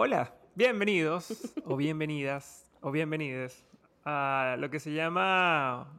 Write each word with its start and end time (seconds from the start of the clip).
Hola, 0.00 0.32
bienvenidos 0.54 1.52
o 1.64 1.76
bienvenidas 1.76 2.70
o 2.82 2.92
bienvenides 2.92 3.66
a 4.04 4.54
lo 4.56 4.70
que 4.70 4.78
se 4.78 4.92
llama 4.92 5.92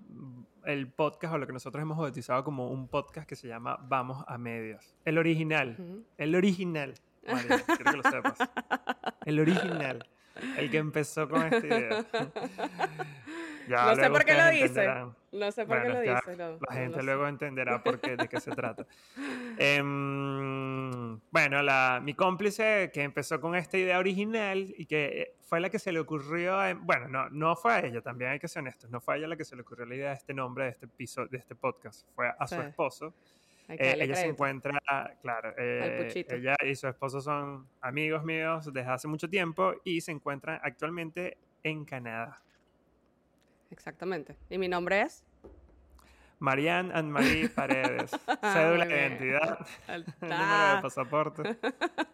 el 0.64 0.88
podcast 0.88 1.34
o 1.34 1.38
lo 1.38 1.46
que 1.46 1.52
nosotros 1.52 1.82
hemos 1.82 1.98
bautizado 1.98 2.46
como 2.46 2.70
un 2.70 2.88
podcast 2.88 3.28
que 3.28 3.36
se 3.36 3.50
llama 3.50 3.78
Vamos 3.90 4.24
a 4.26 4.38
Medias. 4.38 4.96
El 5.04 5.18
original, 5.18 6.06
el 6.18 6.34
original. 6.34 6.94
María, 7.28 7.62
quiero 7.66 7.92
que 7.92 7.98
lo 7.98 8.04
sepas. 8.04 8.38
El 9.26 9.42
original, 9.42 10.08
el 10.58 10.72
que 10.72 10.78
empezó 10.78 11.28
con 11.28 11.44
esta 11.44 11.68
idea. 11.68 12.06
No 13.70 13.96
sé 13.96 14.10
por 14.10 14.26
qué 14.26 14.34
lo 14.34 14.50
dice. 14.50 14.88
No 15.32 15.52
sé 15.52 15.66
por 15.66 15.82
qué 15.82 15.90
lo 15.90 16.02
dice. 16.02 16.36
la 16.36 16.74
gente 16.74 17.04
luego 17.04 17.28
entenderá 17.28 17.84
por 17.84 18.00
qué, 18.00 18.18
de 18.18 18.28
qué 18.28 18.40
se 18.40 18.52
trata. 18.52 18.86
Em, 19.62 21.20
bueno, 21.32 21.62
la, 21.62 22.00
mi 22.02 22.14
cómplice 22.14 22.92
que 22.94 23.04
empezó 23.04 23.42
con 23.42 23.56
esta 23.56 23.78
idea 23.78 24.00
original 24.00 24.74
y 24.78 24.86
que 24.86 25.36
fue 25.42 25.60
la 25.60 25.70
que 25.70 25.80
se 25.80 25.92
le 25.92 26.00
ocurrió, 26.00 26.58
bueno, 26.82 27.10
no, 27.10 27.30
no 27.30 27.56
fue 27.56 27.74
a 27.74 27.80
ella, 27.80 28.02
también 28.02 28.32
hay 28.32 28.40
que 28.40 28.48
ser 28.48 28.62
honestos, 28.62 28.90
no 28.90 29.02
fue 29.02 29.16
a 29.16 29.18
ella 29.18 29.28
la 29.28 29.36
que 29.36 29.44
se 29.44 29.56
le 29.56 29.64
ocurrió 29.64 29.86
la 29.86 29.96
idea 29.96 30.10
de 30.10 30.16
este 30.16 30.34
nombre, 30.34 30.64
de 30.66 30.70
este 30.72 30.88
piso, 30.88 31.26
de 31.26 31.38
este 31.38 31.56
podcast, 31.56 32.08
fue 32.16 32.32
a 32.38 32.48
su 32.48 32.56
esposo. 32.56 33.14
Eh, 33.68 33.98
ella 34.00 34.16
se 34.16 34.26
encuentra, 34.26 34.80
claro, 35.22 35.54
eh, 35.58 36.26
ella 36.30 36.56
y 36.66 36.76
su 36.76 36.88
esposo 36.88 37.22
son 37.22 37.68
amigos 37.82 38.24
míos 38.24 38.72
desde 38.74 38.90
hace 38.90 39.08
mucho 39.08 39.30
tiempo 39.30 39.74
y 39.84 40.02
se 40.02 40.12
encuentran 40.12 40.60
actualmente 40.64 41.38
en 41.62 41.86
Canadá. 41.86 42.42
Exactamente. 43.72 44.36
¿Y 44.50 44.58
mi 44.58 44.68
nombre 44.68 45.02
es? 45.02 45.24
Marianne 46.40 46.92
Anne-Marie 46.94 47.50
Paredes. 47.56 48.12
Cédula 48.42 48.86
de 48.86 48.94
identidad. 48.96 49.68
número 50.22 50.76
de 50.76 50.82
pasaporte. 50.82 51.58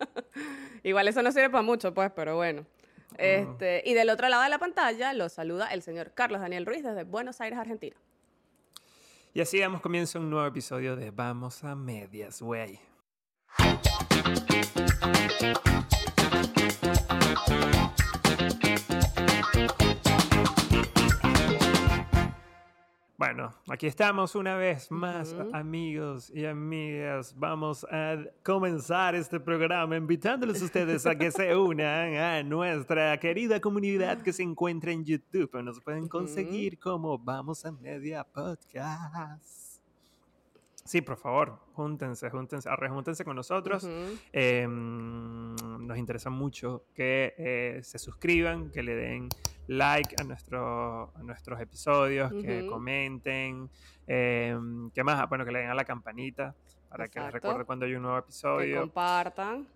Igual 0.83 1.07
eso 1.07 1.21
no 1.21 1.31
sirve 1.31 1.49
para 1.49 1.61
mucho, 1.61 1.93
pues, 1.93 2.11
pero 2.15 2.35
bueno. 2.35 2.65
Este, 3.17 3.81
y 3.85 3.93
del 3.93 4.09
otro 4.09 4.27
lado 4.27 4.43
de 4.43 4.49
la 4.49 4.59
pantalla 4.59 5.13
lo 5.13 5.29
saluda 5.29 5.67
el 5.67 5.81
señor 5.81 6.11
Carlos 6.13 6.41
Daniel 6.41 6.65
Ruiz 6.65 6.83
desde 6.83 7.03
Buenos 7.03 7.39
Aires, 7.39 7.57
Argentina. 7.57 7.95
Y 9.33 9.41
así 9.41 9.59
damos 9.59 9.81
comienzo 9.81 10.17
a 10.17 10.21
un 10.21 10.29
nuevo 10.29 10.47
episodio 10.47 10.95
de 10.95 11.11
Vamos 11.11 11.63
a 11.63 11.75
Medias, 11.75 12.41
güey. 12.41 12.79
Bueno, 23.17 23.53
aquí 23.69 23.87
estamos 23.87 24.35
una 24.35 24.57
vez 24.57 24.91
más, 24.91 25.33
amigos 25.53 26.29
y 26.35 26.45
amigas. 26.45 27.33
Vamos 27.37 27.85
a 27.89 28.17
comenzar 28.43 29.15
este 29.15 29.39
programa 29.39 29.95
invitándoles 29.95 30.61
a 30.61 30.65
ustedes 30.65 31.05
a 31.05 31.15
que 31.15 31.31
se 31.31 31.55
unan 31.55 32.15
a 32.15 32.43
nuestra 32.43 33.17
querida 33.17 33.61
comunidad 33.61 34.21
que 34.21 34.33
se 34.33 34.43
encuentra 34.43 34.91
en 34.91 35.05
YouTube. 35.05 35.49
Nos 35.63 35.79
pueden 35.79 36.09
conseguir 36.09 36.77
como 36.77 37.17
Vamos 37.17 37.65
a 37.65 37.71
Media 37.71 38.25
Podcast. 38.25 39.79
Sí, 40.83 40.99
por 41.01 41.15
favor, 41.15 41.57
júntense, 41.71 42.29
júntense, 42.29 42.69
rejúntense 42.75 43.23
con 43.23 43.37
nosotros. 43.37 43.87
Nos 45.95 45.99
interesa 45.99 46.29
mucho 46.29 46.83
que 46.93 47.33
eh, 47.37 47.79
se 47.81 47.97
suscriban, 47.97 48.69
que 48.69 48.83
le 48.83 48.95
den 48.95 49.29
like 49.67 50.13
a, 50.19 50.25
nuestro, 50.25 51.13
a 51.15 51.23
nuestros 51.23 51.59
episodios, 51.61 52.33
que 52.33 52.67
comenten, 52.67 53.69
em, 54.05 54.91
¿qué 54.91 55.03
más? 55.05 55.27
Bueno, 55.29 55.45
que 55.45 55.51
le 55.51 55.59
den 55.59 55.69
a 55.69 55.73
la 55.73 55.85
campanita 55.85 56.53
para 56.89 57.07
que 57.07 57.19
les 57.21 57.31
recuerde 57.31 57.63
cuando 57.63 57.85
hay 57.85 57.95
un 57.95 58.01
nuevo 58.01 58.17
episodio. 58.17 58.75
Que 58.75 58.81
compartan. 58.81 59.67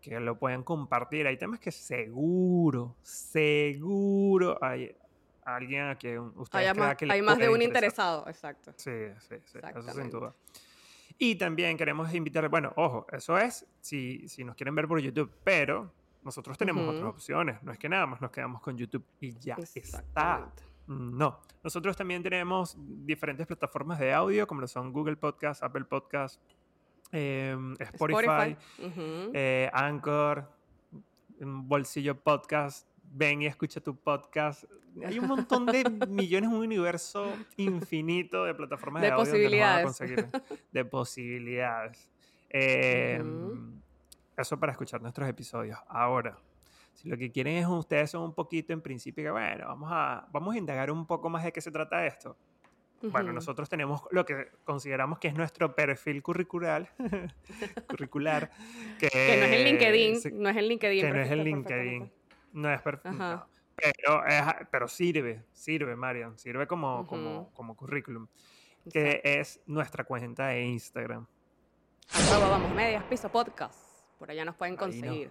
Que 0.00 0.18
lo 0.18 0.38
puedan 0.38 0.62
compartir. 0.62 1.26
Hay 1.26 1.36
temas 1.36 1.60
que 1.60 1.70
seguro, 1.70 2.96
seguro 3.02 4.58
hay 4.62 4.96
alguien 5.44 5.88
a 5.88 5.94
quien 5.96 6.32
ustedes 6.36 6.68
hay, 6.68 6.74
más, 6.74 6.96
que 6.96 7.06
hay 7.10 7.20
más 7.20 7.36
de 7.36 7.50
un 7.50 7.60
interesado, 7.60 8.26
exacto. 8.28 8.72
Sí, 8.76 8.90
sí, 9.28 9.36
sí, 9.44 9.58
eso 9.62 9.92
sin 9.92 10.10
duda. 10.10 10.34
Y 11.18 11.36
también 11.36 11.76
queremos 11.76 12.12
invitar, 12.14 12.48
bueno, 12.48 12.72
ojo, 12.76 13.06
eso 13.10 13.38
es 13.38 13.66
si, 13.80 14.28
si 14.28 14.44
nos 14.44 14.54
quieren 14.54 14.74
ver 14.74 14.86
por 14.86 15.00
YouTube, 15.00 15.32
pero 15.42 15.90
nosotros 16.22 16.58
tenemos 16.58 16.86
otras 16.88 17.08
opciones, 17.08 17.62
no 17.62 17.72
es 17.72 17.78
que 17.78 17.88
nada 17.88 18.04
más 18.06 18.20
nos 18.20 18.30
quedamos 18.30 18.60
con 18.60 18.76
YouTube 18.76 19.04
y 19.20 19.38
ya 19.38 19.56
está. 19.74 20.52
No, 20.88 21.40
nosotros 21.62 21.96
también 21.96 22.22
tenemos 22.22 22.76
diferentes 22.78 23.46
plataformas 23.46 23.98
de 23.98 24.12
audio, 24.12 24.46
como 24.46 24.60
lo 24.60 24.68
son 24.68 24.92
Google 24.92 25.16
Podcast, 25.16 25.62
Apple 25.62 25.84
Podcast, 25.84 26.40
em, 27.12 27.74
Spotify, 27.78 28.56
eh, 29.32 29.70
Anchor, 29.72 30.48
Bolsillo 31.40 32.20
Podcast, 32.20 32.88
ven 33.12 33.42
y 33.42 33.46
escucha 33.46 33.80
tu 33.80 33.96
podcast. 33.96 34.64
Hay 35.04 35.18
un 35.18 35.26
montón 35.26 35.66
de 35.66 35.84
millones, 36.08 36.48
un 36.48 36.56
universo 36.56 37.32
infinito 37.56 38.44
de 38.44 38.54
plataformas 38.54 39.02
de, 39.02 39.10
de 39.10 39.16
posibilidades. 39.16 39.84
conseguir, 39.84 40.28
de 40.72 40.84
posibilidades. 40.84 42.10
Em, 42.48 43.80
eso 44.36 44.58
para 44.58 44.72
escuchar 44.72 45.02
nuestros 45.02 45.28
episodios. 45.28 45.78
Ahora, 45.88 46.38
si 46.94 47.08
lo 47.08 47.16
que 47.16 47.30
quieren 47.30 47.56
es 47.56 47.66
ustedes 47.66 48.10
son 48.10 48.22
un 48.22 48.34
poquito 48.34 48.72
en 48.72 48.80
principio 48.80 49.24
que, 49.24 49.30
bueno, 49.30 49.66
vamos 49.66 49.90
a, 49.92 50.26
vamos 50.32 50.54
a 50.54 50.58
indagar 50.58 50.90
un 50.90 51.06
poco 51.06 51.28
más 51.28 51.44
de 51.44 51.52
qué 51.52 51.60
se 51.60 51.70
trata 51.70 52.06
esto. 52.06 52.36
Bueno, 53.02 53.32
nosotros 53.32 53.68
tenemos 53.68 54.02
lo 54.10 54.24
que 54.24 54.48
consideramos 54.64 55.18
que 55.18 55.28
es 55.28 55.34
nuestro 55.34 55.74
perfil 55.74 56.22
curricular, 56.22 56.90
curricular 57.88 58.50
que, 58.98 59.10
no 59.12 59.44
es 59.44 59.52
el 59.52 59.64
LinkedIn, 59.64 60.42
no 60.42 60.48
es 60.48 60.56
el 60.56 60.68
LinkedIn. 60.68 61.00
Que 61.02 61.10
no 61.12 61.20
es 61.20 61.30
el 61.30 61.44
LinkedIn. 61.44 62.12
No 62.56 62.72
es 62.72 62.80
perfecto. 62.80 63.46
Pero, 63.76 64.22
pero 64.70 64.88
sirve, 64.88 65.44
sirve, 65.52 65.94
Marian. 65.94 66.38
Sirve 66.38 66.66
como, 66.66 67.06
como, 67.06 67.52
como 67.52 67.76
currículum. 67.76 68.26
Que 68.90 69.20
es 69.22 69.60
nuestra 69.66 70.04
cuenta 70.04 70.46
de 70.46 70.62
Instagram. 70.62 71.26
vamos, 72.30 72.74
medias 72.74 73.04
piso 73.04 73.28
podcast. 73.30 73.78
Por 74.18 74.30
allá 74.30 74.46
nos 74.46 74.54
pueden 74.56 74.74
conseguir. 74.74 75.30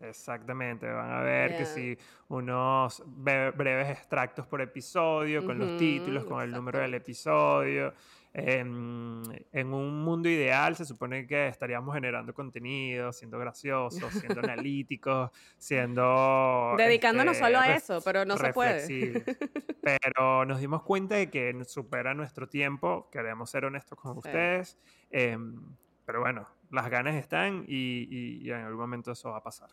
Exactamente, 0.00 0.90
van 0.90 1.12
a 1.12 1.20
ver 1.20 1.58
que 1.58 1.66
si 1.66 1.98
unos 2.28 3.02
breves 3.06 3.90
extractos 3.90 4.46
por 4.46 4.62
episodio, 4.62 5.44
con 5.44 5.58
los 5.58 5.78
títulos, 5.78 6.24
con 6.24 6.42
el 6.42 6.50
número 6.50 6.78
del 6.78 6.94
episodio, 6.94 7.92
en, 8.32 9.74
un 9.74 10.04
mundo 10.04 10.28
ideal 10.28 10.76
se 10.76 10.84
supone 10.84 11.26
que 11.26 11.48
estaríamos 11.48 11.94
generando 11.94 12.32
contenido, 12.32 13.12
siendo 13.12 13.38
graciosos, 13.38 14.12
siendo 14.14 14.40
analíticos, 14.44 15.30
siendo... 15.58 16.74
Dedicándonos 16.78 17.36
este, 17.36 17.44
solo 17.44 17.58
a 17.58 17.74
eso, 17.74 18.00
pero 18.04 18.24
no 18.24 18.36
se 18.36 18.52
puede. 18.52 19.24
pero 19.82 20.44
nos 20.44 20.60
dimos 20.60 20.82
cuenta 20.82 21.16
de 21.16 21.28
que 21.28 21.64
supera 21.66 22.14
nuestro 22.14 22.48
tiempo, 22.48 23.08
queremos 23.10 23.50
ser 23.50 23.64
honestos 23.64 23.98
con 23.98 24.16
ustedes, 24.16 24.78
em, 25.10 25.60
pero 26.06 26.20
bueno, 26.20 26.48
las 26.70 26.88
ganas 26.88 27.16
están 27.16 27.64
y, 27.66 28.42
y, 28.42 28.50
en 28.50 28.60
algún 28.64 28.80
momento 28.80 29.12
eso 29.12 29.30
va 29.30 29.38
a 29.38 29.42
pasar. 29.42 29.70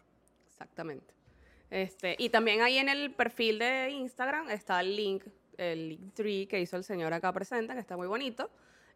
Exactamente. 0.58 1.14
Este, 1.70 2.16
y 2.18 2.30
también 2.30 2.62
ahí 2.62 2.78
en 2.78 2.90
el 2.90 3.12
perfil 3.12 3.60
de 3.60 3.90
Instagram 3.92 4.50
está 4.50 4.80
el 4.80 4.96
link 4.96 5.24
el 5.58 5.90
link 5.90 6.14
tree 6.14 6.48
que 6.48 6.60
hizo 6.60 6.78
el 6.78 6.84
señor 6.84 7.14
acá 7.14 7.32
presente, 7.34 7.74
que 7.74 7.80
está 7.80 7.98
muy 7.98 8.08
bonito. 8.08 8.50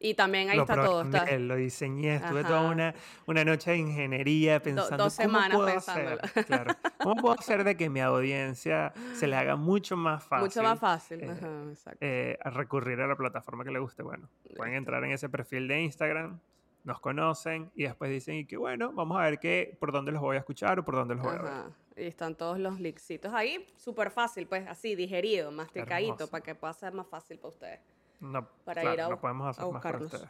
Y 0.03 0.15
también 0.15 0.49
ahí 0.49 0.57
está 0.57 0.73
todo. 0.73 1.03
Está... 1.03 1.37
Lo 1.37 1.55
diseñé, 1.55 2.15
estuve 2.15 2.43
toda 2.43 2.71
una, 2.71 2.95
una, 3.27 3.45
noche 3.45 3.69
de 3.69 3.77
ingeniería 3.77 4.59
pensando. 4.59 5.03
dos 5.03 5.13
semanas 5.13 5.51
¿cómo 5.51 5.67
pensándolo. 5.67 6.17
Claro, 6.47 6.73
¿Cómo 6.97 7.15
puedo 7.17 7.39
hacer 7.39 7.63
de 7.63 7.77
que 7.77 7.87
mi 7.87 7.99
audiencia 7.99 8.93
se 9.13 9.27
le 9.27 9.35
haga 9.35 9.57
mucho 9.57 9.95
más 9.95 10.23
fácil? 10.23 10.45
Mucho 10.47 10.63
más 10.63 10.79
fácil, 10.79 11.21
eh, 11.21 11.75
eh, 11.99 12.37
a 12.43 12.49
recurrir 12.49 12.99
a 12.99 13.05
la 13.05 13.15
plataforma 13.15 13.63
que 13.63 13.69
le 13.69 13.77
guste. 13.77 14.01
Bueno, 14.01 14.27
pueden 14.55 14.73
entrar 14.73 15.03
en 15.03 15.11
ese 15.11 15.29
perfil 15.29 15.67
de 15.67 15.81
Instagram, 15.81 16.39
nos 16.83 16.99
conocen 16.99 17.71
y 17.75 17.83
después 17.83 18.09
dicen 18.09 18.35
y 18.35 18.45
que 18.45 18.57
bueno, 18.57 18.91
vamos 18.93 19.19
a 19.19 19.23
ver 19.23 19.39
qué, 19.39 19.77
por 19.79 19.91
dónde 19.91 20.11
los 20.11 20.21
voy 20.21 20.35
a 20.35 20.39
escuchar 20.39 20.79
o 20.79 20.85
por 20.85 20.95
dónde 20.95 21.15
los 21.15 21.23
voy 21.23 21.35
a 21.35 21.41
ver. 21.41 21.53
Y 21.95 22.07
están 22.07 22.35
todos 22.35 22.57
los 22.57 22.79
linksitos 22.79 23.33
ahí, 23.33 23.67
súper 23.77 24.11
fácil, 24.11 24.47
pues 24.47 24.67
así, 24.67 24.95
digerido, 24.95 25.51
masticadito, 25.51 26.27
para 26.27 26.43
que 26.43 26.55
pueda 26.55 26.73
ser 26.73 26.93
más 26.93 27.07
fácil 27.07 27.37
para 27.37 27.49
ustedes. 27.49 27.79
No, 28.19 28.47
para 28.63 28.93
ir 28.93 29.01
a, 29.01 29.09
no 29.09 29.19
podemos 29.19 29.47
hacer 29.47 29.71
más 29.71 29.81
para 29.81 29.97
ustedes. 29.99 30.29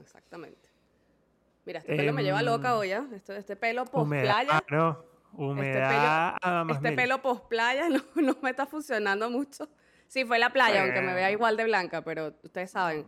exactamente. 0.00 0.68
Mira, 1.64 1.80
este 1.80 1.96
pelo 1.96 2.12
me 2.12 2.22
lleva 2.22 2.42
loca 2.42 2.76
hoy, 2.76 2.92
¿eh? 2.92 3.02
Este, 3.12 3.36
este 3.36 3.56
pelo 3.56 3.84
post 3.86 4.08
playa. 4.08 4.62
no, 4.70 4.98
humedad. 5.32 6.34
Este 6.34 6.44
pelo, 6.44 6.72
este 6.72 6.92
pelo 6.92 7.22
post 7.22 7.44
playa 7.48 7.88
no, 7.90 8.02
no, 8.14 8.36
me 8.40 8.50
está 8.50 8.66
funcionando 8.66 9.28
mucho. 9.30 9.68
Sí, 10.06 10.24
fue 10.24 10.38
la 10.38 10.50
playa, 10.50 10.82
aunque 10.82 11.00
me 11.00 11.14
vea 11.14 11.32
igual 11.32 11.56
de 11.56 11.64
blanca, 11.64 12.02
pero 12.02 12.32
ustedes 12.44 12.70
saben, 12.70 13.04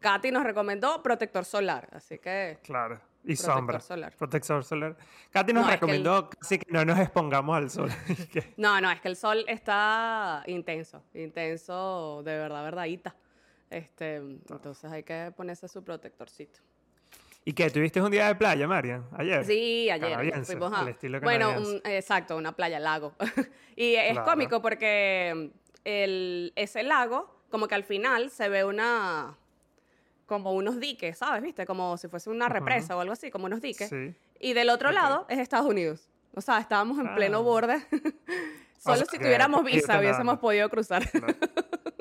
Katy 0.00 0.30
nos 0.30 0.44
recomendó 0.44 1.02
protector 1.02 1.44
solar, 1.44 1.88
así 1.92 2.18
que... 2.18 2.58
Claro. 2.62 3.00
Y 3.24 3.34
sombra. 3.34 3.80
Protector 4.16 4.62
solar. 4.62 4.96
Katy 5.30 5.52
nos 5.52 5.68
recomendó 5.68 6.30
que 6.30 6.60
no 6.68 6.84
nos 6.84 6.98
expongamos 6.98 7.56
al 7.56 7.70
sol. 7.70 7.90
no, 8.56 8.80
no, 8.80 8.90
es 8.90 9.00
que 9.00 9.08
el 9.08 9.16
sol 9.16 9.44
está 9.48 10.44
intenso, 10.46 11.02
intenso 11.12 12.22
de 12.24 12.36
verdad, 12.36 12.62
verdadita. 12.62 13.16
Este, 13.68 14.16
entonces 14.16 14.90
hay 14.92 15.02
que 15.02 15.32
ponerse 15.36 15.66
su 15.66 15.82
protectorcito. 15.82 16.60
¿Y 17.44 17.52
qué? 17.52 17.70
¿Tuviste 17.70 18.02
un 18.02 18.10
día 18.10 18.26
de 18.26 18.34
playa, 18.34 18.66
Marian? 18.66 19.06
¿Ayer? 19.16 19.44
Sí, 19.44 19.88
ayer. 19.88 20.44
fuimos 20.44 20.72
a... 20.72 20.84
bueno, 21.22 21.54
exacto, 21.84 22.36
una 22.36 22.50
playa, 22.50 22.80
lago. 22.80 23.14
y 23.76 23.94
es 23.94 24.18
cómico 24.20 24.60
porque 24.60 25.52
el, 25.84 26.52
ese 26.56 26.82
lago, 26.82 27.40
como 27.48 27.68
que 27.68 27.76
al 27.76 27.84
final 27.84 28.30
se 28.30 28.48
ve 28.48 28.64
una... 28.64 29.36
Como 30.26 30.52
unos 30.52 30.80
diques, 30.80 31.18
¿sabes? 31.18 31.42
¿Viste? 31.42 31.64
Como 31.66 31.96
si 31.96 32.08
fuese 32.08 32.30
una 32.30 32.48
represa 32.48 32.96
o 32.96 33.00
algo 33.00 33.12
así, 33.12 33.30
como 33.30 33.46
unos 33.46 33.60
diques. 33.60 33.90
Y 34.40 34.52
del 34.52 34.70
otro 34.70 34.92
lado 34.92 35.26
es 35.28 35.38
Estados 35.38 35.66
Unidos. 35.66 36.08
O 36.34 36.40
sea, 36.40 36.58
estábamos 36.58 36.98
en 36.98 37.14
pleno 37.14 37.38
ah. 37.38 37.42
borde. 37.42 37.86
Solo 38.78 39.04
si 39.10 39.18
tuviéramos 39.18 39.64
visa 39.64 39.98
hubiésemos 39.98 40.38
podido 40.38 40.68
cruzar. 40.68 41.02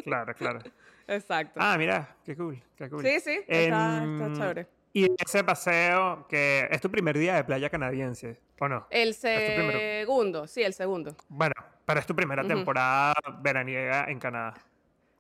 Claro, 0.04 0.36
claro. 0.36 0.60
Exacto. 1.08 1.60
Ah, 1.62 1.78
mira, 1.78 2.16
qué 2.26 2.36
cool, 2.36 2.62
qué 2.76 2.90
cool. 2.90 3.04
Sí, 3.04 3.20
sí, 3.20 3.40
está, 3.48 4.04
chévere. 4.34 4.68
Y 4.94 5.08
ese 5.24 5.44
paseo, 5.44 6.26
que 6.28 6.68
es 6.72 6.80
tu 6.80 6.90
primer 6.90 7.18
día 7.18 7.36
de 7.36 7.44
playa 7.44 7.70
canadiense, 7.70 8.40
¿o 8.60 8.68
no? 8.68 8.88
El 8.90 9.14
segundo, 9.14 10.48
sí, 10.48 10.64
el 10.64 10.74
segundo. 10.74 11.16
Bueno, 11.28 11.54
pero 11.86 12.00
es 12.00 12.06
tu 12.06 12.16
primera 12.16 12.44
temporada 12.44 13.14
veraniega 13.42 14.06
en 14.10 14.20
Canadá. 14.20 14.54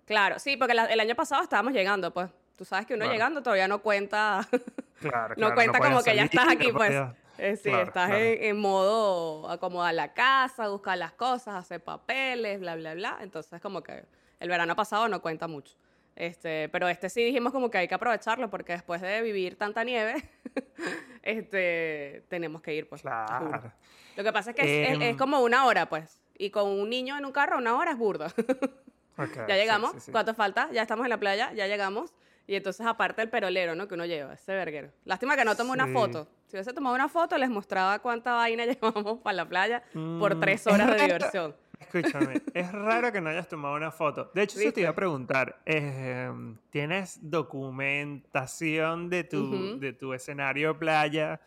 Claro, 0.05 0.39
sí, 0.39 0.55
porque 0.55 0.73
el 0.73 0.99
año 0.99 1.15
pasado 1.15 1.43
estábamos 1.43 1.73
llegando, 1.73 2.13
pues. 2.13 2.29
Tú 2.55 2.65
sabes 2.65 2.85
que 2.85 2.93
uno 2.93 3.05
llegando 3.11 3.41
todavía 3.41 3.67
no 3.67 3.81
cuenta. 3.81 4.47
Claro, 4.97 5.35
no 5.37 5.53
cuenta 5.53 5.77
como 5.77 6.01
que 6.01 6.15
ya 6.15 6.23
estás 6.23 6.47
aquí, 6.47 6.71
pues. 6.71 6.95
Eh, 7.37 7.57
sí, 7.57 7.69
estás 7.69 8.11
En, 8.11 8.43
en, 8.43 8.57
modo 8.57 9.49
acomodar 9.49 9.93
la 9.93 10.13
casa, 10.13 10.69
buscar 10.69 10.97
las 10.97 11.11
cosas, 11.11 11.55
hacer 11.55 11.83
papeles, 11.83 12.61
bla, 12.61 12.77
bla, 12.77 12.93
bla. 12.93 13.17
Entonces, 13.19 13.61
como 13.61 13.83
que 13.83 14.05
el 14.39 14.49
verano 14.49 14.73
pasado 14.73 15.09
no 15.09 15.21
cuenta 15.21 15.49
mucho. 15.49 15.75
Este, 16.15 16.69
pero 16.69 16.87
este 16.87 17.09
sí 17.09 17.25
dijimos 17.25 17.51
como 17.51 17.69
que 17.69 17.77
hay 17.77 17.87
que 17.89 17.95
aprovecharlo 17.95 18.49
porque 18.49 18.71
después 18.71 19.01
de 19.01 19.21
vivir 19.21 19.57
tanta 19.57 19.83
nieve, 19.83 20.23
este, 21.23 22.23
tenemos 22.29 22.61
que 22.61 22.73
ir, 22.73 22.87
pues. 22.87 23.01
Claro. 23.01 23.73
Lo 24.15 24.23
que 24.23 24.31
pasa 24.31 24.51
es 24.51 24.55
que 24.55 24.91
es, 24.91 25.01
em. 25.01 25.17
como 25.17 25.41
una 25.41 25.65
hora, 25.65 25.89
pues. 25.89 26.21
Y 26.37 26.51
con 26.51 26.69
un 26.69 26.89
niño 26.89 27.17
en 27.17 27.25
un 27.25 27.33
carro, 27.33 27.57
una 27.57 27.75
hora 27.75 27.91
es 27.91 27.97
burda. 27.97 28.31
ya 29.47 29.55
llegamos. 29.55 30.09
¿Cuánto 30.09 30.33
falta? 30.33 30.69
Ya 30.71 30.81
estamos 30.81 31.05
en 31.05 31.09
la 31.09 31.19
playa, 31.19 31.51
ya 31.53 31.67
llegamos. 31.67 32.13
Y 32.47 32.55
entonces, 32.55 32.85
aparte 32.85 33.21
el 33.21 33.29
perolero, 33.29 33.75
¿no? 33.75 33.87
Que 33.87 33.95
uno 33.95 34.05
lleva, 34.05 34.33
ese 34.33 34.53
verguero. 34.53 34.91
Lástima 35.03 35.35
que 35.35 35.43
no 35.43 35.55
tomó 35.55 35.73
una 35.73 35.87
foto. 35.87 36.27
Si 36.45 36.55
hubiese 36.55 36.73
tomado 36.73 36.95
una 36.95 37.09
foto, 37.09 37.37
les 37.37 37.49
mostraba 37.49 37.99
cuánta 37.99 38.33
vaina 38.33 38.65
llevamos 38.65 39.19
para 39.19 39.35
la 39.35 39.49
playa 39.49 39.83
por 39.93 40.35
mm. 40.35 40.39
tres 40.39 40.67
horas 40.67 40.91
de 40.91 41.03
diversión. 41.03 41.55
Escúchame, 41.79 42.41
es 42.53 42.71
raro 42.71 43.11
que 43.11 43.19
no 43.19 43.29
hayas 43.29 43.47
tomado 43.47 43.75
una 43.75 43.91
foto. 43.91 44.31
De 44.33 44.43
hecho, 44.43 44.59
eso 44.59 44.71
te 44.71 44.81
iba 44.81 44.91
a 44.91 44.95
preguntar. 44.95 45.61
Em, 45.65 46.57
¿Tienes 46.69 47.19
documentación 47.21 49.09
de 49.09 49.23
tu, 49.23 49.79
de 49.79 49.93
tu 49.93 50.13
escenario 50.13 50.77
playa 50.77 51.41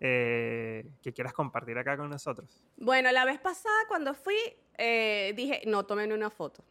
eh, 0.00 0.86
que 1.02 1.12
quieras 1.12 1.32
compartir 1.32 1.78
acá 1.78 1.96
con 1.96 2.10
nosotros? 2.10 2.62
Bueno, 2.76 3.10
la 3.12 3.24
vez 3.24 3.38
pasada 3.38 3.74
cuando 3.88 4.14
fui, 4.14 4.36
eh, 4.78 5.32
dije, 5.36 5.62
no 5.66 5.86
tomen 5.86 6.12
una 6.12 6.30
foto. 6.30 6.62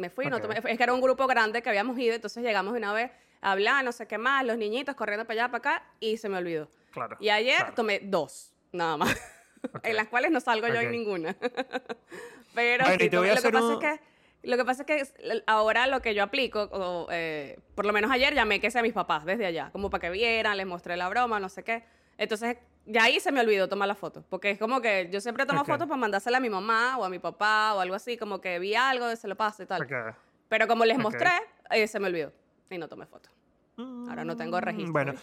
Me 0.00 0.10
fui, 0.10 0.26
no 0.26 0.40
tomé. 0.40 0.56
Es 0.56 0.76
que 0.76 0.82
era 0.82 0.92
un 0.92 1.00
grupo 1.00 1.26
grande 1.26 1.62
que 1.62 1.68
habíamos 1.68 1.98
ido, 1.98 2.14
entonces 2.14 2.42
llegamos 2.42 2.74
una 2.74 2.92
vez 2.92 3.10
a 3.40 3.52
hablar, 3.52 3.84
no 3.84 3.92
sé 3.92 4.06
qué 4.06 4.18
más, 4.18 4.44
los 4.44 4.56
niñitos 4.56 4.94
corriendo 4.94 5.26
para 5.26 5.44
allá, 5.44 5.52
para 5.52 5.58
acá, 5.58 5.86
y 6.00 6.16
se 6.16 6.28
me 6.28 6.38
olvidó. 6.38 6.68
Claro. 6.90 7.16
Y 7.20 7.28
ayer 7.28 7.74
tomé 7.74 8.00
dos, 8.02 8.52
nada 8.72 8.96
más. 8.96 9.16
en 9.82 9.96
las 9.96 10.08
cuales 10.08 10.30
no 10.30 10.40
salgo 10.40 10.68
yo 10.68 10.80
en 10.80 10.90
ninguna. 10.90 11.36
Pero 12.54 12.84
lo, 12.84 12.98
que 12.98 13.10
pasa 13.52 13.72
es 13.72 13.78
que, 13.78 14.00
lo 14.42 14.56
que 14.56 14.64
pasa 14.64 14.82
es 14.82 14.86
que 14.86 15.42
ahora 15.46 15.86
lo 15.86 16.02
que 16.02 16.14
yo 16.14 16.22
aplico, 16.22 17.06
eh, 17.10 17.58
por 17.74 17.86
lo 17.86 17.92
menos 17.92 18.10
ayer 18.10 18.34
llamé 18.34 18.60
que 18.60 18.70
sea 18.70 18.80
a 18.80 18.82
mis 18.82 18.92
papás 18.92 19.24
desde 19.24 19.46
allá, 19.46 19.70
como 19.70 19.88
para 19.88 20.00
que 20.00 20.10
vieran, 20.10 20.56
les 20.56 20.66
mostré 20.66 20.96
la 20.96 21.08
broma, 21.08 21.38
no 21.38 21.48
sé 21.48 21.62
qué. 21.62 21.84
Entonces, 22.18 22.56
ya 22.86 23.04
ahí 23.04 23.20
se 23.20 23.30
me 23.32 23.40
olvidó 23.40 23.68
tomar 23.68 23.88
la 23.88 23.94
foto, 23.94 24.24
porque 24.28 24.50
es 24.50 24.58
como 24.58 24.80
que 24.80 25.08
yo 25.12 25.20
siempre 25.20 25.46
tomo 25.46 25.64
fotos 25.64 25.86
para 25.86 26.00
mandársela 26.00 26.38
a 26.38 26.40
mi 26.40 26.50
mamá 26.50 26.98
o 26.98 27.04
a 27.04 27.08
mi 27.08 27.18
papá 27.18 27.74
o 27.74 27.80
algo 27.80 27.94
así, 27.94 28.16
como 28.16 28.40
que 28.40 28.58
vi 28.58 28.74
algo, 28.74 29.14
se 29.16 29.28
lo 29.28 29.36
paso 29.36 29.62
y 29.62 29.66
tal. 29.66 29.86
Pero 30.48 30.66
como 30.66 30.84
les 30.84 30.98
mostré, 30.98 31.30
eh, 31.70 31.86
se 31.86 32.00
me 32.00 32.08
olvidó 32.08 32.32
y 32.70 32.78
no 32.78 32.88
tomé 32.88 33.06
foto. 33.06 33.30
Ahora 34.08 34.24
no 34.24 34.36
tengo 34.36 34.58
mm, 34.58 34.60
registro. 34.60 34.92
Bueno, 34.92 35.14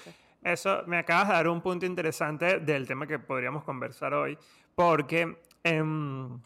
eso 0.43 0.83
me 0.87 0.97
acabas 0.97 1.27
de 1.27 1.33
dar 1.33 1.47
un 1.47 1.61
punto 1.61 1.85
interesante 1.85 2.59
del 2.59 2.87
tema 2.87 3.05
que 3.05 3.19
podríamos 3.19 3.63
conversar 3.63 4.13
hoy, 4.13 4.37
porque 4.75 5.37
em, 5.63 6.39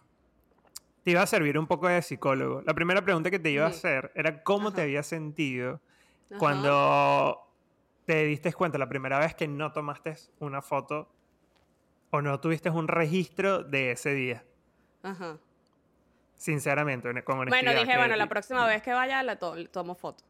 te 1.04 1.12
iba 1.12 1.22
a 1.22 1.28
servir 1.28 1.58
un 1.58 1.68
poco 1.68 1.88
de 1.88 2.02
psicólogo. 2.02 2.62
La 2.66 2.74
primera 2.74 3.04
pregunta 3.04 3.30
que 3.30 3.40
te 3.40 3.52
iba 3.52 3.66
a 3.66 3.70
hacer 3.70 4.12
era 4.16 4.44
cómo 4.44 4.72
te 4.72 4.82
habías 4.82 5.08
sentido 5.08 5.80
cuando 6.38 7.38
te 8.06 8.26
diste 8.26 8.52
cuenta 8.54 8.78
la 8.78 8.90
primera 8.90 9.20
vez 9.20 9.36
que 9.36 9.48
no 9.48 9.72
tomaste 9.72 10.16
una 10.40 10.62
foto 10.62 11.10
o 12.10 12.22
no 12.22 12.40
tuviste 12.40 12.70
un 12.70 12.88
registro 12.88 13.64
de 13.64 13.92
ese 13.92 14.14
día. 14.14 14.44
Ajá. 15.04 15.38
Sinceramente, 16.36 17.08
con 17.24 17.40
honestidad. 17.40 17.64
Bueno, 17.64 17.80
dije, 17.80 17.98
bueno, 17.98 18.16
la 18.16 18.28
próxima 18.28 18.66
vez 18.66 18.82
que 18.82 18.92
vaya 18.92 19.22
la 19.24 19.38
tomo 19.38 19.96
foto. 19.96 20.24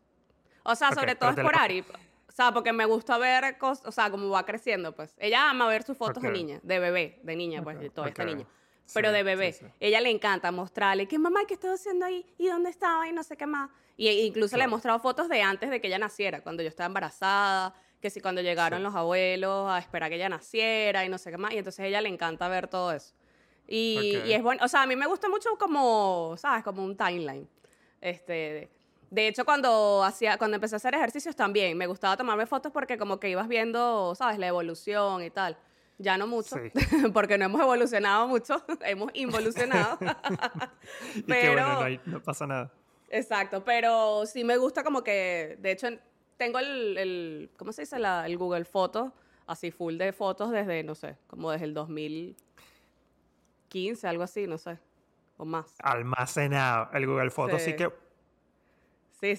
O 0.63 0.75
sea, 0.75 0.91
sobre 0.91 1.15
todo 1.15 1.31
es 1.31 1.38
por 1.38 1.56
Ari. 1.56 1.83
O 2.27 2.31
sea, 2.33 2.51
porque 2.51 2.71
me 2.71 2.85
gusta 2.85 3.18
ver 3.18 3.57
cosas, 3.57 3.85
o 3.85 3.91
sea, 3.91 4.09
como 4.12 4.29
va 4.29 4.45
creciendo, 4.45 4.95
pues. 4.95 5.15
Ella 5.18 5.50
ama 5.50 5.68
ver 5.68 5.83
sus 5.83 5.97
fotos 5.97 6.21
de 6.21 6.31
niña, 6.31 6.59
de 6.63 6.79
bebé, 6.79 7.19
de 7.23 7.35
niña, 7.35 7.62
pues, 7.63 7.79
de 7.79 7.89
toda 7.89 8.09
esta 8.09 8.23
niña. 8.23 8.45
Pero 8.93 9.11
de 9.11 9.23
bebé. 9.23 9.55
Ella 9.79 10.01
le 10.01 10.09
encanta 10.09 10.51
mostrarle, 10.51 11.07
¿qué 11.07 11.17
mamá, 11.17 11.41
qué 11.47 11.53
estoy 11.53 11.71
haciendo 11.71 12.05
ahí? 12.05 12.25
¿Y 12.38 12.47
dónde 12.47 12.69
estaba? 12.69 13.07
Y 13.07 13.11
no 13.11 13.23
sé 13.23 13.38
qué 13.38 13.45
más. 13.45 13.69
Y 13.97 14.07
e 14.07 14.25
incluso 14.25 14.57
le 14.57 14.63
he 14.63 14.67
mostrado 14.67 14.99
fotos 14.99 15.29
de 15.29 15.41
antes 15.41 15.69
de 15.69 15.79
que 15.79 15.88
ella 15.88 15.99
naciera, 15.99 16.41
cuando 16.41 16.63
yo 16.63 16.69
estaba 16.69 16.88
embarazada, 16.88 17.75
que 18.01 18.09
si 18.09 18.19
cuando 18.19 18.41
llegaron 18.41 18.81
los 18.81 18.95
abuelos 18.95 19.69
a 19.69 19.77
esperar 19.79 20.09
que 20.09 20.15
ella 20.15 20.29
naciera 20.29 21.05
y 21.05 21.09
no 21.09 21.17
sé 21.17 21.31
qué 21.31 21.38
más. 21.38 21.53
Y 21.53 21.57
entonces 21.57 21.79
a 21.81 21.88
ella 21.88 22.01
le 22.01 22.09
encanta 22.09 22.47
ver 22.47 22.67
todo 22.67 22.91
eso. 22.91 23.13
Y, 23.67 24.17
y 24.25 24.33
es 24.33 24.41
bueno, 24.41 24.65
o 24.65 24.67
sea, 24.67 24.81
a 24.81 24.88
mí 24.88 24.95
me 24.95 25.05
gusta 25.05 25.29
mucho 25.29 25.49
como, 25.57 26.35
¿sabes? 26.37 26.63
Como 26.63 26.83
un 26.83 26.97
timeline. 26.97 27.47
Este, 28.01 28.69
de 29.11 29.27
hecho, 29.27 29.45
cuando, 29.45 30.03
hacía, 30.03 30.37
cuando 30.37 30.55
empecé 30.55 30.75
a 30.75 30.77
hacer 30.77 30.95
ejercicios 30.95 31.35
también, 31.35 31.77
me 31.77 31.85
gustaba 31.85 32.17
tomarme 32.17 32.45
fotos 32.45 32.71
porque 32.71 32.97
como 32.97 33.19
que 33.19 33.29
ibas 33.29 33.47
viendo, 33.47 34.15
¿sabes? 34.15 34.39
La 34.39 34.47
evolución 34.47 35.21
y 35.21 35.29
tal. 35.29 35.57
Ya 36.01 36.18
no 36.18 36.25
mucho, 36.25 36.56
porque 37.13 37.38
no 37.38 37.45
hemos 37.45 37.62
evolucionado 37.62 38.27
mucho, 38.27 38.63
hemos 38.86 39.12
involucionado. 39.13 40.00
pero, 41.27 41.88
no, 42.06 42.24
pasa 42.24 42.48
nada. 42.48 42.71
Exacto, 43.09 43.63
pero 43.63 44.25
sí 44.25 44.44
me 44.44 44.57
gusta 44.57 44.83
como 44.83 45.03
que, 45.03 45.57
de 45.59 45.71
hecho, 45.71 45.89
tengo 46.38 46.57
el, 46.57 47.51
¿cómo 47.56 47.71
se 47.71 47.83
dice? 47.83 47.98
el 47.98 48.38
Google 48.38 48.65
Fotos, 48.65 49.12
así 49.45 49.69
full 49.69 49.98
de 49.98 50.12
fotos 50.12 50.50
desde, 50.50 50.81
no 50.83 50.95
sé, 50.95 51.18
como 51.27 51.51
desde 51.51 51.65
el 51.65 51.75
2015, 51.75 54.07
algo 54.07 54.24
así, 54.24 54.47
no 54.47 54.57
sé, 54.57 54.80
o 55.37 55.45
más. 55.45 55.75
Almacenado, 55.83 56.90
el 56.94 57.06
Google 57.06 57.30
Fotos, 57.30 57.61
sí 57.61 57.75
que 57.75 57.92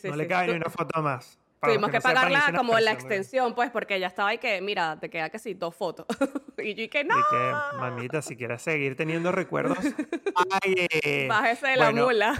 no 0.04 0.16
le 0.16 0.28
cabe 0.28 0.46
ni 0.48 0.54
una 0.54 0.70
foto 0.70 1.02
más. 1.02 1.40
Tuvimos 1.62 1.90
que, 1.90 2.00
pagarla 2.00 2.52
como 2.56 2.78
la 2.80 2.90
extensión, 2.90 3.54
pues, 3.54 3.70
porque 3.70 4.00
ya 4.00 4.08
estaba 4.08 4.30
ahí 4.30 4.38
que, 4.38 4.60
mira, 4.60 4.98
te 4.98 5.08
queda 5.08 5.30
que 5.30 5.38
sí, 5.38 5.54
dos 5.54 5.76
fotos. 5.76 6.06
y 6.58 6.74
yo 6.74 6.82
y 6.82 6.88
que 6.88 7.04
no. 7.04 7.16
Y 7.16 7.22
que, 7.30 7.76
mamita, 7.78 8.20
si 8.20 8.36
quieres 8.36 8.62
seguir 8.62 8.96
teniendo 8.96 9.30
recuerdos, 9.30 9.78
ay, 10.64 10.88
eh, 10.90 11.26
bájese 11.28 11.68
de 11.68 11.76
la 11.76 11.92
mula. 11.92 12.34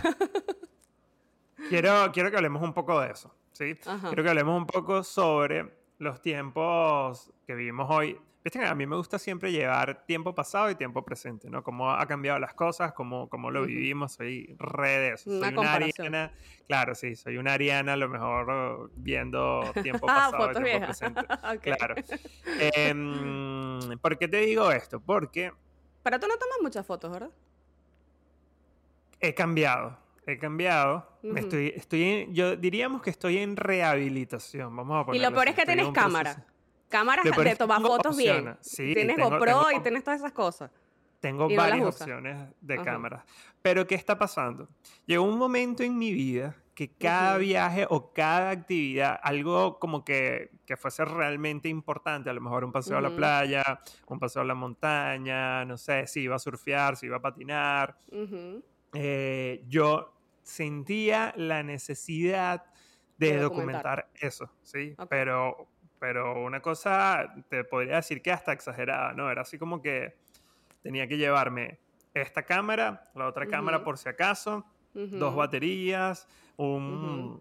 quiero, 1.69 2.11
quiero 2.13 2.31
que 2.31 2.37
hablemos 2.37 2.63
un 2.63 2.75
poco 2.75 3.01
de 3.01 3.13
eso, 3.13 3.33
¿sí? 3.53 3.77
Quiero 3.77 4.25
que 4.25 4.29
hablemos 4.29 4.57
un 4.59 4.67
poco 4.67 5.05
sobre 5.05 5.73
los 5.99 6.21
tiempos 6.21 7.33
que 7.47 7.55
vivimos 7.55 7.89
hoy 7.91 8.19
Viste 8.45 8.65
a 8.65 8.75
mí 8.75 8.87
me 8.87 8.97
gusta 8.97 9.21
siempre 9.21 9.53
llevar 9.53 10.05
tiempo 10.05 10.35
pasado 10.35 10.69
y 10.69 10.75
tiempo 10.75 11.05
presente, 11.05 11.49
¿no? 11.49 11.63
Cómo 11.63 11.93
ha 11.93 12.05
cambiado 12.07 12.41
las 12.41 12.55
cosas, 12.55 12.93
cómo, 12.93 13.29
cómo 13.29 13.53
lo 13.53 13.65
vivimos, 13.65 14.15
soy 14.15 14.57
redes. 14.59 15.21
Soy 15.21 15.55
una, 15.55 15.75
ariana, 15.75 16.33
claro, 16.67 16.97
sí, 16.97 17.15
soy 17.15 17.37
una 17.37 17.53
ariana 17.53 17.93
a 17.93 17.97
lo 17.97 18.09
mejor 18.09 18.91
viendo 18.97 19.63
tiempo 19.81 20.07
ah, 20.11 20.31
pasado 20.33 20.61
y 20.61 20.65
tiempo 20.65 20.87
presente. 20.87 21.21
Claro. 21.63 21.95
Em, 22.75 23.99
¿Por 24.01 24.19
qué 24.19 24.27
te 24.27 24.39
digo 24.39 24.73
esto? 24.73 25.01
Porque... 25.01 25.53
Pero 26.03 26.19
tú 26.19 26.27
no 26.27 26.37
tomas 26.37 26.59
muchas 26.63 26.85
fotos, 26.85 27.13
¿verdad? 27.13 27.31
He 29.21 29.35
cambiado, 29.35 29.97
he 30.27 30.37
cambiado. 30.37 31.07
estoy, 31.37 31.73
estoy 31.77 32.29
yo 32.33 32.57
diríamos 32.57 33.03
que 33.03 33.11
estoy 33.11 33.39
en 33.39 33.57
rehabilitación, 33.57 34.75
vamos 34.75 35.01
a 35.01 35.07
ponerlo 35.07 35.29
Y 35.29 35.31
lo 35.31 35.35
peor 35.35 35.49
es 35.49 35.55
que 35.55 35.65
tienes 35.65 35.89
cámara 35.91 36.45
cámaras 36.93 37.25
de 37.25 37.57
tomar 37.57 37.81
fotos 37.81 38.17
bien. 38.17 38.57
tienes 38.77 39.17
GoPro 39.17 39.73
y 39.75 39.81
tienes 39.81 40.05
todas 40.05 40.21
esas 40.21 40.33
cosas. 40.33 40.71
Tengo 41.19 41.49
varias 41.49 41.87
opciones 41.87 42.37
de 42.61 42.83
cámaras. 42.83 43.25
Pero 43.63 43.87
¿qué 43.87 43.95
está 43.95 44.19
pasando? 44.19 44.69
Llegó 45.07 45.25
un 45.25 45.39
momento 45.39 45.83
en 45.83 45.97
mi 45.97 46.13
vida 46.13 46.57
que 46.75 46.91
cada 46.91 47.39
viaje 47.39 47.87
o 47.89 48.13
cada 48.13 48.51
actividad, 48.51 49.21
algo 49.23 49.79
como 49.79 50.05
que, 50.05 50.51
que, 50.67 50.77
fuese 50.77 51.05
realmente 51.05 51.69
importante, 51.69 52.31
a 52.31 52.33
lo 52.33 52.41
mejor 52.41 52.65
un 52.65 52.73
paseo 52.73 52.97
a 52.97 53.01
la 53.01 53.15
playa, 53.15 53.81
un 54.09 54.19
paseo 54.19 54.43
a 54.43 54.45
la 54.45 54.55
montaña, 54.55 55.65
no 55.65 55.77
sé, 55.77 56.07
si 56.07 56.23
iba 56.23 56.37
a 56.37 56.39
surfear, 56.39 56.97
si 56.97 57.07
iba 57.07 57.19
a 57.19 57.23
patinar, 57.23 57.99
eh, 58.95 59.63
yo 59.69 60.15
sentía 60.43 61.33
la 61.37 61.63
necesidad 61.63 62.65
de, 63.19 63.37
documentar. 63.37 64.09
eso, 64.15 64.51
¿sí? 64.63 64.97
Pero 65.09 65.69
pero 66.03 66.43
una 66.43 66.59
cosa 66.59 67.33
te 67.49 67.63
podría 67.63 67.95
decir 67.95 68.23
que 68.23 68.33
hasta 68.33 68.53
exagerada, 68.53 69.13
¿no? 69.13 69.31
Era 69.31 69.43
así 69.43 69.57
como 69.57 69.81
que 69.81 70.17
tenía 70.83 71.07
que 71.07 71.17
llevarme 71.17 71.79
esta 72.13 72.43
cámara, 72.43 73.09
la 73.15 73.29
otra 73.29 73.47
cámara 73.47 73.85
por 73.85 73.99
si 73.99 74.09
acaso, 74.09 74.67
dos 74.95 75.37
baterías, 75.37 76.27
un, 76.57 77.41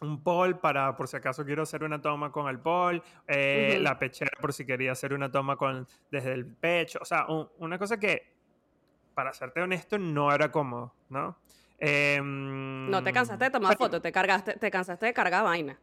un 0.00 0.22
pol 0.22 0.58
para 0.58 0.96
por 0.96 1.06
si 1.06 1.18
acaso 1.18 1.44
quiero 1.44 1.64
hacer 1.64 1.84
una 1.84 2.00
toma 2.00 2.32
con 2.32 2.48
el 2.48 2.58
pol, 2.58 3.02
eh, 3.26 3.78
la 3.78 3.98
pechera 3.98 4.30
por 4.40 4.54
si 4.54 4.64
quería 4.64 4.92
hacer 4.92 5.12
una 5.12 5.30
toma 5.30 5.56
con 5.58 5.86
desde 6.10 6.32
el 6.32 6.46
pecho, 6.46 7.00
o 7.02 7.04
sea, 7.04 7.26
una 7.58 7.78
cosa 7.78 8.00
que, 8.00 8.32
para 9.12 9.34
serte 9.34 9.60
honesto, 9.60 9.98
no 9.98 10.32
era 10.32 10.50
cómodo, 10.50 10.94
¿no? 11.10 11.36
no 11.78 13.02
te 13.02 13.12
cansaste 13.12 13.44
de 13.44 13.50
tomar 13.50 13.76
fotos, 13.76 14.00
te, 14.00 14.10
cargaste, 14.10 14.54
te 14.54 14.70
cansaste 14.70 15.04
de 15.04 15.12
cargar 15.12 15.44
vaina. 15.44 15.78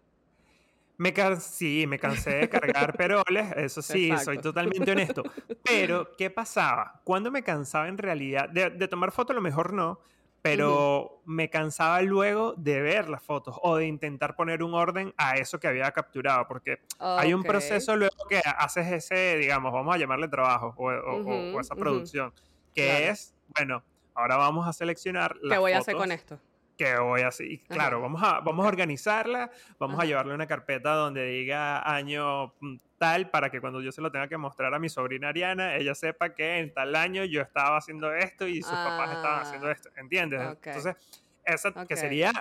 Me 0.97 1.13
sí, 1.39 1.85
me 1.87 1.99
cansé 1.99 2.31
de 2.31 2.49
cargar 2.49 2.93
peroles, 2.97 3.51
eso 3.57 3.81
sí, 3.81 4.11
soy 4.23 4.37
totalmente 4.39 4.91
honesto. 4.91 5.23
Pero, 5.63 6.15
¿qué 6.17 6.29
pasaba? 6.29 7.01
Cuando 7.03 7.31
me 7.31 7.43
cansaba 7.43 7.87
en 7.87 7.97
realidad, 7.97 8.49
de, 8.49 8.69
de 8.69 8.87
tomar 8.87 9.11
fotos 9.11 9.33
a 9.33 9.35
lo 9.35 9.41
mejor 9.41 9.73
no, 9.73 9.99
pero 10.45 11.23
me 11.25 11.49
cansaba 11.49 12.03
luego 12.03 12.53
de 12.55 12.79
ver 12.79 13.09
las 13.09 13.23
fotos 13.23 13.57
o 13.63 13.77
de 13.77 13.87
intentar 13.87 14.35
poner 14.35 14.61
un 14.61 14.75
orden 14.75 15.11
a 15.17 15.37
eso 15.37 15.59
que 15.59 15.67
había 15.67 15.91
capturado, 15.91 16.47
porque 16.47 16.81
hay 16.99 17.33
un 17.33 17.41
proceso 17.41 17.95
luego 17.95 18.15
que 18.29 18.43
haces 18.45 18.91
ese, 18.91 19.37
digamos, 19.37 19.73
vamos 19.73 19.95
a 19.95 19.97
llamarle 19.97 20.27
trabajo 20.27 20.75
o, 20.77 21.59
esa 21.59 21.75
producción, 21.75 22.31
que 22.75 23.09
es, 23.09 23.33
bueno, 23.57 23.83
ahora 24.13 24.37
vamos 24.37 24.67
a 24.67 24.73
seleccionar 24.73 25.35
las 25.41 25.55
¿Qué 25.55 25.59
voy 25.59 25.71
a 25.71 25.79
hacer 25.79 25.95
con 25.95 26.11
esto? 26.11 26.39
Que 26.77 26.97
voy 26.97 27.21
a 27.21 27.29
hacer. 27.29 27.47
Claro, 27.67 28.01
vamos 28.01 28.21
a, 28.23 28.39
vamos 28.41 28.65
a 28.65 28.67
organizarla, 28.67 29.51
vamos 29.79 29.99
a 29.99 30.05
llevarle 30.05 30.33
una 30.33 30.47
carpeta 30.47 30.93
donde 30.93 31.25
diga 31.25 31.89
año 31.89 32.53
mm, 32.59 32.75
tal 32.97 33.29
para 33.29 33.49
que 33.49 33.61
cuando 33.61 33.81
yo 33.81 33.91
se 33.91 34.01
lo 34.01 34.11
tenga 34.11 34.27
que 34.27 34.37
mostrar 34.37 34.73
a 34.73 34.79
mi 34.79 34.89
sobrina 34.89 35.29
Ariana, 35.29 35.75
ella 35.75 35.95
sepa 35.95 36.33
que 36.33 36.59
en 36.59 36.73
tal 36.73 36.95
año 36.95 37.23
yo 37.25 37.41
estaba 37.41 37.77
haciendo 37.77 38.13
esto 38.13 38.47
y 38.47 38.61
sus 38.61 38.71
papás 38.71 39.15
estaban 39.15 39.41
haciendo 39.41 39.67
ah, 39.67 39.71
esto, 39.71 39.89
¿entiendes? 39.97 40.41
Entonces, 40.41 40.95
eso 41.43 41.73
que 41.87 41.95
sería, 41.95 42.31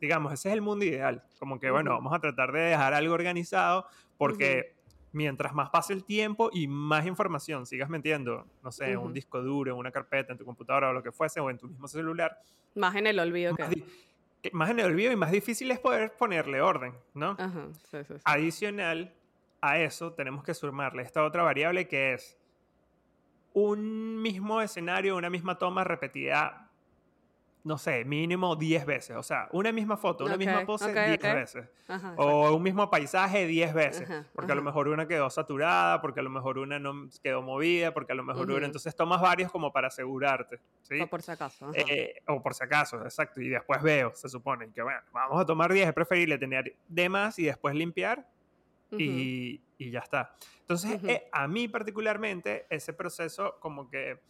digamos, 0.00 0.32
ese 0.32 0.50
es 0.50 0.54
el 0.54 0.62
mundo 0.62 0.84
ideal, 0.84 1.22
como 1.38 1.58
que, 1.58 1.70
bueno, 1.70 1.90
vamos 1.92 2.12
a 2.12 2.20
tratar 2.20 2.52
de 2.52 2.60
dejar 2.60 2.94
algo 2.94 3.14
organizado 3.14 3.86
porque 4.16 4.74
mientras 5.12 5.54
más 5.54 5.70
pase 5.70 5.92
el 5.92 6.04
tiempo 6.04 6.50
y 6.52 6.66
más 6.66 7.06
información 7.06 7.66
sigas 7.66 7.88
metiendo, 7.88 8.46
no 8.62 8.72
sé, 8.72 8.96
un 8.96 9.12
disco 9.12 9.42
duro, 9.42 9.76
una 9.76 9.90
carpeta, 9.90 10.32
en 10.32 10.38
tu 10.38 10.44
computadora 10.44 10.90
o 10.90 10.92
lo 10.92 11.02
que 11.02 11.12
fuese, 11.12 11.40
o 11.40 11.50
en 11.50 11.58
tu 11.58 11.68
mismo 11.68 11.86
celular. 11.86 12.38
Más 12.74 12.94
en 12.96 13.06
el 13.06 13.18
olvido 13.18 13.54
que... 13.54 13.84
Más 14.52 14.70
en 14.70 14.80
el 14.80 14.86
olvido 14.86 15.12
y 15.12 15.16
más 15.16 15.30
difícil 15.30 15.70
es 15.70 15.78
poder 15.78 16.14
ponerle 16.16 16.60
orden, 16.60 16.94
¿no? 17.14 17.36
Ajá, 17.38 17.68
sí, 17.90 17.98
sí, 18.08 18.14
Adicional 18.24 19.14
a 19.60 19.78
eso, 19.78 20.14
tenemos 20.14 20.42
que 20.42 20.52
sumarle 20.52 21.02
esta 21.02 21.22
otra 21.22 21.44
variable 21.44 21.86
que 21.86 22.14
es 22.14 22.36
un 23.52 24.20
mismo 24.20 24.60
escenario, 24.60 25.16
una 25.16 25.30
misma 25.30 25.58
toma 25.58 25.84
repetida 25.84 26.61
no 27.64 27.78
sé, 27.78 28.04
mínimo 28.04 28.56
10 28.56 28.86
veces. 28.86 29.16
O 29.16 29.22
sea, 29.22 29.48
una 29.52 29.70
misma 29.72 29.96
foto, 29.96 30.24
una 30.24 30.36
misma 30.36 30.64
pose 30.64 30.92
10 30.92 31.20
veces. 31.20 31.68
o 32.16 32.54
un 32.54 32.62
mismo 32.62 32.90
paisaje 32.90 33.46
10 33.46 33.74
veces. 33.74 34.26
porque 34.34 34.52
a 34.52 34.54
lo 34.54 34.62
mejor 34.62 34.88
una 34.88 35.06
quedó 35.06 35.30
saturada, 35.30 36.00
porque 36.00 36.20
a 36.20 36.22
lo 36.22 36.30
mejor 36.30 36.58
una 36.58 36.78
no 36.78 37.08
quedó 37.22 37.42
movida, 37.42 37.94
porque 37.94 38.12
a 38.12 38.14
lo 38.14 38.24
mejor 38.24 38.50
una... 38.50 38.66
Entonces 38.66 38.96
tomas 38.96 39.20
varios 39.20 39.50
como 39.52 39.72
para 39.72 39.88
asegurarte. 39.88 40.60
¿sí? 40.82 41.00
O 41.00 41.06
por 41.06 41.22
si 41.22 41.30
acaso. 41.30 41.70
Eh, 41.74 42.22
o 42.26 42.42
por 42.42 42.54
si 42.54 42.64
acaso, 42.64 43.02
exacto. 43.02 43.40
Y 43.40 43.48
después 43.48 43.80
veo, 43.82 44.12
se 44.14 44.28
supone. 44.28 44.70
Que 44.72 44.82
bueno, 44.82 45.00
vamos 45.12 45.40
a 45.40 45.46
tomar 45.46 45.72
10. 45.72 45.88
Es 45.88 45.94
preferible 45.94 46.38
tener 46.38 46.76
de 46.88 47.08
más 47.08 47.38
y 47.38 47.44
después 47.44 47.74
limpiar. 47.74 48.26
y, 48.90 49.62
y, 49.78 49.90
ya 49.90 50.00
está. 50.00 50.34
Entonces, 50.60 51.02
eh, 51.04 51.28
a 51.32 51.48
mí 51.48 51.66
particularmente, 51.66 52.66
ese 52.68 52.92
proceso 52.92 53.56
como 53.58 53.88
que 53.88 54.20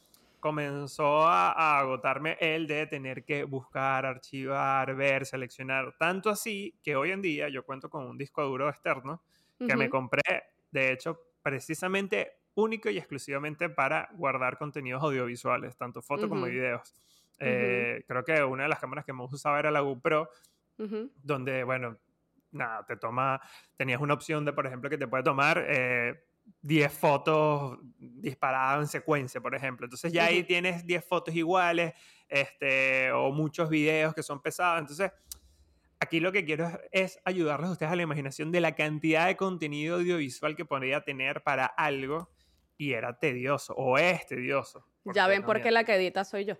comenzó 0.42 1.22
a, 1.22 1.78
agotarme 1.78 2.36
el 2.40 2.66
de 2.66 2.88
tener 2.88 3.24
que 3.24 3.44
buscar, 3.44 4.04
archivar, 4.04 4.92
ver, 4.96 5.24
seleccionar. 5.24 5.94
Tanto 5.96 6.30
así 6.30 6.80
que 6.82 6.96
hoy 6.96 7.12
en 7.12 7.22
día 7.22 7.48
yo 7.48 7.64
cuento 7.64 7.88
con 7.88 8.04
un 8.04 8.18
disco 8.18 8.42
duro 8.42 8.68
externo 8.68 9.22
que 9.56 9.76
me 9.76 9.88
compré, 9.88 10.20
de 10.72 10.90
hecho, 10.90 11.16
precisamente 11.40 12.40
único 12.54 12.90
y 12.90 12.98
exclusivamente 12.98 13.70
para 13.70 14.08
guardar 14.14 14.58
contenidos 14.58 15.00
audiovisuales, 15.00 15.76
tanto 15.76 16.02
fotos 16.02 16.28
como 16.28 16.46
videos. 16.46 16.92
Eh, 17.38 18.04
creo 18.08 18.24
que 18.24 18.42
una 18.42 18.64
de 18.64 18.68
las 18.68 18.80
cámaras 18.80 19.04
que 19.04 19.12
más 19.12 19.32
usaba 19.32 19.60
era 19.60 19.70
la 19.70 19.78
GoPro, 19.78 20.28
donde, 21.22 21.62
bueno, 21.62 21.96
nada, 22.50 22.84
te 22.84 22.96
toma, 22.96 23.40
tenías 23.76 24.00
una 24.00 24.14
opción 24.14 24.44
de, 24.44 24.52
por 24.52 24.66
ejemplo, 24.66 24.90
que 24.90 24.98
te 24.98 25.06
puede 25.06 25.22
tomar 25.22 25.64
eh, 25.68 26.24
10 26.60 26.92
fotos 26.92 27.78
disparadas 27.98 28.82
en 28.82 28.88
secuencia, 28.88 29.40
por 29.40 29.54
ejemplo. 29.54 29.86
Entonces 29.86 30.12
ya 30.12 30.26
ahí 30.26 30.42
tienes 30.44 30.86
10 30.86 31.04
fotos 31.04 31.34
iguales 31.34 31.94
este, 32.28 33.10
o 33.12 33.32
muchos 33.32 33.68
videos 33.68 34.14
que 34.14 34.22
son 34.22 34.40
pesados. 34.40 34.80
Entonces, 34.80 35.10
aquí 36.00 36.20
lo 36.20 36.32
que 36.32 36.44
quiero 36.44 36.70
es, 36.90 37.20
ayudarles 37.24 37.68
a 37.68 37.72
ustedes 37.72 37.92
a 37.92 37.96
la 37.96 38.02
imaginación 38.02 38.50
de 38.52 38.60
la 38.60 38.74
cantidad 38.74 39.26
de 39.26 39.36
contenido 39.36 39.96
audiovisual 39.96 40.56
que 40.56 40.64
podría 40.64 41.02
tener 41.02 41.42
para 41.42 41.66
algo 41.66 42.30
y 42.76 42.92
era 42.92 43.18
tedioso 43.18 43.74
o 43.74 43.98
es 43.98 44.26
tedioso. 44.26 44.86
Ya 45.04 45.26
ven 45.26 45.42
por 45.44 45.60
qué 45.60 45.70
la 45.70 45.84
que 45.84 45.94
edita 45.94 46.24
soy 46.24 46.44
yo. 46.44 46.54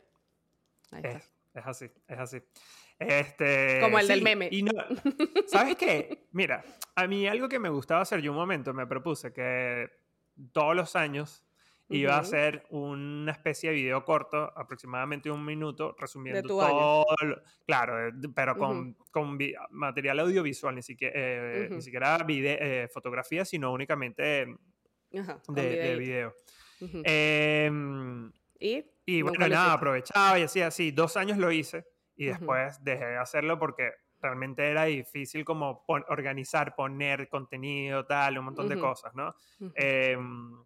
es, 1.03 1.35
es 1.55 1.67
así, 1.67 1.91
es 2.07 2.19
así. 2.19 2.43
Este, 3.09 3.79
Como 3.81 3.99
el 3.99 4.09
del 4.09 4.23
meme. 4.23 4.49
Y 4.51 4.65
¿Sabes 5.47 5.77
qué? 5.77 6.27
Mira, 6.33 6.65
a 6.95 7.07
mí 7.07 7.27
algo 7.27 7.49
que 7.49 7.59
me 7.59 7.69
gustaba 7.69 8.03
hacer, 8.03 8.21
yo 8.21 8.33
un 8.33 8.37
momento 8.37 8.73
me 8.75 8.87
propuse 8.87 9.33
que 9.33 9.91
todos 10.53 10.75
los 10.75 10.97
años 10.97 11.45
iba 11.89 12.17
a 12.17 12.21
hacer 12.21 12.65
una 12.71 13.33
especie 13.33 13.71
de 13.71 13.77
video 13.77 14.05
corto, 14.05 14.53
aproximadamente 14.57 15.31
un 15.31 15.45
minuto, 15.45 15.95
resumiendo 15.99 16.43
todo. 16.43 17.05
claro, 17.67 18.11
pero 18.35 18.57
con, 18.57 18.95
con 19.11 19.39
material 19.71 20.21
audiovisual, 20.21 20.75
ni 20.75 20.83
siquiera, 20.83 21.13
eh, 21.15 21.69
ni 21.71 21.83
siquiera 21.83 22.25
eh, 22.29 22.89
fotografía, 22.93 23.45
sino 23.45 23.73
únicamente 23.73 24.57
de, 25.49 25.97
video. 25.99 26.35
Em, 27.05 28.33
¿Y? 28.59 28.85
Y 29.05 29.23
bueno, 29.23 29.47
nada, 29.49 29.75
aprovechaba 29.75 30.39
y 30.39 30.43
hacía 30.43 30.69
así. 30.69 30.93
Dos 30.93 31.17
años 31.17 31.37
lo 31.37 31.51
hice 31.53 31.92
y 32.17 32.27
después 32.27 32.83
dejé 32.85 33.05
de 33.05 33.19
hacerlo 33.19 33.59
porque 33.59 33.93
realmente 34.23 34.71
era 34.71 34.85
difícil 34.85 35.45
como 35.45 35.85
organizar, 35.87 36.75
poner 36.75 37.29
contenido, 37.29 38.07
tal, 38.07 38.39
un 38.39 38.47
montón 38.47 38.69
de 38.69 38.79
cosas, 38.79 39.15
¿no? 39.15 39.35
Em, 39.75 40.65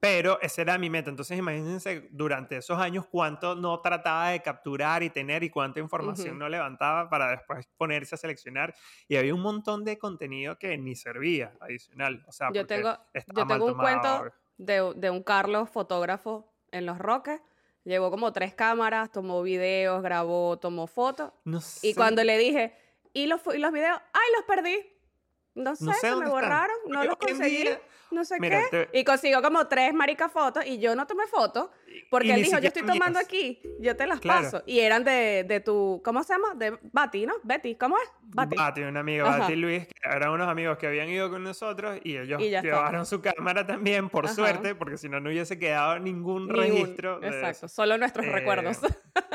pero 0.00 0.40
esa 0.40 0.62
era 0.62 0.78
mi 0.78 0.90
meta. 0.90 1.10
Entonces, 1.10 1.38
imagínense 1.38 2.08
durante 2.10 2.56
esos 2.56 2.76
años 2.76 3.06
cuánto 3.06 3.54
no 3.54 3.80
trataba 3.80 4.30
de 4.30 4.42
capturar 4.42 5.04
y 5.04 5.10
tener 5.10 5.44
y 5.44 5.50
cuánta 5.50 5.78
información 5.78 6.36
no 6.36 6.48
levantaba 6.48 7.08
para 7.08 7.30
después 7.30 7.68
ponerse 7.76 8.16
a 8.16 8.18
seleccionar. 8.18 8.74
Y 9.06 9.14
había 9.14 9.32
un 9.32 9.42
montón 9.42 9.84
de 9.84 9.98
contenido 9.98 10.58
que 10.58 10.76
ni 10.76 10.96
servía 10.96 11.56
adicional. 11.60 12.24
O 12.26 12.32
sea, 12.32 12.50
yo 12.52 12.66
tengo, 12.66 12.98
yo 13.14 13.46
tengo 13.46 13.66
un 13.66 13.74
cuento 13.74 14.32
de, 14.58 14.92
de, 14.96 15.10
un 15.10 15.22
Carlos 15.22 15.70
fotógrafo 15.70 16.52
en 16.72 16.84
Los 16.84 16.98
Roques 16.98 17.40
Llevó 17.84 18.10
como 18.10 18.32
tres 18.32 18.54
cámaras, 18.54 19.10
tomó 19.10 19.42
videos, 19.42 20.02
grabó, 20.02 20.58
tomó 20.58 20.86
fotos. 20.86 21.32
No 21.44 21.60
sé. 21.60 21.88
Y 21.88 21.94
cuando 21.94 22.22
le 22.22 22.38
dije, 22.38 22.76
¿y 23.12 23.26
los, 23.26 23.40
y 23.52 23.58
los 23.58 23.72
videos? 23.72 23.98
¡Ay, 24.12 24.28
los 24.36 24.44
perdí! 24.44 24.76
No 25.54 25.76
sé, 25.76 25.92
se 26.00 26.16
me 26.16 26.28
borraron, 26.28 26.76
no 26.88 27.04
los 27.04 27.16
conseguí, 27.16 27.68
no 28.10 28.24
sé 28.24 28.36
qué. 28.40 28.88
Y 28.92 29.04
consiguió 29.04 29.42
como 29.42 29.66
tres 29.68 29.92
maricas 29.92 30.32
fotos 30.32 30.64
y 30.66 30.78
yo 30.78 30.94
no 30.96 31.06
tomé 31.06 31.26
fotos 31.26 31.68
porque 32.10 32.34
él 32.34 32.42
dijo, 32.42 32.58
yo 32.58 32.68
estoy 32.68 32.82
tomando 32.82 33.18
aquí, 33.18 33.60
yo 33.80 33.96
te 33.96 34.06
las 34.06 34.20
paso. 34.20 34.62
Y 34.66 34.80
eran 34.80 35.04
de, 35.04 35.44
de, 35.48 35.60
tu, 35.60 36.00
¿cómo 36.04 36.22
se 36.22 36.34
llama? 36.34 36.54
De 36.54 36.78
Bati, 36.92 37.26
¿no? 37.26 37.34
Betty, 37.42 37.74
¿cómo 37.74 37.96
es? 37.98 38.10
Bati. 38.22 38.56
Bati, 38.56 38.82
un 38.82 38.96
amigo, 38.96 39.26
Bati 39.26 39.56
Luis, 39.56 39.86
que 39.86 39.94
eran 40.08 40.30
unos 40.30 40.48
amigos 40.48 40.78
que 40.78 40.86
habían 40.86 41.08
ido 41.08 41.30
con 41.30 41.42
nosotros 41.42 41.98
y 42.04 42.16
ellos 42.16 42.40
llevaron 42.40 43.06
su 43.06 43.20
cámara 43.20 43.66
también, 43.66 44.08
por 44.08 44.28
suerte, 44.28 44.74
porque 44.74 44.96
si 44.96 45.08
no, 45.08 45.20
no 45.20 45.30
hubiese 45.30 45.58
quedado 45.58 45.98
ningún, 45.98 46.48
registro. 46.48 47.22
exacto, 47.22 47.68
solo 47.68 47.96
nuestros 47.98 48.26
eh, 48.26 48.32
recuerdos. 48.32 48.78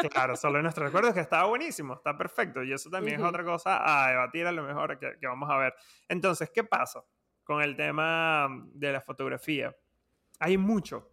claro, 0.09 0.35
solo 0.35 0.61
nuestros 0.61 0.85
recuerdos, 0.85 1.13
que 1.13 1.21
estaba 1.21 1.47
buenísimo, 1.47 1.95
está 1.95 2.17
perfecto. 2.17 2.63
Y 2.63 2.73
eso 2.73 2.89
también 2.89 3.19
es 3.19 3.25
otra 3.25 3.43
cosa 3.43 3.81
a 3.83 4.09
debatir 4.09 4.45
a 4.45 4.51
lo 4.51 4.63
mejor 4.63 4.97
que, 4.99 5.17
que 5.19 5.27
vamos 5.27 5.49
a 5.49 5.57
ver. 5.57 5.73
Entonces, 6.09 6.49
¿qué 6.53 6.63
pasa 6.63 7.03
con 7.43 7.61
el 7.61 7.75
tema 7.75 8.47
de 8.73 8.91
la 8.91 9.01
fotografía? 9.01 9.75
Hay 10.39 10.57
mucho, 10.57 11.11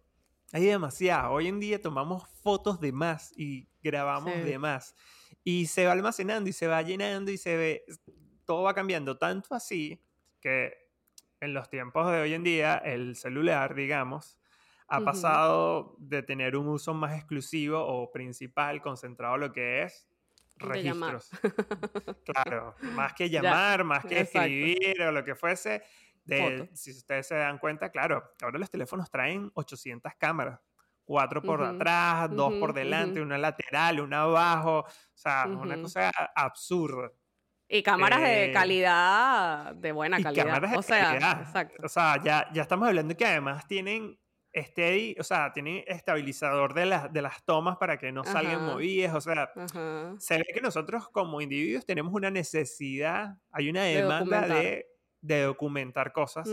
hay 0.51 0.65
demasiado. 0.65 1.33
Hoy 1.33 1.47
en 1.47 1.59
día 1.59 1.81
tomamos 1.81 2.27
fotos 2.41 2.79
de 2.79 2.91
más 2.91 3.33
y 3.37 3.67
grabamos 3.81 4.33
de 4.43 4.57
más. 4.57 4.95
Y 5.43 5.67
se 5.67 5.85
va 5.85 5.91
almacenando 5.91 6.49
y 6.49 6.53
se 6.53 6.67
va 6.67 6.81
llenando 6.81 7.31
y 7.31 7.37
se 7.37 7.55
ve, 7.55 7.85
todo 8.45 8.63
va 8.63 8.73
cambiando. 8.73 9.17
Tanto 9.17 9.53
así 9.55 10.01
que 10.39 10.73
en 11.39 11.53
los 11.53 11.69
tiempos 11.69 12.11
de 12.11 12.21
hoy 12.21 12.33
en 12.33 12.43
día 12.43 12.77
el 12.77 13.15
celular, 13.15 13.75
digamos, 13.75 14.39
ha 14.87 15.01
pasado 15.01 15.95
de 15.97 16.21
tener 16.21 16.55
un 16.55 16.67
uso 16.67 16.93
más 16.93 17.15
exclusivo 17.15 17.83
o 17.83 18.11
principal, 18.11 18.81
concentrado 18.81 19.35
en 19.35 19.41
lo 19.41 19.51
que 19.51 19.81
es 19.83 20.07
registros. 20.57 21.29
claro, 22.25 22.75
más 22.81 23.13
que 23.13 23.29
llamar, 23.29 23.83
más 23.83 24.05
que 24.05 24.21
escribir 24.21 25.01
o 25.01 25.11
lo 25.11 25.23
que 25.23 25.35
fuese, 25.35 25.83
de, 26.25 26.69
si 26.73 26.91
ustedes 26.91 27.27
se 27.27 27.35
dan 27.35 27.59
cuenta, 27.59 27.89
claro, 27.89 28.33
ahora 28.41 28.57
los 28.57 28.69
teléfonos 28.69 29.09
traen 29.09 29.51
800 29.53 30.13
cámaras. 30.17 30.59
Cuatro 31.03 31.39
por 31.39 31.63
atrás, 31.63 32.31
dos 32.31 32.55
por 32.55 32.73
delante, 32.73 33.21
una 33.21 33.37
lateral, 33.37 33.99
una 33.99 34.21
abajo. 34.21 34.79
O 34.79 34.87
sea, 35.13 35.45
una 35.45 35.79
cosa 35.79 36.09
absurda. 36.35 37.11
Y 37.67 37.83
cámaras 37.83 38.21
de 38.21 38.45
eh, 38.45 38.51
calidad, 38.51 39.75
de 39.75 39.91
buena 39.91 40.19
calidad. 40.19 40.45
Cámaras 40.45 40.71
de 40.71 40.77
o 40.77 40.81
sea, 40.81 41.41
Exacto. 41.41 41.83
O 41.83 41.89
sea, 41.89 42.21
ya, 42.23 42.47
ya 42.53 42.63
estamos 42.63 42.87
hablando 42.87 43.09
de 43.09 43.17
que 43.17 43.25
además 43.25 43.67
tienen 43.67 44.17
steady, 44.55 45.15
o 45.19 45.23
sea, 45.23 45.51
tiene 45.53 45.83
estabilizador 45.87 46.73
de, 46.73 46.85
las 46.85 47.11
de 47.11 47.21
las 47.21 47.43
tomas 47.43 47.77
para 47.77 47.97
que 47.97 48.11
no 48.11 48.23
salgan 48.23 48.65
movidas, 48.65 49.13
o 49.13 49.21
sea, 49.21 49.51
se 50.17 50.37
ve 50.37 50.45
que 50.53 50.61
nosotros 50.61 51.09
como 51.09 51.41
individuos 51.41 51.85
tenemos 51.85 52.13
una 52.13 52.31
necesidad, 52.31 53.37
hay 53.51 53.69
una 53.69 53.83
demanda 53.83 54.47
de, 54.47 54.87
de, 55.21 55.41
documentar 55.41 56.11
cosas, 56.13 56.49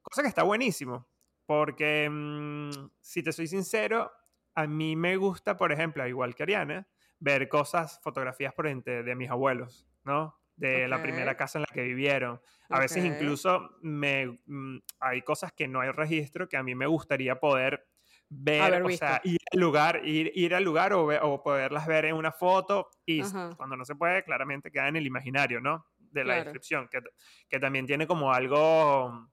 cosa 0.00 0.22
que 0.22 0.28
está 0.28 0.42
buenísimo, 0.42 1.08
porque 1.46 2.08
mm, 2.10 2.70
si 3.00 3.22
te 3.22 3.32
soy 3.32 3.46
sincero, 3.46 4.12
a 4.54 4.66
mí 4.66 4.96
me 4.96 5.16
gusta, 5.16 5.56
por 5.56 5.72
ejemplo, 5.72 6.06
igual 6.06 6.34
que 6.34 6.44
Ariana, 6.44 6.88
ver 7.18 7.48
cosas, 7.48 8.00
fotografías 8.02 8.54
por 8.54 8.66
ejemplo, 8.66 9.02
de 9.02 9.14
mis 9.14 9.30
abuelos, 9.30 9.86
¿no? 10.04 10.39
De 10.60 10.86
la 10.88 11.02
primera 11.02 11.36
casa 11.36 11.58
en 11.58 11.62
la 11.62 11.72
que 11.72 11.82
vivieron. 11.82 12.40
A 12.68 12.78
veces 12.78 13.04
incluso 13.04 13.70
me, 13.80 14.38
mm, 14.46 14.78
hay 15.00 15.22
cosas 15.22 15.52
que 15.52 15.66
no 15.66 15.80
hay 15.80 15.90
registro 15.90 16.48
que 16.48 16.56
a 16.56 16.62
mí 16.62 16.74
me 16.74 16.86
gustaría 16.86 17.40
poder 17.40 17.86
ver, 18.28 18.82
o 18.82 18.90
sea, 18.90 19.20
ir 19.24 19.40
al 19.52 19.58
lugar, 19.58 20.02
ir, 20.04 20.30
ir 20.34 20.54
al 20.54 20.62
lugar 20.62 20.92
o, 20.92 21.06
o, 21.06 21.42
poderlas 21.42 21.86
ver 21.86 22.04
en 22.04 22.14
una 22.14 22.30
foto 22.30 22.90
y 23.04 23.22
cuando 23.56 23.76
no 23.76 23.84
se 23.84 23.96
puede, 23.96 24.22
claramente 24.22 24.70
queda 24.70 24.88
en 24.88 24.96
el 24.96 25.06
imaginario, 25.06 25.60
¿no? 25.60 25.86
De 25.98 26.24
la 26.24 26.36
descripción, 26.36 26.88
que, 26.88 27.00
que 27.48 27.58
también 27.58 27.86
tiene 27.86 28.06
como 28.06 28.32
algo 28.32 29.30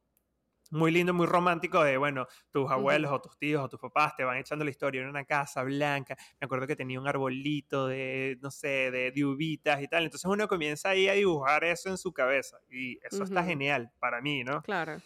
muy 0.71 0.91
lindo, 0.91 1.13
muy 1.13 1.27
romántico 1.27 1.83
de, 1.83 1.97
bueno, 1.97 2.27
tus 2.51 2.69
abuelos 2.69 3.11
o 3.11 3.21
tus 3.21 3.37
tíos 3.37 3.63
o 3.63 3.69
tus 3.69 3.79
papás 3.79 4.15
te 4.15 4.23
van 4.23 4.37
echando 4.37 4.65
la 4.65 4.71
historia 4.71 5.01
en 5.01 5.09
una 5.09 5.25
casa 5.25 5.63
blanca. 5.63 6.15
Me 6.39 6.45
acuerdo 6.45 6.67
que 6.67 6.75
tenía 6.75 6.99
un 6.99 7.07
arbolito 7.07 7.87
de, 7.87 8.37
no 8.41 8.51
sé, 8.51 8.91
de, 8.91 9.11
diubitas 9.11 9.81
y 9.81 9.87
tal. 9.87 10.03
Entonces 10.03 10.29
uno 10.29 10.47
comienza 10.47 10.89
ahí 10.89 11.07
a 11.07 11.13
dibujar 11.13 11.63
eso 11.63 11.89
en 11.89 11.97
su 11.97 12.13
cabeza 12.13 12.57
y 12.69 12.99
eso 13.03 13.23
está 13.23 13.43
genial 13.43 13.91
para 13.99 14.21
mí, 14.21 14.43
¿no? 14.43 14.61
Claro. 14.61 14.97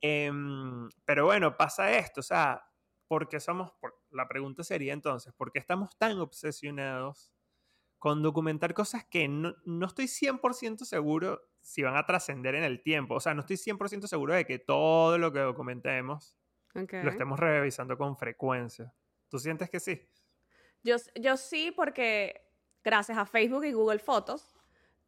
Em, 0.00 0.88
pero 1.04 1.24
bueno, 1.24 1.56
pasa 1.56 1.90
esto, 1.98 2.20
o 2.20 2.22
sea, 2.22 2.62
¿por 3.08 3.28
qué 3.28 3.40
somos, 3.40 3.72
la 4.10 4.28
pregunta 4.28 4.62
sería 4.62 4.92
entonces, 4.92 5.32
¿por 5.34 5.50
qué 5.50 5.58
estamos 5.58 5.96
tan 5.98 6.20
obsesionados 6.20 7.32
con 8.02 8.20
documentar 8.20 8.74
cosas 8.74 9.04
que 9.04 9.28
no, 9.28 9.54
no 9.64 9.86
estoy 9.86 10.06
100% 10.06 10.78
seguro 10.78 11.40
si 11.60 11.84
van 11.84 11.96
a 11.96 12.04
trascender 12.04 12.56
en 12.56 12.64
el 12.64 12.82
tiempo. 12.82 13.14
O 13.14 13.20
sea, 13.20 13.32
no 13.32 13.42
estoy 13.42 13.54
100% 13.54 14.08
seguro 14.08 14.34
de 14.34 14.44
que 14.44 14.58
todo 14.58 15.18
lo 15.18 15.32
que 15.32 15.38
documentemos 15.38 16.36
lo 16.74 17.10
estemos 17.10 17.38
revisando 17.38 17.96
con 17.96 18.16
frecuencia. 18.16 18.92
¿Tú 19.28 19.38
sientes 19.38 19.70
que 19.70 19.78
sí? 19.78 20.04
Yo, 20.82 20.96
yo 21.14 21.36
sí, 21.36 21.70
porque 21.70 22.44
gracias 22.82 23.16
a 23.16 23.24
Facebook 23.24 23.66
y 23.66 23.72
Google 23.72 24.00
Fotos, 24.00 24.52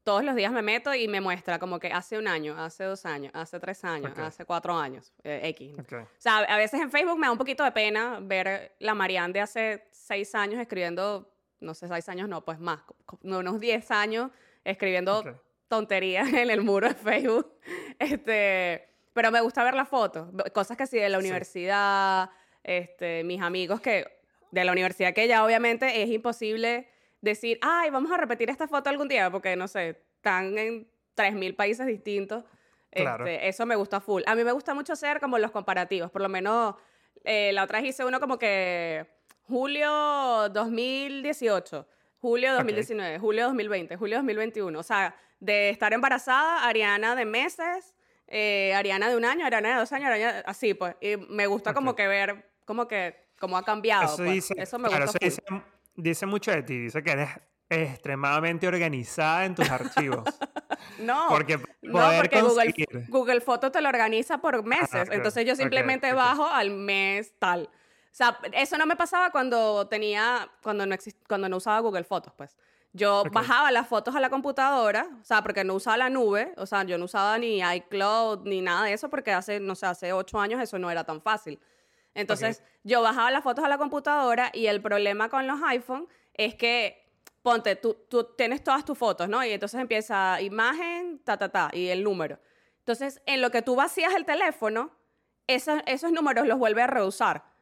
todos 0.04 0.22
los 0.22 0.36
días 0.36 0.52
me 0.52 0.62
meto 0.62 0.94
y 0.94 1.08
me 1.08 1.20
muestra 1.20 1.58
como 1.58 1.80
que 1.80 1.88
hace 1.88 2.16
un 2.16 2.28
año, 2.28 2.56
hace 2.56 2.84
dos 2.84 3.04
años, 3.06 3.32
hace 3.34 3.58
tres 3.58 3.82
años, 3.84 4.16
hace 4.16 4.44
cuatro 4.44 4.72
años, 4.72 5.12
eh, 5.24 5.40
X. 5.48 5.76
O 5.80 6.06
sea, 6.18 6.38
a 6.38 6.56
veces 6.56 6.80
en 6.80 6.92
Facebook 6.92 7.18
me 7.18 7.26
da 7.26 7.32
un 7.32 7.38
poquito 7.38 7.64
de 7.64 7.72
pena 7.72 8.20
ver 8.22 8.76
la 8.78 8.94
Marianne 8.94 9.32
de 9.32 9.40
hace 9.40 9.88
seis 9.90 10.32
años 10.36 10.60
escribiendo, 10.60 11.34
no 11.61 11.75
sé, 11.75 11.88
seis 11.88 12.08
años 12.08 12.28
no, 12.28 12.44
pues 12.44 12.58
más, 12.58 12.80
unos 13.23 13.61
diez 13.61 13.90
años 13.90 14.30
escribiendo 14.64 15.40
tonterías 15.68 16.28
en 16.32 16.50
el 16.50 16.62
muro 16.62 16.88
de 16.88 16.94
Facebook. 16.94 17.52
Este, 17.99 18.88
pero 19.12 19.30
me 19.30 19.40
gusta 19.40 19.62
ver 19.64 19.75
las 19.75 19.88
fotos, 19.88 20.28
cosas 20.52 20.76
que 20.76 20.87
sí 20.87 20.99
de 20.99 21.08
la 21.08 21.18
universidad, 21.18 22.30
este, 22.62 23.25
mis 23.25 23.40
amigos 23.40 23.80
que 23.80 24.06
de 24.50 24.64
la 24.64 24.73
universidad 24.73 25.12
que 25.12 25.26
ya 25.26 25.44
obviamente 25.44 26.02
es 26.02 26.08
imposible 26.11 26.88
decir, 27.20 27.58
ay, 27.62 27.90
vamos 27.90 28.12
a 28.12 28.16
repetir 28.16 28.50
esta 28.50 28.68
foto 28.68 28.90
algún 28.90 29.09
día, 29.09 29.31
porque 29.31 29.57
no 29.57 29.66
sé, 29.66 30.02
están 30.16 30.57
en 30.59 30.88
3.000 31.16 31.57
países 31.57 31.87
distintos. 31.87 32.44
Este, 32.90 33.48
eso 33.48 33.66
me 33.66 33.74
gusta 33.74 34.00
full. 34.00 34.22
A 34.26 34.37
mí 34.37 34.44
me 34.44 34.52
gusta 34.52 34.72
mucho 34.74 34.92
hacer 34.92 35.18
como 35.20 35.38
los 35.38 35.50
comparativos, 35.50 36.11
por 36.11 36.22
lo 36.22 36.29
menos 36.29 36.76
eh, 37.24 37.50
la 37.52 37.64
otra 37.64 37.81
vez 37.81 37.90
hice 37.90 38.05
uno 38.05 38.20
como 38.20 38.38
que 38.38 39.07
julio 39.48 40.48
2018, 40.50 41.87
julio 42.18 42.54
2019, 42.54 43.18
julio 43.18 43.44
2020, 43.44 43.96
julio 43.96 44.16
2021. 44.18 44.78
O 44.78 44.83
sea, 44.83 45.14
de 45.40 45.70
estar 45.70 45.92
embarazada, 45.92 46.66
Ariana 46.66 47.14
de 47.14 47.24
meses, 47.24 47.94
eh, 48.26 48.74
Ariana 48.74 49.09
de 49.09 49.16
un 49.16 49.24
año, 49.24 49.44
Ariana 49.46 49.70
de 49.70 49.74
dos 49.76 49.92
años, 49.92 50.09
Ariana, 50.09 50.42
así 50.46 50.74
pues. 50.74 50.96
Y 51.00 51.16
me 51.16 51.46
gusta 51.46 51.74
como 51.74 51.94
que 51.94 52.07
ver 52.07 52.50
como 52.64 52.88
que 52.88 53.28
cómo 53.38 53.57
ha 53.57 53.62
cambiado. 53.62 54.04
Eso, 54.04 54.16
pues. 54.16 54.50
eso 54.57 54.78
me 54.78 54.88
gusta. 54.88 55.18
Eso 55.20 55.42
dice, 55.96 56.26
mucho 56.26 56.50
de 56.50 56.62
ti, 56.62 56.78
dice 56.78 57.02
que 57.02 57.11
eres 57.11 57.30
extremadamente 57.68 58.66
organizada 58.66 59.44
en 59.44 59.54
tus 59.54 59.70
archivos. 59.70 60.24
no, 61.00 61.26
porque, 61.28 61.59
no, 61.83 62.11
porque 62.16 62.40
Google, 62.40 62.74
Google 63.09 63.40
Fotos 63.40 63.72
te 63.72 63.80
lo 63.80 63.88
organiza 63.88 64.38
por 64.38 64.64
meses. 64.64 65.09
Entonces 65.11 65.46
yo 65.46 65.57
simplemente 65.57 66.12
bajo 66.12 66.46
al 66.46 66.70
mes 66.70 67.35
tal. 67.38 67.68
O 68.14 68.16
sea, 68.16 68.38
eso 68.53 68.79
no 68.79 68.87
me 68.87 68.94
pasaba 68.94 69.33
cuando 69.33 69.88
tenía, 69.88 70.48
cuando 70.62 70.87
no, 70.87 70.94
cuando 71.27 71.48
no 71.48 71.57
usaba 71.57 71.81
Google 71.81 72.05
Fotos, 72.05 72.33
pues. 72.37 72.57
Yo 72.92 73.24
bajaba 73.33 73.72
las 73.72 73.88
fotos 73.88 74.14
a 74.14 74.20
la 74.20 74.31
computadora, 74.31 75.09
o 75.20 75.24
sea, 75.24 75.42
porque 75.42 75.64
no 75.64 75.74
usaba 75.74 75.96
la 75.96 76.11
nube, 76.11 76.55
o 76.57 76.64
sea, 76.64 76.85
yo 76.85 76.96
no 76.96 77.07
usaba 77.07 77.37
ni 77.38 77.59
iCloud 77.61 78.44
ni 78.44 78.61
nada 78.61 78.85
de 78.85 78.92
eso, 78.92 79.11
porque 79.11 79.33
hace, 79.33 79.59
no 79.59 79.74
sé, 79.74 79.87
hace 79.87 80.12
ocho 80.12 80.38
años 80.38 80.62
eso 80.62 80.79
no 80.79 80.92
era 80.92 81.03
tan 81.03 81.20
fácil. 81.20 81.59
Entonces, 82.14 82.62
yo 82.85 83.03
bajaba 83.03 83.33
las 83.33 83.42
fotos 83.42 83.64
a 83.64 83.68
la 83.68 83.79
computadora 83.79 84.53
y 84.53 84.66
el 84.66 84.81
problema 84.81 85.29
con 85.29 85.48
los 85.48 85.61
iPhone 85.64 86.07
es 86.35 86.55
que, 86.55 87.11
ponte, 87.42 87.74
tú, 87.74 87.96
tú 88.09 88.29
tienes 88.37 88.62
todas 88.62 88.85
tus 88.85 88.96
fotos, 88.96 89.29
¿no? 89.29 89.44
Y 89.44 89.50
entonces 89.50 89.81
empieza 89.81 90.40
imagen, 90.40 91.18
ta, 91.24 91.37
ta, 91.37 91.48
ta, 91.48 91.70
y 91.72 91.88
el 91.88 92.05
número. 92.05 92.38
Entonces, 92.79 93.20
en 93.27 93.40
lo 93.40 93.50
que 93.50 93.62
tú 93.62 93.74
vacías 93.74 94.14
el 94.14 94.24
teléfono, 94.24 94.92
esos, 95.48 95.81
esos 95.87 96.12
números 96.12 96.46
los 96.46 96.61
vuelve 96.61 96.81
a 96.81 96.87
reusar. 96.87 97.54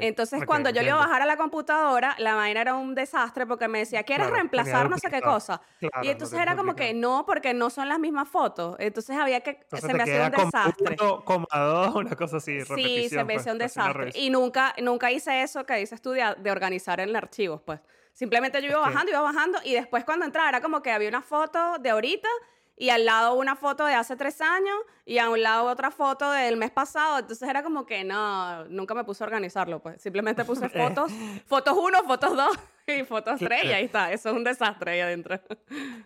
Entonces, 0.00 0.44
cuando 0.44 0.70
yo 0.70 0.82
le 0.82 0.88
iba 0.88 0.96
a 0.96 1.06
bajar 1.06 1.22
a 1.22 1.26
la 1.26 1.36
computadora, 1.36 2.16
la 2.18 2.34
vaina 2.34 2.60
era 2.60 2.74
un 2.74 2.94
desastre 2.94 3.46
porque 3.46 3.68
me 3.68 3.80
decía, 3.80 4.02
¿quieres 4.02 4.30
reemplazar 4.30 4.90
no 4.90 4.98
sé 4.98 5.10
qué 5.10 5.20
cosa? 5.20 5.60
y 6.02 6.08
entonces 6.08 6.38
era 6.38 6.56
como 6.56 6.74
que 6.74 6.92
no, 6.94 7.24
porque 7.26 7.54
no 7.54 7.70
son 7.70 7.88
las 7.88 7.98
mismas 7.98 8.28
fotos. 8.28 8.76
Entonces 8.78 9.16
había 9.16 9.40
que, 9.40 9.60
se 9.72 9.94
me 9.94 10.02
hacía 10.02 10.26
un 10.26 10.30
desastre. 10.32 10.96
una 11.94 12.16
cosa 12.16 12.38
así, 12.38 12.60
Sí, 12.64 13.08
se 13.08 13.24
me 13.24 13.36
hacía 13.36 13.52
un 13.52 13.58
pues, 13.58 13.74
desastre. 13.74 14.10
Y 14.14 14.30
nunca, 14.30 14.74
nunca 14.82 15.10
hice 15.12 15.42
eso 15.42 15.64
que 15.64 15.76
dices 15.76 16.02
tú 16.02 16.10
de, 16.10 16.50
organizar 16.50 17.00
en 17.00 17.14
archivos, 17.14 17.60
pues. 17.64 17.80
Simplemente 18.12 18.60
yo 18.60 18.70
iba 18.70 18.80
bajando, 18.80 19.12
iba 19.12 19.20
bajando 19.20 19.58
y 19.64 19.72
después 19.72 20.04
cuando 20.04 20.26
entraba 20.26 20.48
era 20.48 20.60
como 20.60 20.82
que 20.82 20.90
había 20.90 21.08
una 21.08 21.22
foto 21.22 21.78
de 21.78 21.90
ahorita 21.90 22.28
y 22.80 22.88
al 22.88 23.04
lado 23.04 23.34
una 23.34 23.56
foto 23.56 23.84
de 23.84 23.92
hace 23.92 24.16
tres 24.16 24.40
años 24.40 24.74
y 25.04 25.18
a 25.18 25.28
un 25.28 25.42
lado 25.42 25.66
otra 25.66 25.90
foto 25.90 26.32
del 26.32 26.56
mes 26.56 26.70
pasado. 26.70 27.18
Entonces 27.18 27.46
era 27.46 27.62
como 27.62 27.84
que 27.84 28.04
no, 28.04 28.64
nunca 28.68 28.94
me 28.94 29.04
puse 29.04 29.22
a 29.22 29.26
organizarlo, 29.26 29.82
pues. 29.82 30.00
Simplemente 30.00 30.46
puse 30.46 30.66
fotos, 30.70 31.12
fotos 31.44 31.76
uno, 31.76 32.02
fotos 32.04 32.34
dos 32.34 32.58
y 32.86 33.04
fotos 33.04 33.38
tres 33.38 33.64
y 33.64 33.72
ahí 33.72 33.84
está. 33.84 34.10
Eso 34.10 34.30
es 34.30 34.34
un 34.34 34.44
desastre 34.44 34.92
ahí 34.92 35.00
adentro. 35.00 35.38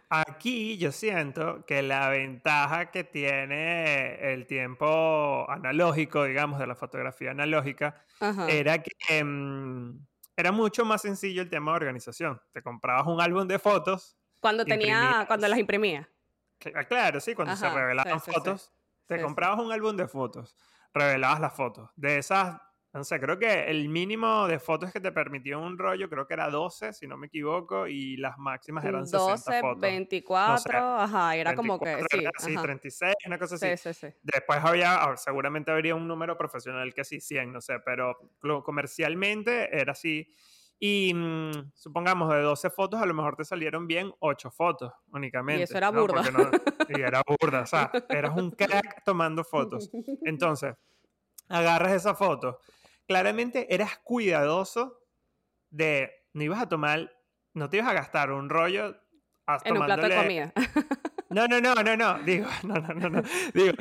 Aquí 0.09 0.77
yo 0.77 0.91
siento 0.91 1.65
que 1.65 1.81
la 1.81 2.09
ventaja 2.09 2.91
que 2.91 3.05
tiene 3.05 4.33
el 4.33 4.49
tiempo 4.49 5.49
analógico, 5.49 6.25
digamos, 6.25 6.59
de 6.59 6.67
la 6.67 6.75
fotografía 6.75 7.31
analógica, 7.31 8.05
era 8.49 8.83
que... 8.83 8.91
Em, 9.11 10.05
era 10.37 10.51
mucho 10.51 10.85
más 10.85 11.03
sencillo 11.03 11.43
el 11.43 11.49
tema 11.49 11.71
de 11.71 11.77
organización. 11.77 12.43
Te 12.51 12.61
comprabas 12.61 13.07
un 13.07 13.21
álbum 13.21 13.47
de 13.47 13.61
fotos. 13.61 14.17
Cuando 14.41 14.65
tenía, 14.65 15.25
cuando 15.29 15.47
las 15.47 15.61
imprimía. 15.61 16.09
Ah, 16.75 16.85
claro, 16.85 17.21
sí, 17.21 17.35
cuando 17.35 17.57
se 17.57 17.69
revelaban 17.69 18.21
fotos, 18.21 18.73
te 19.07 19.21
comprabas 19.21 19.61
un 19.61 19.73
álbum 19.73 19.97
de 19.97 20.09
fotos, 20.09 20.57
revelabas 20.93 21.41
las 21.41 21.55
fotos. 21.55 21.91
De 21.97 22.19
esas, 22.19 22.61
no 22.93 23.05
sé, 23.05 23.21
creo 23.21 23.39
que 23.39 23.65
el 23.65 23.89
mínimo 23.89 24.47
de 24.47 24.59
fotos 24.59 24.93
que 24.93 25.01
te 25.01 25.13
permitió 25.13 25.61
un 25.61 25.79
rollo, 25.79 26.09
creo 26.09 26.27
que 26.27 26.35
era 26.35 26.49
12, 26.51 26.93
si 26.93 27.07
no 27.07 27.17
me 27.17 27.27
equivoco, 27.27 27.87
y 27.87 28.17
las 28.17 28.39
máximas 28.39 28.85
eran 28.85 29.07
60 29.07 29.53
fotos. 29.61 29.81
24, 29.81 30.79
ajá, 30.79 31.37
era 31.37 31.55
como 31.55 31.79
que, 31.79 32.05
sí. 32.11 32.25
sí 32.39 32.57
36, 32.57 33.15
una 33.27 33.39
cosa 33.39 33.57
así. 33.57 33.69
Sí, 33.71 33.77
sí, 33.77 33.95
sí. 33.95 34.15
Después 34.23 34.59
había, 34.65 34.95
ah, 35.03 35.17
seguramente 35.17 35.71
habría 35.71 35.95
un 35.95 36.09
número 36.09 36.39
profesional 36.39 36.95
que 36.95 37.05
sí, 37.05 37.21
100, 37.21 37.53
no 37.53 37.61
sé, 37.61 37.75
pero 37.85 38.17
comercialmente 38.63 39.77
era 39.77 39.93
así. 39.93 40.35
Y 40.87 41.15
mm, 41.15 41.73
supongamos 41.73 42.29
de 42.29 42.43
12 42.43 42.69
fotos, 42.69 43.01
a 43.01 43.07
lo 43.07 43.15
mejor 43.15 43.37
te 43.37 43.45
salieron 43.47 43.87
bien 43.87 44.13
8 44.19 44.51
fotos 44.51 44.93
únicamente. 45.13 45.61
Y 45.61 45.63
eso 45.63 45.79
era 45.79 45.91
burda. 45.91 46.23
y 46.91 47.01
era 47.01 47.23
burda, 47.27 47.63
o 47.63 47.67
sea, 47.67 47.91
eras 48.11 48.37
un 48.37 48.51
crack 48.51 49.03
tomando 49.03 49.45
fotos. 49.45 49.91
Entonces, 50.25 50.75
agarras 51.49 51.93
esa 51.93 52.15
foto. 52.15 52.59
Claramente 53.07 53.75
eras 53.75 53.99
cuidadoso 54.05 55.01
de, 55.71 56.11
no 56.35 56.43
ibas 56.43 56.61
a 56.61 56.69
tomar, 56.69 57.17
no 57.55 57.71
te 57.71 57.79
ibas 57.79 57.89
a 57.89 57.95
gastar 57.95 58.31
un 58.31 58.51
rollo 58.51 58.95
en 59.65 59.79
un 59.79 59.87
plato 59.87 60.07
de 60.07 60.17
comida. 60.17 60.53
No, 61.35 61.49
no, 61.49 61.61
no, 61.61 61.75
no, 61.75 61.97
no. 61.97 62.19
Digo, 62.21 62.47
no, 62.63 62.75
no, 62.75 62.95
no, 62.95 63.11
no. 63.11 63.23
Digo, 63.53 63.75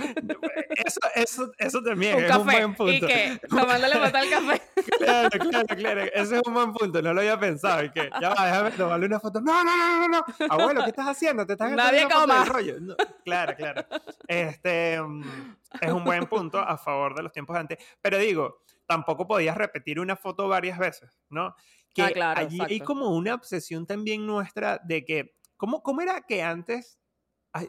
eso, 0.76 1.00
eso, 1.14 1.52
eso 1.60 1.84
también 1.84 2.24
es 2.24 2.36
un 2.36 2.46
buen 2.46 2.74
punto. 2.74 2.94
¿Y 2.94 3.00
qué? 3.00 3.40
Tomándole 3.48 3.94
foto 3.94 4.18
al 4.18 4.30
café. 4.30 4.62
Claro, 4.98 5.30
claro, 5.50 5.68
claro. 5.68 6.02
Ese 6.02 6.36
es 6.38 6.42
un 6.48 6.54
buen 6.54 6.74
punto. 6.74 7.02
No 7.04 7.14
lo 7.14 7.22
había 7.22 7.40
pensado. 7.40 7.84
Y 7.84 7.92
que, 7.92 8.10
ya 8.20 8.30
va, 8.30 8.46
déjame 8.48 8.72
tomarle 8.72 9.06
una 9.06 9.20
foto. 9.20 9.40
No, 9.40 9.64
no, 9.64 9.78
no, 9.78 10.00
no, 10.00 10.08
no. 10.08 10.26
Abuelo, 10.50 10.84
¿qué 10.84 10.90
estás 10.90 11.08
haciendo? 11.08 11.46
Te 11.46 11.54
estás 11.54 11.72
Nadie 11.74 12.08
coma. 12.10 12.44
rollo. 12.46 12.76
claro, 13.24 13.56
claro. 13.56 13.86
Este 14.28 15.00
mm, 15.00 15.56
es 15.80 15.92
un 15.92 16.04
buen 16.04 16.26
punto 16.26 16.58
a 16.58 16.76
favor 16.78 17.14
de 17.16 17.22
los 17.22 17.32
tiempos 17.32 17.54
de 17.54 17.60
antes. 17.60 17.78
Pero 18.02 18.18
digo, 18.18 18.64
tampoco 18.88 19.28
podías 19.28 19.56
repetir 19.56 20.00
una 20.00 20.16
foto 20.16 20.48
varias 20.48 20.80
veces, 20.80 21.20
¿no? 21.30 21.56
Que 21.94 22.02
ah, 22.02 22.12
claro, 22.12 22.42
allí 22.42 22.60
hay 22.60 22.80
como 22.80 23.16
una 23.16 23.36
obsesión 23.36 23.86
también 23.86 24.26
nuestra 24.26 24.80
de 24.84 25.06
que, 25.06 25.36
¿cómo, 25.56 25.84
cómo 25.84 26.02
era 26.02 26.22
que 26.22 26.42
antes 26.42 26.98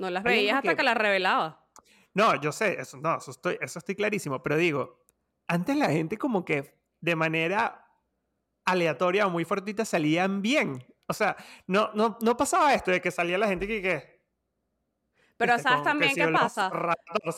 no 0.00 0.10
las 0.10 0.22
veías 0.22 0.58
hasta 0.58 0.74
que... 0.74 0.82
las 0.82 0.96
revelaba. 0.96 1.66
No, 2.14 2.40
yo 2.40 2.52
sé, 2.52 2.80
eso, 2.80 2.96
no, 2.98 3.18
eso 3.18 3.30
estoy, 3.30 3.58
eso 3.60 3.78
estoy 3.78 3.96
clarísimo, 3.96 4.42
pero 4.42 4.56
digo, 4.56 5.04
antes 5.48 5.76
la 5.76 5.90
gente 5.90 6.16
como 6.16 6.44
que 6.44 6.78
de 7.00 7.16
manera 7.16 7.86
aleatoria 8.64 9.26
o 9.26 9.30
muy 9.30 9.44
fortita 9.44 9.84
salían 9.84 10.40
bien. 10.40 10.84
O 11.06 11.12
sea, 11.12 11.36
no, 11.66 11.90
no, 11.94 12.16
no 12.22 12.36
pasaba 12.36 12.72
esto 12.72 12.90
de 12.90 13.00
que 13.00 13.10
salía 13.10 13.36
la 13.36 13.48
gente 13.48 13.66
que... 13.66 13.82
que 13.82 14.14
pero 15.36 15.56
este, 15.56 15.68
sabes 15.68 15.82
también 15.82 16.14
qué 16.14 16.28
pasa. 16.28 16.70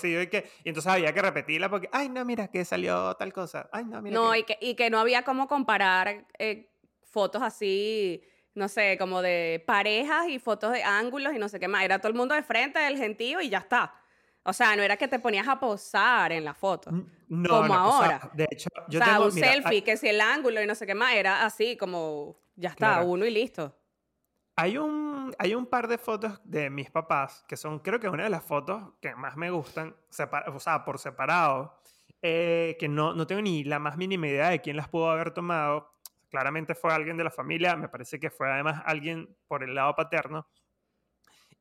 y, 0.04 0.26
que, 0.26 0.50
y 0.62 0.68
entonces 0.68 0.92
había 0.92 1.12
que 1.14 1.22
repetirla 1.22 1.70
porque, 1.70 1.88
ay, 1.90 2.10
no, 2.10 2.24
mira, 2.26 2.48
que 2.48 2.62
salió 2.64 3.14
tal 3.14 3.32
cosa. 3.32 3.70
Ay, 3.72 3.86
no, 3.86 4.02
mira. 4.02 4.14
No, 4.14 4.36
Y, 4.36 4.44
que, 4.44 4.58
y 4.60 4.74
que 4.74 4.90
no 4.90 4.98
había 4.98 5.22
como 5.22 5.48
comparar 5.48 6.26
eh, 6.38 6.70
fotos 7.02 7.42
así 7.42 8.22
no 8.56 8.68
sé, 8.68 8.96
como 8.98 9.22
de 9.22 9.62
parejas 9.66 10.28
y 10.28 10.38
fotos 10.38 10.72
de 10.72 10.82
ángulos 10.82 11.34
y 11.34 11.38
no 11.38 11.48
sé 11.48 11.60
qué 11.60 11.68
más. 11.68 11.84
Era 11.84 11.98
todo 11.98 12.08
el 12.08 12.14
mundo 12.14 12.34
de 12.34 12.42
frente 12.42 12.78
del 12.78 12.96
gentío 12.96 13.40
y 13.40 13.50
ya 13.50 13.58
está. 13.58 13.94
O 14.42 14.52
sea, 14.52 14.74
no 14.76 14.82
era 14.82 14.96
que 14.96 15.08
te 15.08 15.18
ponías 15.18 15.46
a 15.46 15.60
posar 15.60 16.32
en 16.32 16.44
la 16.44 16.54
foto. 16.54 16.90
No, 17.28 17.48
como 17.48 17.74
ahora. 17.74 18.30
de 18.32 18.48
hecho, 18.50 18.68
yo 18.88 19.00
o 19.00 19.04
sea, 19.04 19.20
un 19.20 19.32
selfie, 19.32 19.82
que 19.82 19.96
si 19.96 20.08
el 20.08 20.20
ángulo 20.20 20.62
y 20.62 20.66
no 20.66 20.74
sé 20.74 20.86
qué 20.86 20.94
más, 20.94 21.14
era 21.14 21.44
así 21.44 21.76
como, 21.76 22.38
ya 22.54 22.70
está, 22.70 23.02
uno 23.02 23.26
y 23.26 23.30
listo. 23.30 23.76
Hay 24.54 24.78
un, 24.78 25.34
hay 25.38 25.54
un 25.54 25.66
par 25.66 25.86
de 25.86 25.98
fotos 25.98 26.40
de 26.44 26.70
mis 26.70 26.90
papás, 26.90 27.44
que 27.46 27.58
son, 27.58 27.80
creo 27.80 28.00
que 28.00 28.08
una 28.08 28.24
de 28.24 28.30
las 28.30 28.42
fotos 28.42 28.82
que 29.02 29.14
más 29.14 29.36
me 29.36 29.50
gustan, 29.50 29.94
o 30.48 30.60
sea, 30.60 30.84
por 30.84 30.98
separado, 30.98 31.78
eh, 32.22 32.76
que 32.78 32.88
no, 32.88 33.12
no 33.12 33.26
tengo 33.26 33.42
ni 33.42 33.64
la 33.64 33.78
más 33.78 33.98
mínima 33.98 34.28
idea 34.28 34.48
de 34.48 34.62
quién 34.62 34.76
las 34.76 34.88
pudo 34.88 35.10
haber 35.10 35.32
tomado, 35.32 35.92
claramente 36.30 36.74
fue 36.74 36.92
alguien 36.92 37.16
de 37.16 37.24
la 37.24 37.30
familia, 37.30 37.76
me 37.76 37.88
parece 37.88 38.18
que 38.18 38.30
fue 38.30 38.50
además 38.50 38.82
alguien 38.84 39.36
por 39.46 39.62
el 39.62 39.74
lado 39.74 39.94
paterno. 39.94 40.48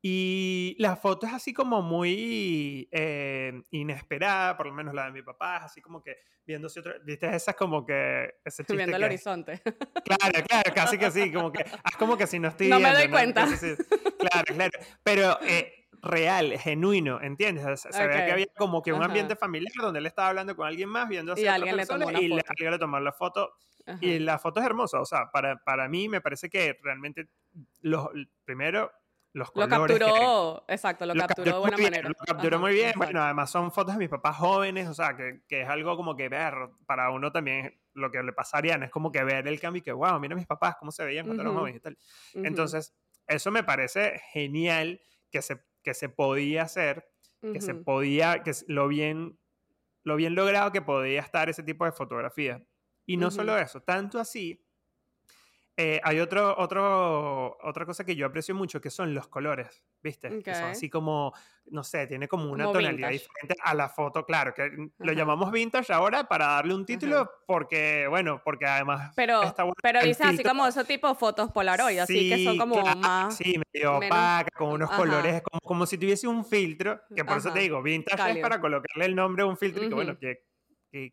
Y 0.02 0.76
la 0.78 0.96
foto 0.96 1.26
es 1.26 1.34
así 1.34 1.52
como 1.52 1.82
muy 1.82 2.88
eh, 2.92 3.64
inesperada, 3.72 4.56
por 4.56 4.68
lo 4.68 4.74
menos 4.74 4.94
la 4.94 5.06
de 5.06 5.12
mi 5.12 5.24
papá, 5.24 5.58
así 5.58 5.82
como 5.82 6.02
que 6.02 6.16
viéndose 6.46 6.80
otra, 6.80 6.94
viste, 7.04 7.26
esa 7.36 7.52
es 7.52 7.58
como 7.58 7.84
que 7.84 8.36
ese 8.46 8.64
chiste 8.64 8.76
Viendo 8.76 8.98
el 8.98 9.04
horizonte. 9.04 9.62
Claro, 10.06 10.46
claro, 10.48 10.74
casi 10.76 11.00
que 11.00 11.10
sí, 11.10 11.32
como 11.32 11.52
que, 11.52 11.64
es 11.64 11.98
como 11.98 12.16
que 12.16 12.28
si 12.28 12.38
no 12.38 12.50
estoy 12.50 12.70
No 12.70 12.80
me 12.80 12.94
doy 12.94 13.10
cuenta. 13.10 13.48
Claro, 14.20 14.54
claro, 14.54 14.72
pero 15.02 15.40
eh, 15.42 15.85
real, 16.06 16.58
genuino, 16.58 17.20
¿entiendes? 17.22 17.82
Se, 17.82 18.08
ve 18.08 18.26
que 18.26 18.32
había 18.32 18.48
como 18.58 18.82
que 18.82 18.94
un 18.94 19.04
ambiente 19.04 19.36
familiar 19.36 19.74
donde 19.82 20.00
él 20.00 20.06
estaba 20.06 20.30
hablando 20.30 20.56
con 20.56 20.68
alguien 20.68 20.90
más, 20.90 21.10
viendo 21.10 21.34
y 21.36 21.48
alguien 21.48 21.76
le 21.76 21.86
tomó 21.86 22.12
y 22.12 22.16
alguien 22.16 22.72
le 22.72 22.80
tomó 22.80 23.00
la 23.00 23.12
foto. 23.12 23.54
Y 24.02 24.18
la 24.18 24.40
foto 24.40 24.62
es 24.62 24.66
hermosa, 24.66 25.00
o 25.00 25.06
sea, 25.06 25.30
para, 25.32 25.58
para 25.58 25.88
mí 25.88 26.10
me 26.10 26.20
parece 26.20 26.50
que 26.50 26.80
realmente, 26.82 27.30
los, 27.82 28.08
primero, 28.44 28.92
los 29.34 29.52
colores... 29.52 29.78
Lo 29.78 29.86
capturó, 29.86 30.66
exacto, 30.68 31.06
lo, 31.06 31.14
capturó, 31.14 31.54
de 31.54 31.60
buena 31.60 31.78
manera. 31.78 32.10
Lo 32.10 32.16
capturó 32.16 32.60
muy 32.60 32.74
bien, 32.74 32.94
bueno, 32.96 33.22
además 33.22 33.52
son 33.52 33.72
fotos 33.72 33.94
de 33.94 34.00
mis 34.00 34.10
papás 34.10 34.38
jóvenes, 34.38 34.88
o 34.88 34.96
sea, 34.96 35.16
que, 35.16 35.42
que, 35.48 35.62
es 35.62 35.70
algo 35.70 35.96
como 35.98 36.16
que 36.16 36.30
ver, 36.30 36.56
para 36.88 37.12
uno 37.12 37.32
también, 37.32 37.80
lo 37.94 38.10
que 38.10 38.24
le 38.24 38.34
pasaría, 38.34 38.76
no 38.80 38.86
es 38.86 38.92
como 38.92 39.12
que 39.12 39.24
ver 39.24 39.48
el 39.48 39.60
cambio 39.60 39.82
y 39.82 39.84
que, 39.84 39.92
wow, 39.92 40.20
mira 40.20 40.36
mis 40.36 40.48
papás, 40.48 40.78
cómo 40.80 40.92
se 40.92 41.06
veían 41.06 41.28
cuando 41.28 41.44
eran 41.44 41.56
jóvenes 41.56 41.78
y 41.78 41.82
tal. 41.82 41.98
Entonces, 42.34 42.96
eso 43.28 43.52
me 43.52 43.64
parece 43.64 44.20
genial 44.32 45.00
que 45.30 45.42
se, 45.42 45.62
que 45.86 45.94
se 45.94 46.10
podía 46.10 46.64
hacer, 46.64 47.08
que 47.42 47.62
se 47.62 47.76
podía, 47.76 48.42
que 48.42 48.52
lo 48.68 48.88
bien, 48.88 49.40
lo 50.04 50.16
bien 50.16 50.34
logrado 50.34 50.72
que 50.72 50.82
podía 50.82 51.22
estar 51.22 51.48
ese 51.48 51.62
tipo 51.62 51.86
de 51.86 51.92
fotografía. 51.92 52.66
Y 53.06 53.18
no 53.18 53.30
solo 53.30 53.56
eso, 53.58 53.82
tanto 53.84 54.20
así, 54.20 54.65
eh, 55.78 56.00
hay 56.04 56.22
otro, 56.22 56.56
otro, 56.58 57.58
otra 57.62 57.86
cosa 57.86 58.06
que 58.06 58.16
yo 58.16 58.26
aprecio 58.26 58.56
mucho, 58.56 58.80
que 58.80 58.90
son 58.90 59.14
los 59.14 59.28
colores, 59.28 59.84
¿viste? 60.02 60.42
Que 60.42 60.56
son 60.56 60.70
así 60.70 60.90
como, 60.90 61.34
no 61.66 61.84
sé, 61.84 62.08
tiene 62.08 62.30
como 62.30 62.50
una 62.50 62.72
tonalidad 62.72 63.10
diferente 63.10 63.56
a 63.62 63.74
la 63.74 63.90
foto, 63.90 64.26
claro, 64.26 64.54
que 64.54 64.72
lo 64.98 65.12
llamamos 65.12 65.52
vintage 65.52 65.92
ahora 65.92 66.30
para 66.30 66.48
darle 66.48 66.74
un 66.76 66.86
título 66.86 67.30
porque, 67.46 68.08
bueno, 68.08 68.42
porque 68.42 68.66
además 68.66 69.12
Pero, 69.18 69.42
pero 69.82 70.02
dice 70.02 70.24
así 70.24 70.44
como 70.44 70.66
esos 70.66 70.88
tipos 70.88 71.18
fotos 71.18 71.52
Polaroid, 71.52 72.00
así 72.00 72.30
que 72.30 72.46
son 72.46 72.58
como 72.58 72.82
más... 72.96 73.36
Sí, 73.36 73.60
medio 73.74 73.98
opaca, 73.98 74.52
con 74.58 74.70
unos 74.70 74.90
colores, 74.92 75.42
como, 75.42 75.60
como 75.60 75.86
si 75.86 75.98
tuviese 75.98 76.26
un 76.26 76.46
filtro, 76.46 77.02
que 77.14 77.26
por 77.26 77.38
eso 77.38 77.52
te 77.52 77.60
digo, 77.60 77.84
vintage 77.84 78.32
es 78.32 78.38
para 78.38 78.62
colocarle 78.62 79.06
el 79.06 79.16
nombre 79.16 79.44
a 79.44 79.46
un 79.46 79.58
filtro 79.58 79.84
y 79.84 79.90
que, 79.90 79.94
bueno, 79.94 80.18
que 80.18 80.46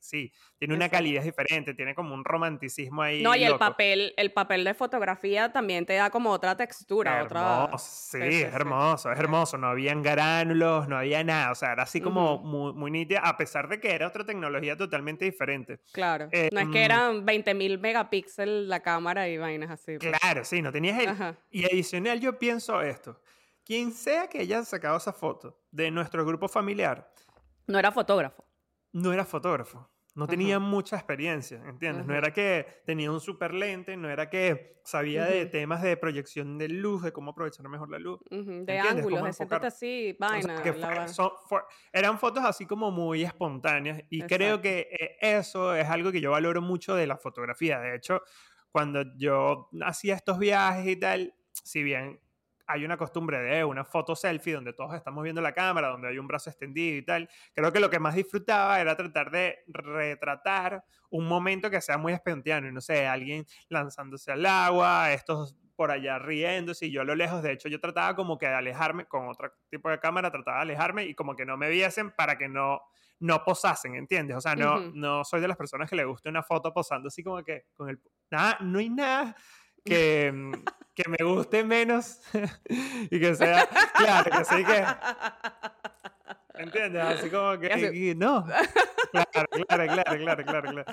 sí, 0.01 0.33
tiene 0.59 0.75
una 0.75 0.89
calidad 0.89 1.23
diferente, 1.23 1.75
tiene 1.75 1.95
como 1.95 2.15
un 2.15 2.25
romanticismo 2.25 3.03
ahí. 3.03 3.23
No, 3.23 3.35
y 3.35 3.45
el 3.45 3.57
papel, 3.57 4.15
el 4.17 4.33
papel 4.33 4.65
de 4.65 4.75
fotografía 4.75 5.53
también 5.53 5.87
te 5.87 5.95
da 5.95 6.11
como 6.11 6.31
otra 6.31 6.57
textura, 6.57 7.21
hermoso, 7.21 7.65
otra. 7.65 7.79
Sí, 7.79 8.19
es 8.21 8.55
hermoso, 8.55 9.13
es 9.13 9.19
hermoso. 9.19 9.59
No 9.59 9.69
habían 9.69 10.03
gránulos, 10.03 10.89
no 10.89 10.97
había 10.97 11.25
nada. 11.25 11.53
O 11.53 11.55
sea, 11.55 11.73
era 11.73 11.83
así 11.83 12.01
como 12.01 12.39
muy, 12.39 12.73
muy 12.73 12.91
nítida, 12.91 13.21
a 13.21 13.37
pesar 13.37 13.69
de 13.69 13.81
que 13.81 13.93
era 13.93 14.07
otra 14.07 14.25
tecnología 14.25 14.77
totalmente 14.77 15.25
diferente. 15.25 15.81
Claro. 15.93 16.29
no 16.53 16.61
es 16.61 16.69
que 16.69 16.79
em, 16.79 16.85
eran 16.85 17.27
20.000 17.27 17.79
megapíxeles 17.79 18.69
la 18.69 18.81
cámara 18.81 19.29
y 19.29 19.39
vainas 19.39 19.71
así. 19.71 19.99
Pues. 19.99 20.17
Claro, 20.19 20.45
sí, 20.45 20.63
no 20.63 20.73
tenías 20.73 20.99
el... 21.01 21.37
Y 21.51 21.65
adicional 21.65 22.21
yo 22.21 22.39
pienso 22.39 22.81
esto. 22.83 23.21
Quien 23.65 23.93
sea 23.93 24.29
que 24.29 24.41
haya 24.41 24.65
sacado 24.65 24.97
esa 24.97 25.13
foto 25.13 25.61
de 25.71 25.91
nuestro 25.91 26.25
grupo 26.25 26.49
familiar. 26.49 27.13
No 27.67 27.79
era 27.79 27.93
fotógrafo 27.93 28.45
no 28.93 29.13
era 29.13 29.25
fotógrafo. 29.25 29.89
No 30.15 30.27
tenía 30.27 30.59
mucha 30.59 30.97
experiencia, 30.97 31.63
¿entiendes? 31.67 32.05
No 32.05 32.15
era 32.15 32.35
que 32.35 32.67
tenía 32.85 33.11
un 33.11 33.21
super 33.21 33.55
lente, 33.55 33.97
no 33.97 34.11
era 34.11 34.29
que 34.29 34.83
sabía 34.85 35.25
de 35.25 35.47
temas 35.47 35.81
de 35.81 35.97
proyección 35.97 36.59
de 36.59 36.69
luz, 36.69 37.03
de 37.03 37.13
cómo 37.13 37.31
aprovechar 37.31 37.67
mejor 37.69 37.89
la 37.89 37.99
luz. 37.99 38.21
De 38.31 38.79
ángulos, 38.79 39.39
de 39.39 39.57
así, 39.63 40.17
vaina. 40.19 40.63
eran 41.93 42.19
fotos 42.19 42.45
así 42.45 42.67
como 42.67 42.91
muy 42.91 43.23
espontáneas 43.23 44.03
y 44.11 44.21
creo 44.23 44.61
que 44.61 44.89
eh, 44.91 45.17
eso 45.39 45.75
es 45.75 45.89
algo 45.89 46.13
que 46.13 46.21
yo 46.21 46.33
valoro 46.33 46.61
mucho 46.61 46.95
de 46.95 47.07
la 47.07 47.17
fotografía. 47.17 47.81
De 47.81 47.97
hecho, 47.97 48.21
cuando 48.71 49.05
yo 49.17 49.71
hacía 49.83 50.15
estos 50.15 50.39
viajes 50.39 50.87
y 50.89 50.97
tal, 50.97 51.35
si 51.53 51.83
bien 51.83 52.21
hay 52.66 52.85
una 52.85 52.96
costumbre 52.96 53.38
de 53.40 53.64
una 53.64 53.85
foto 53.85 54.14
selfie 54.14 54.55
donde 54.55 54.72
todos 54.72 54.94
estamos 54.94 55.22
viendo 55.22 55.40
la 55.40 55.53
cámara, 55.53 55.88
donde 55.88 56.09
hay 56.09 56.18
un 56.18 56.27
brazo 56.27 56.51
extendido 56.51 56.96
y 56.96 57.03
tal. 57.03 57.29
Creo 57.55 57.72
que 57.72 57.81
lo 57.81 57.90
que 57.90 57.98
más 57.98 58.14
disfrutaba 58.14 58.81
era 58.81 58.96
tratar 58.96 59.31
de 59.31 59.59
retratar 59.66 60.85
un 61.11 61.27
momento 61.27 61.70
que 61.70 61.81
sea 61.81 61.98
muy 61.98 62.12
espontáneo, 62.12 62.72
no 62.72 62.81
sé, 62.81 63.07
alguien 63.07 63.44
lanzándose 63.68 64.33
al 64.33 64.46
agua, 64.46 65.12
estos 65.12 65.57
por 65.77 65.90
allá 65.90 66.18
riéndose 66.18 66.87
y 66.87 66.92
yo 66.92 67.01
a 67.01 67.05
lo 67.05 67.14
lejos, 67.14 67.42
de 67.42 67.53
hecho 67.53 67.68
yo 67.68 67.81
trataba 67.81 68.14
como 68.14 68.38
que 68.38 68.46
de 68.46 68.55
alejarme 68.55 69.07
con 69.07 69.29
otro 69.29 69.53
tipo 69.70 69.90
de 69.90 69.98
cámara, 69.98 70.31
trataba 70.31 70.59
de 70.59 70.62
alejarme 70.62 71.05
y 71.05 71.14
como 71.14 71.35
que 71.35 71.46
no 71.46 71.57
me 71.57 71.70
viesen 71.70 72.12
para 72.12 72.37
que 72.37 72.48
no 72.48 72.83
no 73.22 73.44
posasen, 73.44 73.94
¿entiendes? 73.94 74.37
O 74.37 74.40
sea, 74.40 74.57
no, 74.57 74.81
no 74.94 75.25
soy 75.25 75.40
de 75.40 75.46
las 75.46 75.57
personas 75.57 75.88
que 75.88 75.94
le 75.94 76.05
guste 76.05 76.29
una 76.29 76.42
foto 76.42 76.72
posando 76.75 77.07
así 77.07 77.22
como 77.22 77.42
que 77.44 77.66
con 77.72 77.88
el... 77.88 78.01
Nada, 78.31 78.59
no 78.61 78.81
hay 78.81 78.90
nada 78.90 79.37
que, 79.85 80.31
mm, 80.33 80.53
que 80.95 81.09
me 81.09 81.25
guste 81.25 81.64
menos 81.64 82.21
y 83.11 83.21
que 83.21 83.35
sea, 83.35 83.68
claro, 83.95 84.31
que 84.31 84.45
sí 84.45 84.64
que... 84.64 84.85
¿Entiendes? 86.55 87.03
Así 87.03 87.31
como 87.31 87.59
que... 87.59 88.14
no. 88.16 88.45
Claro, 89.12 89.49
claro, 89.66 89.87
claro, 89.87 90.18
claro, 90.18 90.45
claro. 90.45 90.71
claro. 90.71 90.85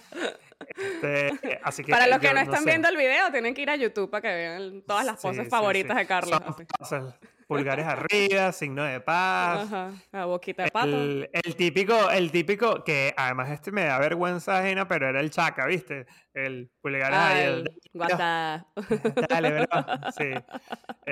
Este, 0.76 1.60
así 1.64 1.84
que, 1.84 1.92
para 1.92 2.08
los 2.08 2.20
que 2.20 2.34
no 2.34 2.40
están 2.40 2.66
viendo 2.66 2.88
el 2.90 2.98
video, 2.98 3.32
tienen 3.32 3.54
que 3.54 3.62
ir 3.62 3.70
a 3.70 3.76
YouTube 3.76 4.10
para 4.10 4.22
que 4.22 4.28
vean 4.28 4.82
todas 4.82 5.06
las 5.06 5.22
poses 5.22 5.48
favoritas 5.48 5.96
de 5.96 6.06
Carlos 6.06 6.40
pulgares 7.50 7.88
arriba, 7.88 8.52
signo 8.52 8.84
de 8.84 9.02
paz. 9.02 9.64
Ajá, 9.64 9.92
la 10.12 10.26
boquita 10.26 10.64
de 10.66 10.72
pato. 10.72 10.88
El, 10.88 11.56
típico, 11.58 12.12
el 12.12 12.32
típico, 12.32 12.84
que 12.84 13.12
además 13.18 13.50
este 13.50 13.72
me 13.72 13.86
da 13.86 13.98
vergüenza 13.98 14.60
ajena, 14.60 14.88
pero 14.88 15.10
era 15.10 15.20
el 15.20 15.32
chaca, 15.32 15.66
¿viste? 15.66 16.06
El 16.32 16.70
pulgar 16.80 17.12
ahí. 17.12 17.64
Guata. 17.92 18.68
Dale, 19.30 19.52
¿verdad? 19.52 20.14
Sí. 20.16 20.30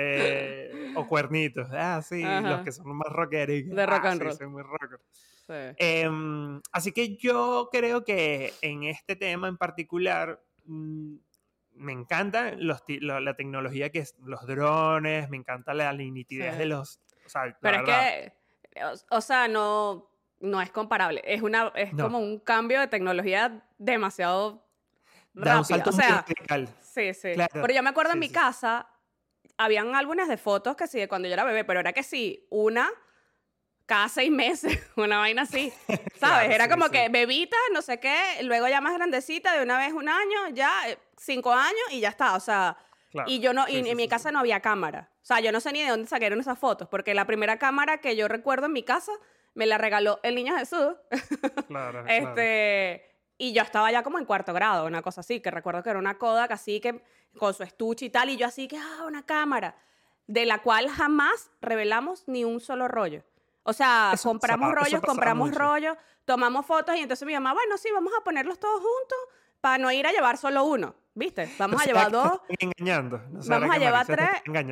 Eh, 0.00 0.92
o 0.94 1.08
cuernitos. 1.08 1.68
Ah, 1.72 2.00
sí, 2.02 2.22
los 2.22 2.60
que 2.60 2.70
son 2.70 2.96
más 2.96 3.08
rockeros. 3.08 3.74
De 3.74 3.84
rock 3.84 4.04
ah, 4.04 4.10
and 4.12 4.22
roll. 4.22 4.30
Sí, 4.30 4.38
soy 4.38 4.46
muy 4.46 4.62
rocker. 4.62 5.00
Sí. 5.12 5.76
Em, 5.76 6.60
así 6.70 6.92
que 6.92 7.16
yo 7.16 7.68
creo 7.72 8.04
que 8.04 8.54
en 8.62 8.84
este 8.84 9.16
tema 9.16 9.48
en 9.48 9.56
particular 9.56 10.40
mm, 10.66 11.16
me 11.78 11.92
encanta 11.92 12.52
los, 12.52 12.82
la, 13.00 13.34
tecnología 13.34 13.90
que 13.90 14.00
es 14.00 14.16
los 14.24 14.46
drones, 14.46 15.30
me 15.30 15.36
encanta 15.36 15.74
la 15.74 15.92
nitidez 15.92 16.58
de 16.58 16.66
los 16.66 17.00
Pero 17.60 17.78
es 17.78 17.84
que, 17.84 18.32
o, 19.10 19.20
sea, 19.20 19.48
no, 19.48 20.10
no 20.40 20.60
es 20.60 20.70
comparable. 20.70 21.22
Es, 21.24 21.42
una, 21.42 21.72
es 21.74 21.92
como 21.94 22.18
un 22.18 22.38
cambio 22.40 22.80
de 22.80 22.88
tecnología 22.88 23.64
demasiado 23.78 24.66
rápido. 25.34 25.82
o 25.86 25.92
sea, 25.92 26.24
sí, 26.80 27.14
sí. 27.14 27.32
Pero 27.52 27.72
yo 27.72 27.82
me 27.82 27.90
acuerdo 27.90 28.12
en 28.12 28.18
mi 28.18 28.30
casa, 28.30 28.88
habían 29.56 29.94
álbumes 29.94 30.28
de 30.28 30.36
fotos 30.36 30.76
que 30.76 30.86
sí, 30.86 30.98
de 30.98 31.08
cuando 31.08 31.28
yo 31.28 31.34
era 31.34 31.44
bebé, 31.44 31.64
pero 31.64 31.80
era 31.80 31.92
que 31.92 32.02
sí, 32.02 32.46
una 32.50 32.90
cada 33.88 34.08
seis 34.10 34.30
meses, 34.30 34.78
una 34.96 35.18
vaina 35.18 35.42
así, 35.42 35.72
¿sabes? 36.20 36.50
Era 36.50 36.68
como 36.68 36.90
que 36.90 37.08
bebita, 37.08 37.56
no 37.72 37.80
sé 37.80 37.98
qué, 37.98 38.16
luego 38.42 38.68
ya 38.68 38.82
más 38.82 38.92
grandecita, 38.92 39.56
de 39.56 39.62
una 39.64 39.78
vez 39.78 39.94
un 39.94 40.08
año, 40.08 40.48
ya 40.52 40.70
eh, 40.90 40.98
cinco 41.16 41.52
años 41.52 41.82
y 41.90 42.00
ya 42.00 42.10
está, 42.10 42.34
o 42.34 42.40
sea, 42.40 42.76
y 43.26 43.40
yo 43.40 43.54
no, 43.54 43.66
y 43.66 43.88
en 43.88 43.96
mi 43.96 44.06
casa 44.06 44.30
no 44.30 44.40
había 44.40 44.60
cámara, 44.60 45.10
o 45.22 45.24
sea, 45.24 45.40
yo 45.40 45.50
no 45.50 45.60
sé 45.60 45.72
ni 45.72 45.82
de 45.82 45.88
dónde 45.88 46.06
sacaron 46.06 46.38
esas 46.38 46.58
fotos, 46.58 46.86
porque 46.88 47.14
la 47.14 47.24
primera 47.24 47.58
cámara 47.58 47.98
que 47.98 48.14
yo 48.14 48.28
recuerdo 48.28 48.66
en 48.66 48.74
mi 48.74 48.82
casa 48.82 49.12
me 49.54 49.64
la 49.64 49.78
regaló 49.78 50.20
el 50.22 50.34
niño 50.34 50.56
Jesús. 50.56 50.94
Claro, 51.68 52.06
este, 52.06 53.10
Y 53.36 53.52
yo 53.52 53.62
estaba 53.62 53.90
ya 53.90 54.02
como 54.02 54.18
en 54.18 54.24
cuarto 54.24 54.52
grado, 54.52 54.86
una 54.86 55.02
cosa 55.02 55.22
así, 55.22 55.40
que 55.40 55.50
recuerdo 55.50 55.82
que 55.82 55.90
era 55.90 55.98
una 55.98 56.16
Kodak 56.16 56.50
así 56.50 56.80
que 56.80 57.02
con 57.36 57.54
su 57.54 57.62
estuche 57.62 58.06
y 58.06 58.10
tal, 58.10 58.30
y 58.30 58.36
yo 58.36 58.46
así 58.46 58.68
que, 58.68 58.78
ah, 58.78 59.04
una 59.06 59.24
cámara, 59.24 59.76
de 60.26 60.46
la 60.46 60.62
cual 60.62 60.88
jamás 60.88 61.50
revelamos 61.60 62.28
ni 62.28 62.44
un 62.44 62.60
solo 62.60 62.88
rollo. 62.88 63.22
O 63.68 63.74
sea, 63.74 64.14
compramos 64.22 64.72
rollos, 64.72 65.02
compramos 65.02 65.54
rollos, 65.54 65.94
tomamos 66.24 66.64
fotos 66.64 66.96
y 66.96 67.00
entonces 67.00 67.26
mi 67.26 67.34
mamá, 67.34 67.52
bueno, 67.52 67.76
sí, 67.76 67.90
vamos 67.92 68.14
a 68.18 68.24
ponerlos 68.24 68.58
todos 68.58 68.80
juntos 68.80 69.18
para 69.60 69.76
no 69.76 69.92
ir 69.92 70.06
a 70.06 70.10
llevar 70.10 70.38
solo 70.38 70.64
uno. 70.64 70.94
¿Viste? 71.12 71.50
Vamos 71.58 71.82
a 71.82 71.84
llevar 71.84 72.10
dos. 72.10 72.40
engañando. 72.48 73.20
vamos 73.46 73.70
a 73.70 73.78
llevar 73.78 74.06
tres. 74.06 74.30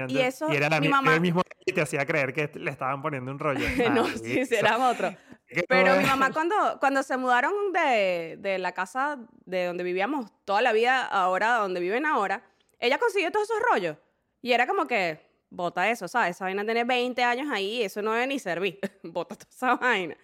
Y 0.08 0.18
eso. 0.18 0.50
Y 0.50 0.56
era, 0.56 0.80
mi 0.80 0.88
mamá... 0.88 1.12
el 1.12 1.20
mismo 1.20 1.42
que 1.66 1.74
te 1.74 1.82
hacía 1.82 2.06
creer 2.06 2.32
que 2.32 2.50
le 2.58 2.70
estaban 2.70 3.02
poniendo 3.02 3.30
un 3.30 3.38
rollo. 3.38 3.66
no, 3.92 4.06
sí, 4.06 4.46
sí, 4.46 4.54
eran 4.54 4.80
otros. 4.80 5.14
Pero 5.68 5.96
mi 5.96 6.04
mamá, 6.04 6.32
cuando, 6.32 6.78
cuando 6.80 7.02
se 7.02 7.18
mudaron 7.18 7.52
de, 7.74 8.36
de 8.38 8.58
la 8.58 8.72
casa 8.72 9.18
de 9.44 9.66
donde 9.66 9.84
vivíamos 9.84 10.32
toda 10.46 10.62
la 10.62 10.72
vida, 10.72 11.04
ahora 11.04 11.56
donde 11.56 11.80
viven 11.80 12.06
ahora, 12.06 12.44
ella 12.78 12.96
consiguió 12.96 13.30
todos 13.30 13.50
esos 13.50 13.62
rollos. 13.70 13.98
Y 14.40 14.52
era 14.52 14.66
como 14.66 14.86
que, 14.86 15.25
bota 15.50 15.90
eso, 15.90 16.08
¿sabes? 16.08 16.36
Esa 16.36 16.44
vaina 16.44 16.64
tiene 16.64 16.84
20 16.84 17.22
años 17.22 17.48
ahí, 17.50 17.82
eso 17.82 18.02
no 18.02 18.12
debe 18.12 18.26
ni 18.26 18.38
servir. 18.38 18.78
bota 19.02 19.36
toda 19.36 19.50
esa 19.50 19.74
vaina. 19.76 20.16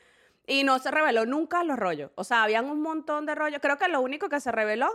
Y 0.47 0.65
no 0.65 0.79
se 0.79 0.91
reveló 0.91 1.25
nunca 1.25 1.63
los 1.65 1.79
rollos. 1.79 2.11
O 2.17 2.25
sea, 2.25 2.43
habían 2.43 2.67
un 2.69 2.83
montón 2.83 3.27
de 3.27 3.35
rollos. 3.35 3.61
Creo 3.61 3.79
que 3.79 3.89
lo 3.89 4.01
único 4.01 4.29
que 4.29 4.41
se 4.41 4.51
reveló 4.51 4.91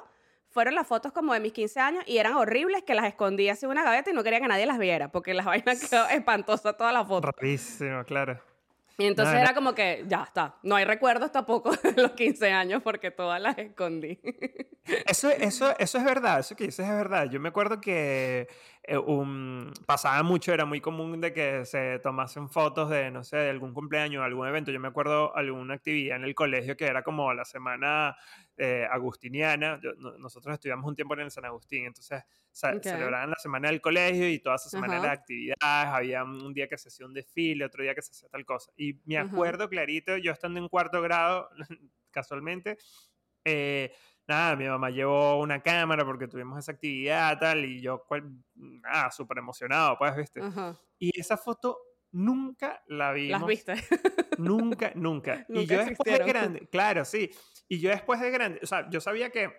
fueron 0.50 0.76
las 0.76 0.88
fotos 0.88 1.12
como 1.12 1.34
de 1.34 1.40
mis 1.40 1.54
15 1.54 1.80
años 1.80 2.04
y 2.08 2.18
eran 2.18 2.34
horribles 2.34 2.84
que 2.84 2.96
las 2.96 3.06
escondía 3.06 3.54
así 3.54 3.66
en 3.66 3.72
una 3.72 3.84
gaveta 3.84 4.10
y 4.10 4.14
no 4.14 4.24
quería 4.24 4.40
que 4.40 4.48
nadie 4.48 4.66
las 4.66 4.78
viera 4.78 5.12
porque 5.12 5.34
la 5.34 5.44
vaina 5.44 5.74
quedó 5.76 6.08
espantosa 6.10 6.74
toda 6.74 6.92
la 6.92 7.06
foto. 7.06 7.32
Rarísimo, 7.32 8.04
claro. 8.06 8.42
Y 9.00 9.06
entonces 9.06 9.36
era 9.36 9.54
como 9.54 9.76
que, 9.76 10.06
ya 10.08 10.24
está, 10.24 10.56
no 10.64 10.76
hay 10.76 10.84
recuerdos 10.84 11.32
tampoco 11.32 11.70
de 11.84 12.02
los 12.02 12.12
15 12.14 12.52
años 12.52 12.82
porque 12.82 13.12
todas 13.12 13.40
las 13.40 13.56
escondí. 13.60 14.20
Eso, 15.06 15.30
eso, 15.30 15.78
eso 15.78 15.98
es 16.00 16.04
verdad, 16.04 16.40
eso 16.40 16.56
que 16.56 16.64
dices 16.64 16.88
es 16.88 16.92
verdad. 16.92 17.30
Yo 17.30 17.40
me 17.40 17.50
acuerdo 17.50 17.80
que 17.80 18.48
eh, 18.90 18.98
pasaba 19.86 20.24
mucho, 20.24 20.54
era 20.54 20.64
muy 20.64 20.80
común 20.80 21.20
de 21.20 21.34
que 21.34 21.66
se 21.66 22.00
tomasen 22.00 22.50
fotos 22.50 22.90
de, 22.90 23.12
no 23.12 23.22
sé, 23.22 23.36
de 23.36 23.50
algún 23.50 23.74
cumpleaños, 23.74 24.24
algún 24.24 24.48
evento. 24.48 24.72
Yo 24.72 24.80
me 24.80 24.88
acuerdo 24.88 25.36
alguna 25.36 25.74
actividad 25.74 26.16
en 26.16 26.24
el 26.24 26.34
colegio 26.34 26.78
que 26.78 26.86
era 26.86 27.04
como 27.04 27.34
la 27.34 27.44
semana 27.44 28.16
eh, 28.56 28.88
agustiniana. 28.90 29.82
nosotros 30.20 30.54
estudiamos 30.54 30.88
un 30.88 30.96
tiempo 30.96 31.16
en 31.16 31.20
el 31.20 31.32
San 31.32 31.44
Agustín, 31.44 31.86
entonces 31.86 32.24
celebraban 32.54 33.30
la 33.30 33.36
semana 33.36 33.68
del 33.68 33.82
colegio 33.82 34.30
y 34.30 34.40
toda 34.40 34.56
esa 34.56 34.70
semana 34.70 35.02
de 35.02 35.10
actividades. 35.10 35.58
Había 35.62 36.24
un 36.24 36.54
día 36.54 36.70
que 36.70 36.78
se 36.78 36.88
hacía 36.88 37.06
un 37.06 37.14
desfile, 37.14 37.66
otro 37.66 37.84
día 37.84 37.94
que 37.94 38.02
se 38.02 38.12
hacía 38.12 38.30
tal 38.30 38.46
cosa. 38.46 38.72
Y 38.78 39.02
me 39.04 39.18
acuerdo 39.18 39.68
clarito, 39.68 40.16
yo 40.16 40.32
estando 40.32 40.62
en 40.62 40.70
cuarto 40.70 41.02
grado, 41.02 41.50
casualmente, 42.12 42.78
eh, 43.44 43.92
nada, 44.28 44.56
mi 44.56 44.68
mamá 44.68 44.90
llevó 44.90 45.40
una 45.40 45.62
cámara 45.62 46.06
porque 46.06 46.28
tuvimos 46.28 46.60
esa 46.60 46.74
actividad, 46.74 47.40
tal, 47.40 47.64
y 47.66 47.82
yo, 47.82 48.06
nada, 48.56 49.10
súper 49.12 49.38
emocionado, 49.38 49.98
pues, 49.98 50.16
¿viste? 50.16 50.42
Y 51.00 51.18
esa 51.20 51.38
foto 51.38 51.80
nunca 52.12 52.84
la 52.88 53.14
vimos. 53.14 53.42
¿Las 53.42 53.48
viste? 53.48 53.74
Nunca, 54.38 54.92
nunca. 54.94 55.48
y 55.50 55.66
yo 55.66 55.80
después 55.80 56.20
de 56.20 56.24
grande, 56.24 56.68
claro, 56.72 57.04
sí. 57.04 57.32
Y 57.68 57.80
yo 57.80 57.90
después 57.90 58.22
de 58.22 58.30
grande, 58.30 58.60
o 58.62 58.68
sea, 58.68 58.88
yo 58.88 59.02
sabía 59.02 59.32
que, 59.32 59.52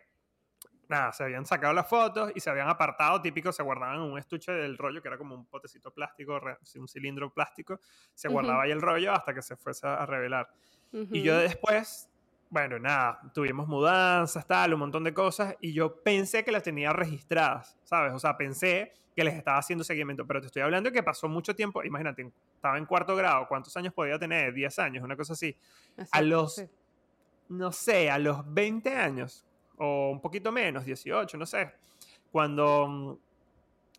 nada, 0.89 1.13
se 1.13 1.25
habían 1.25 1.45
sacado 1.47 1.75
las 1.75 1.89
fotos 1.89 2.31
y 2.37 2.39
se 2.39 2.49
habían 2.49 2.69
apartado, 2.69 3.21
típico, 3.21 3.51
se 3.51 3.65
guardaban 3.65 3.97
en 3.97 4.03
un 4.03 4.19
estuche 4.19 4.53
del 4.53 4.79
rollo, 4.79 5.03
que 5.03 5.09
era 5.09 5.19
como 5.19 5.35
un 5.35 5.47
potecito 5.47 5.93
plástico, 5.93 6.41
un 6.77 6.87
cilindro 6.87 7.35
plástico, 7.35 7.81
se 8.15 8.29
guardaba 8.29 8.63
ahí 8.63 8.71
el 8.71 8.81
rollo 8.81 9.13
hasta 9.13 9.35
que 9.35 9.43
se 9.43 9.57
fuese 9.57 9.89
a 9.89 10.07
revelar. 10.07 10.49
Y 10.93 11.23
yo 11.23 11.37
después 11.37 12.09
bueno, 12.51 12.79
nada, 12.79 13.21
tuvimos 13.35 13.69
mudanzas, 13.69 14.47
tal, 14.47 14.75
un 14.75 14.81
montón 14.81 15.05
de 15.05 15.13
cosas, 15.13 15.55
y 15.61 15.73
yo 15.73 16.03
pensé 16.03 16.45
que 16.45 16.53
las 16.53 16.63
tenía 16.63 16.93
registradas, 16.93 17.77
¿sabes? 17.85 18.13
O 18.15 18.19
sea, 18.19 18.37
pensé 18.37 18.93
que 19.15 19.25
les 19.25 19.35
estaba 19.35 19.59
haciendo 19.59 19.85
seguimiento, 19.85 20.27
pero 20.27 20.41
te 20.41 20.47
estoy 20.47 20.63
hablando 20.63 20.91
de 20.91 20.95
que 20.95 21.03
pasó 21.03 21.29
mucho 21.29 21.55
tiempo, 21.55 21.83
imagínate, 21.85 22.31
estaba 22.55 22.79
en 22.79 22.87
cuarto 22.87 23.17
grado, 23.17 23.47
¿cuántos 23.49 23.77
años 23.77 23.93
podía 23.93 24.19
tener? 24.19 24.55
10 24.55 24.79
años, 24.79 25.05
una 25.05 25.17
cosa 25.17 25.33
así. 25.33 25.55
a 26.13 26.23
los, 26.23 26.65
no 27.49 27.73
sé, 27.73 28.11
a 28.11 28.19
los 28.19 28.43
20 28.55 28.95
años, 28.95 29.45
o 29.77 30.11
un 30.11 30.21
poquito 30.21 30.51
menos, 30.53 30.85
18, 30.85 31.37
no 31.37 31.47
sé, 31.47 31.71
cuando, 32.31 33.19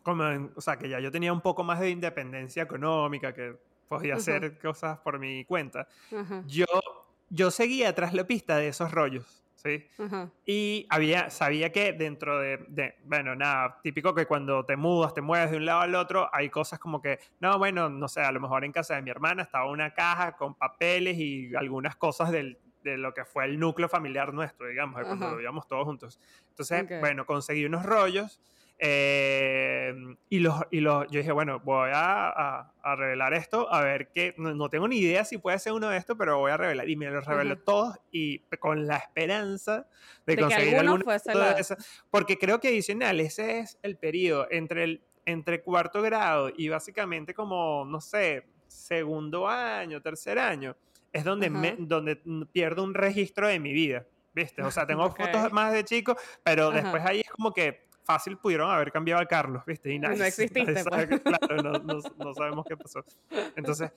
como, 0.02 0.24
o 0.56 0.62
sea, 0.62 0.78
que 0.78 0.90
ya 0.90 1.00
yo 1.00 1.12
tenía 1.12 1.34
un 1.34 1.42
poco 1.42 1.64
más 1.64 1.80
de 1.80 1.90
independencia 1.90 2.64
económica, 2.64 3.34
que 3.34 3.58
podía 3.88 4.16
hacer 4.16 4.58
cosas 4.60 5.00
por 5.00 5.20
mi 5.20 5.46
cuenta, 5.46 5.88
yo 6.46 6.66
yo 7.30 7.52
seguía 7.52 7.94
tras 7.96 8.14
la 8.14 8.26
pista 8.26 8.58
de 8.58 8.70
esos 8.70 8.92
rollos, 8.92 9.44
¿sí? 9.56 9.88
Y 10.46 10.88
había, 10.90 11.30
sabía 11.30 11.72
que 11.72 11.94
dentro 11.94 12.40
de, 12.40 12.96
bueno, 13.06 13.36
nada, 13.36 13.80
típico 13.84 14.14
que 14.16 14.26
cuando 14.26 14.66
te 14.66 14.76
mudas, 14.76 15.14
te 15.14 15.22
mueves 15.22 15.52
de 15.52 15.58
un 15.58 15.66
lado 15.66 15.82
al 15.82 15.96
otro, 15.96 16.30
hay 16.34 16.50
cosas 16.50 16.80
como 16.80 17.02
que, 17.02 17.20
no, 17.40 17.58
bueno, 17.58 17.90
no 17.90 18.08
sé, 18.08 18.22
a 18.22 18.32
lo 18.32 18.40
mejor 18.40 18.66
en 18.66 18.72
casa 18.72 18.96
de 18.96 19.02
mi 19.02 19.10
hermana 19.10 19.44
estaba 19.44 19.70
una 19.70 19.94
caja 19.94 20.38
con 20.38 20.56
papeles 20.56 21.18
y 21.18 21.56
algunas 21.56 21.96
cosas 21.96 22.32
del, 22.32 22.58
de 22.84 22.98
lo 22.98 23.14
que 23.14 23.26
fue 23.26 23.46
el 23.46 23.60
núcleo 23.60 23.90
familiar 23.90 24.34
nuestro, 24.34 24.68
digamos, 24.68 25.02
cuando 25.04 25.32
vivíamos 25.32 25.68
todos 25.68 25.86
juntos. 25.86 26.20
Entonces, 26.50 27.00
bueno, 27.00 27.26
conseguí 27.26 27.66
unos 27.66 27.86
rollos 27.86 28.40
eh, 28.82 29.94
y, 30.30 30.40
los, 30.40 30.56
y 30.72 30.80
los, 30.80 31.06
yo 31.12 31.20
dije, 31.20 31.34
bueno, 31.34 31.60
voy 31.60 31.90
a, 31.94 32.72
a, 32.82 32.96
revelar 32.96 33.34
esto, 33.34 33.72
a 33.72 33.82
ver 33.82 34.08
qué, 34.14 34.34
no, 34.38 34.70
tengo 34.70 34.88
ni 34.88 34.98
idea 34.98 35.26
si 35.26 35.38
puede 35.38 35.60
ser 35.60 35.74
uno 35.74 35.90
de 35.90 35.98
estos, 35.98 36.16
pero 36.18 36.40
voy 36.40 36.52
a 36.52 36.58
revelar. 36.58 36.88
Y 36.90 36.96
me 36.96 37.10
los 37.10 37.26
reveló 37.26 37.58
todos 37.58 37.98
y 38.10 38.40
con 38.60 38.88
la 38.88 38.96
esperanza 38.96 39.86
de, 40.26 40.38
conseguir 40.38 40.78
alguno, 40.78 41.04
de 41.04 41.78
Porque 42.10 42.38
creo 42.38 42.62
que 42.62 42.70
adicional, 42.70 43.20
ese 43.20 43.60
es 43.60 43.78
el 43.84 43.98
periodo 43.98 44.48
entre, 44.50 44.86
el, 44.86 45.02
entre 45.26 45.62
cuarto 45.62 46.02
grado 46.02 46.50
y 46.56 46.70
básicamente 46.70 47.34
como, 47.34 47.84
no 47.86 48.00
sé, 48.00 48.46
segundo 48.68 49.50
año, 49.50 50.02
tercer 50.02 50.40
año, 50.40 50.78
es 51.12 51.26
donde, 51.26 51.50
me, 51.50 51.76
donde 51.78 52.16
pierdo 52.54 52.84
un 52.84 52.94
registro 52.94 53.50
de 53.50 53.60
mi 53.60 53.74
vida. 53.74 54.06
¿Viste? 54.32 54.62
O 54.62 54.72
sea, 54.72 54.88
tengo 54.88 55.10
fotos 55.16 55.52
más 55.52 55.74
de 55.74 55.84
chico, 55.84 56.16
pero 56.44 56.72
después 56.72 57.04
ahí 57.06 57.20
es 57.22 57.30
como 57.32 57.52
que 57.52 57.89
fácil 58.10 58.38
pudieron 58.38 58.72
haber 58.72 58.92
cambiado 58.92 59.22
a 59.22 59.26
Carlos, 59.28 59.64
¿viste? 59.68 59.94
Y 59.94 60.00
no 60.00 60.10
exististe. 60.26 60.66
Pues. 60.66 60.84
claro, 60.84 61.62
no, 61.62 62.02
no, 62.18 62.34
sabemos 62.34 62.66
qué 62.68 62.76
pasó. 62.76 63.06
Entonces, 63.56 63.92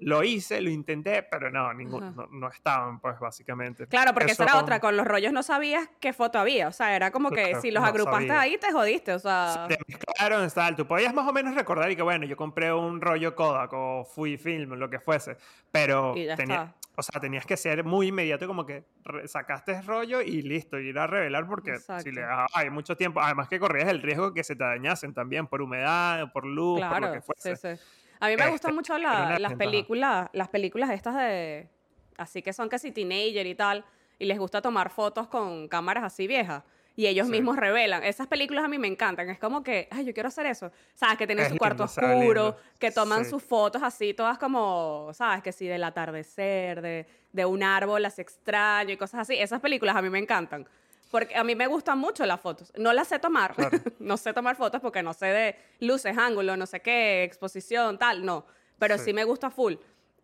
lo 0.00 0.22
hice, 0.22 0.60
lo 0.60 0.68
intenté, 0.68 1.22
pero 1.22 1.50
no, 1.50 1.72
ningún, 1.72 2.14
no, 2.30 2.48
estaban, 2.48 3.00
pues, 3.00 3.18
básicamente. 3.18 3.86
Claro, 3.86 4.12
porque 4.12 4.32
esa 4.32 4.44
era 4.44 4.58
otra, 4.58 4.80
con 4.80 4.98
los 4.98 5.06
rollos 5.06 5.32
no 5.32 5.42
sabías 5.42 5.88
qué 5.98 6.12
foto 6.12 6.38
había, 6.38 6.68
o 6.68 6.72
sea, 6.72 6.94
era 6.94 7.10
como 7.10 7.30
que 7.30 7.58
si 7.62 7.70
los 7.70 7.82
agrupaste 7.82 8.32
ahí, 8.32 8.58
te 8.58 8.70
jodiste, 8.70 9.14
o 9.14 9.18
sea... 9.18 9.66
te 9.66 9.78
mezclaron, 9.88 10.50
tal, 10.50 10.76
tú 10.76 10.86
podías 10.86 11.14
más 11.14 11.26
o 11.26 11.32
menos 11.32 11.54
recordar 11.54 11.90
y 11.90 11.96
que, 11.96 12.02
bueno, 12.02 12.26
yo 12.26 12.36
compré 12.36 12.70
un 12.70 13.00
rollo 13.00 13.34
Kodak 13.34 13.72
o 13.72 14.04
fui 14.04 14.36
film, 14.36 14.74
lo 14.74 14.90
que 14.90 15.00
fuese, 15.00 15.38
pero 15.72 16.14
tenía... 16.36 16.74
O 16.96 17.02
sea, 17.02 17.20
tenías 17.20 17.44
que 17.44 17.56
ser 17.56 17.84
muy 17.84 18.08
inmediato, 18.08 18.46
como 18.46 18.64
que 18.64 18.84
sacaste 19.26 19.72
el 19.72 19.84
rollo 19.84 20.20
y 20.20 20.42
listo, 20.42 20.78
ir 20.78 20.96
a 20.98 21.06
revelar, 21.06 21.46
porque 21.48 21.78
si 21.78 22.12
le 22.12 22.24
hay 22.52 22.70
mucho 22.70 22.96
tiempo, 22.96 23.20
además 23.20 23.48
que 23.48 23.58
corrías 23.58 23.88
el 23.88 24.00
riesgo 24.00 24.32
que 24.32 24.44
se 24.44 24.54
te 24.54 24.62
dañasen 24.64 25.12
también 25.12 25.46
por 25.46 25.60
humedad, 25.60 26.30
por 26.32 26.46
luz, 26.46 26.80
por 26.80 27.00
lo 27.00 27.12
que 27.12 27.20
fuese. 27.20 27.56
Sí, 27.56 27.76
sí. 27.76 27.84
A 28.20 28.28
mí 28.28 28.36
me 28.36 28.48
gustan 28.48 28.70
este, 28.70 28.72
mucho 28.72 28.98
las 28.98 29.54
películas, 29.54 30.28
las 30.32 30.48
películas 30.48 30.90
estas 30.90 31.16
de, 31.16 31.68
así 32.16 32.42
que 32.42 32.52
son 32.52 32.68
casi 32.68 32.92
teenager 32.92 33.46
y 33.46 33.54
tal, 33.54 33.84
y 34.18 34.26
les 34.26 34.38
gusta 34.38 34.62
tomar 34.62 34.90
fotos 34.90 35.26
con 35.26 35.68
cámaras 35.68 36.04
así 36.04 36.26
viejas 36.26 36.62
y 36.96 37.06
ellos 37.06 37.28
mismos 37.28 37.56
revelan. 37.56 38.04
Esas 38.04 38.26
películas 38.26 38.64
a 38.64 38.68
mí 38.68 38.78
me 38.78 38.86
encantan. 38.86 39.28
Es 39.28 39.38
como 39.38 39.62
que, 39.62 39.88
ay, 39.90 40.04
yo 40.04 40.14
quiero 40.14 40.28
hacer 40.28 40.46
eso. 40.46 40.70
¿Sabes? 40.94 41.18
Que 41.18 41.26
tienen 41.26 41.48
su 41.48 41.56
cuarto 41.56 41.84
oscuro, 41.84 42.56
que 42.78 42.90
toman 42.92 43.24
sus 43.24 43.42
fotos 43.42 43.82
así, 43.82 44.14
todas 44.14 44.38
como, 44.38 45.10
¿sabes? 45.12 45.42
Que 45.42 45.52
sí, 45.52 45.66
del 45.66 45.82
atardecer, 45.82 46.80
de, 46.80 47.06
de 47.32 47.44
un 47.44 47.62
árbol 47.62 48.04
así 48.04 48.20
extraño 48.20 48.92
y 48.92 48.96
cosas 48.96 49.22
así. 49.22 49.34
Esas 49.34 49.60
películas 49.60 49.96
a 49.96 50.02
mí 50.02 50.10
me 50.10 50.18
encantan. 50.18 50.68
Porque 51.10 51.36
a 51.36 51.44
mí 51.44 51.54
me 51.54 51.66
gustan 51.66 51.98
mucho 51.98 52.24
las 52.26 52.40
fotos. 52.40 52.72
No 52.76 52.92
las 52.92 53.08
sé 53.08 53.18
tomar. 53.18 53.54
no 53.98 54.16
sé 54.16 54.32
tomar 54.32 54.56
fotos 54.56 54.80
porque 54.80 55.02
no 55.02 55.14
sé 55.14 55.26
de 55.26 55.56
luces, 55.80 56.16
ángulos, 56.16 56.56
no 56.56 56.66
sé 56.66 56.80
qué, 56.80 57.24
exposición, 57.24 57.98
tal. 57.98 58.24
No. 58.24 58.46
Pero 58.78 58.98
sí, 58.98 59.12
me 59.12 59.24
gusta 59.24 59.50
full. 59.50 59.74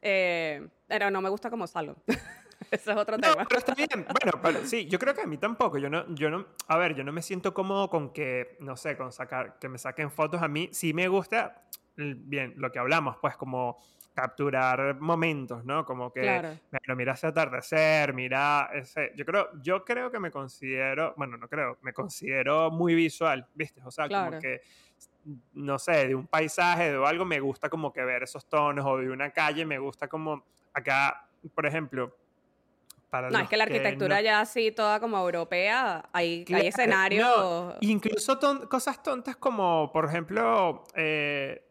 Eh, 0.03 0.69
pero 0.87 1.11
no 1.11 1.21
me 1.21 1.29
gusta 1.29 1.51
como 1.51 1.67
salgo. 1.67 1.97
Eso 2.73 2.93
es 2.93 2.97
otro 2.97 3.19
tema. 3.19 3.45
Pero 3.49 3.59
está 3.59 3.75
bien. 3.75 4.07
Bueno, 4.43 4.61
sí, 4.65 4.87
yo 4.87 4.99
creo 4.99 5.15
que 5.15 5.23
a 5.23 5.27
mí 5.27 5.39
tampoco. 5.39 5.79
Yo 5.79 5.91
no, 5.91 6.05
yo 6.15 6.31
no, 6.31 6.47
a 6.69 6.77
ver, 6.77 6.95
yo 6.95 7.03
no 7.03 7.13
me 7.13 7.23
siento 7.23 7.53
cómodo 7.53 7.91
con 7.91 8.13
que, 8.13 8.57
no 8.61 8.77
sé, 8.77 8.97
con 8.97 9.13
sacar, 9.13 9.59
que 9.59 9.69
me 9.69 9.79
saquen 9.79 10.11
fotos 10.11 10.41
a 10.43 10.49
mí. 10.49 10.69
Sí 10.73 10.95
me 10.95 11.09
gusta, 11.09 11.63
bien, 11.97 12.55
lo 12.57 12.71
que 12.71 12.79
hablamos, 12.79 13.17
pues 13.21 13.37
como 13.37 13.79
capturar 14.15 15.01
momentos, 15.01 15.65
¿no? 15.65 15.85
Como 15.85 16.13
que, 16.13 16.21
claro. 16.21 16.97
mira 16.97 17.15
ese 17.15 17.29
atardecer, 17.29 18.13
mira 18.13 18.69
ese... 18.73 19.13
Yo 19.17 19.25
creo, 19.25 19.49
yo 19.63 19.85
creo 19.85 20.11
que 20.11 20.19
me 20.19 20.31
considero, 20.31 21.15
bueno, 21.17 21.37
no 21.37 21.49
creo, 21.49 21.79
me 21.83 21.93
considero 21.93 22.71
muy 22.71 22.95
visual, 22.95 23.47
¿viste? 23.55 23.81
O 23.85 23.91
sea, 23.91 24.09
como 24.09 24.39
que, 24.39 24.61
no 25.55 25.79
sé, 25.79 26.09
de 26.09 26.15
un 26.15 26.27
paisaje, 26.27 26.93
de 26.93 27.07
algo, 27.07 27.25
me 27.25 27.41
gusta 27.41 27.69
como 27.71 27.93
que 27.93 28.05
ver 28.05 28.25
esos 28.25 28.49
tonos, 28.49 28.85
o 28.85 28.99
de 28.99 29.11
una 29.11 29.31
calle, 29.31 29.65
me 29.65 29.79
gusta 29.79 30.09
como, 30.09 30.45
acá, 30.75 31.29
por 31.55 31.65
ejemplo, 31.65 32.15
no, 33.13 33.39
es 33.39 33.49
que 33.49 33.57
la 33.57 33.65
arquitectura 33.65 34.21
ya 34.21 34.41
así, 34.41 34.71
toda 34.71 35.01
como 35.01 35.19
europea, 35.19 36.09
hay, 36.13 36.45
hay 36.53 36.67
escenarios... 36.69 37.75
incluso 37.81 38.39
cosas 38.69 39.03
tontas 39.03 39.37
como, 39.37 39.91
por 39.93 40.05
ejemplo, 40.07 40.85
eh, 40.95 41.63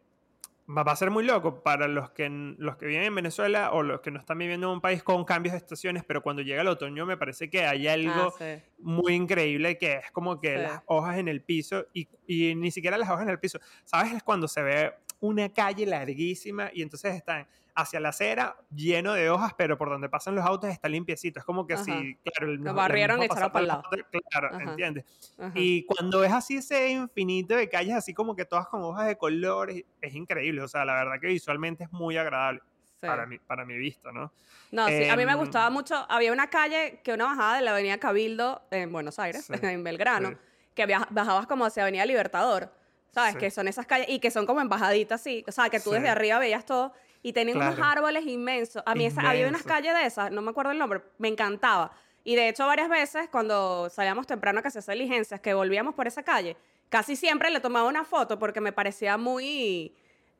va 0.76 0.92
a 0.92 0.96
ser 0.96 1.10
muy 1.10 1.24
loco 1.24 1.62
para 1.62 1.88
los 1.88 2.10
que, 2.10 2.28
los 2.58 2.76
que 2.76 2.86
viven 2.86 3.04
en 3.04 3.14
Venezuela 3.14 3.72
o 3.72 3.82
los 3.82 4.00
que 4.00 4.10
no 4.10 4.20
están 4.20 4.38
viviendo 4.38 4.68
en 4.68 4.74
un 4.74 4.80
país 4.80 5.02
con 5.02 5.24
cambios 5.24 5.52
de 5.52 5.58
estaciones, 5.58 6.04
pero 6.04 6.22
cuando 6.22 6.42
llega 6.42 6.62
el 6.62 6.68
otoño 6.68 7.06
me 7.06 7.16
parece 7.16 7.50
que 7.50 7.66
hay 7.66 7.88
algo 7.88 8.32
ah, 8.40 8.56
muy 8.78 9.14
increíble 9.14 9.78
que 9.78 9.94
es 9.94 10.10
como 10.12 10.40
que 10.40 10.58
las 10.58 10.82
hojas 10.86 11.18
en 11.18 11.28
el 11.28 11.42
piso 11.42 11.86
y, 11.92 12.08
y, 12.26 12.54
ni 12.54 12.70
siquiera 12.70 12.98
las 12.98 13.08
hojas 13.08 13.22
en 13.22 13.30
el 13.30 13.40
piso. 13.40 13.58
¿Sabes? 13.84 14.12
Es 14.12 14.22
cuando 14.22 14.46
se 14.46 14.62
ve 14.62 14.92
una 15.20 15.48
calle 15.52 15.86
larguísima 15.86 16.70
y 16.72 16.82
entonces 16.82 17.14
están 17.14 17.46
hacia 17.74 18.00
la 18.00 18.10
acera 18.10 18.56
lleno 18.74 19.14
de 19.14 19.30
hojas, 19.30 19.52
pero 19.56 19.76
por 19.78 19.88
donde 19.88 20.08
pasan 20.08 20.34
los 20.34 20.44
autos 20.44 20.70
está 20.70 20.88
limpiecito. 20.88 21.40
Es 21.40 21.44
como 21.44 21.66
que 21.66 21.76
si, 21.76 22.16
claro, 22.16 22.52
el, 22.52 22.56
lo 22.56 22.74
barrieron 22.74 23.22
y 23.22 23.26
echaron 23.26 23.52
para 23.52 23.60
el 23.60 23.68
lado. 23.68 23.82
Claro, 24.30 24.60
¿entiendes? 24.60 25.04
Y 25.54 25.84
cuando 25.84 26.24
es 26.24 26.32
así 26.32 26.56
ese 26.56 26.90
infinito 26.90 27.56
de 27.56 27.68
calles, 27.68 27.94
así 27.94 28.14
como 28.14 28.34
que 28.36 28.44
todas 28.44 28.68
con 28.68 28.82
hojas 28.82 29.06
de 29.06 29.16
colores, 29.16 29.84
es 30.00 30.14
increíble. 30.14 30.62
O 30.62 30.68
sea, 30.68 30.84
la 30.84 30.94
verdad 30.94 31.20
que 31.20 31.28
visualmente 31.28 31.84
es 31.84 31.92
muy 31.92 32.16
agradable. 32.16 32.60
Para, 33.00 33.24
mi, 33.24 33.38
para 33.38 33.64
mi 33.64 33.78
vista, 33.78 34.12
¿no? 34.12 34.30
No, 34.70 34.86
sí, 34.88 35.08
a 35.08 35.16
mí 35.16 35.24
me 35.24 35.32
em, 35.32 35.38
gustaba 35.38 35.70
mucho. 35.70 36.04
Había 36.10 36.32
una 36.32 36.50
calle 36.50 37.00
que 37.02 37.14
una 37.14 37.24
bajada 37.24 37.56
de 37.56 37.62
la 37.62 37.70
Avenida 37.70 37.96
Cabildo 37.96 38.60
en 38.70 38.92
Buenos 38.92 39.18
Aires, 39.18 39.48
en 39.62 39.82
Belgrano, 39.82 40.36
que 40.74 40.86
bajabas 41.08 41.46
como 41.46 41.64
hacia 41.64 41.84
Avenida 41.84 42.04
Libertador, 42.04 42.70
¿sabes? 43.12 43.36
Que 43.36 43.50
son 43.50 43.68
esas 43.68 43.86
calles 43.86 44.08
y 44.08 44.18
que 44.18 44.30
son 44.30 44.46
como 44.46 44.60
embajaditas, 44.60 45.20
sí. 45.20 45.44
O 45.48 45.52
sea, 45.52 45.68
que 45.68 45.80
tú 45.80 45.90
desde 45.90 46.08
arriba 46.08 46.38
veías 46.38 46.64
todo 46.64 46.92
y 47.22 47.32
tenían 47.32 47.58
unos 47.58 47.78
árboles 47.80 48.26
inmensos. 48.26 48.82
A 48.86 48.94
mí 48.94 49.08
había 49.16 49.48
unas 49.48 49.62
calles 49.62 49.94
de 49.94 50.06
esas, 50.06 50.30
no 50.30 50.42
me 50.42 50.50
acuerdo 50.50 50.72
el 50.72 50.78
nombre, 50.78 51.02
me 51.18 51.28
encantaba. 51.28 51.92
Y 52.22 52.36
de 52.36 52.48
hecho 52.48 52.66
varias 52.66 52.88
veces 52.88 53.28
cuando 53.30 53.88
salíamos 53.90 54.26
temprano 54.26 54.60
a 54.60 54.62
que 54.62 54.70
se 54.70 54.80
hacía 54.80 54.94
diligencias, 54.94 55.40
que 55.40 55.54
volvíamos 55.54 55.94
por 55.94 56.06
esa 56.06 56.22
calle, 56.22 56.56
casi 56.88 57.16
siempre 57.16 57.50
le 57.50 57.60
tomaba 57.60 57.88
una 57.88 58.04
foto 58.04 58.38
porque 58.38 58.60
me 58.60 58.72
parecía 58.72 59.16
muy 59.16 59.94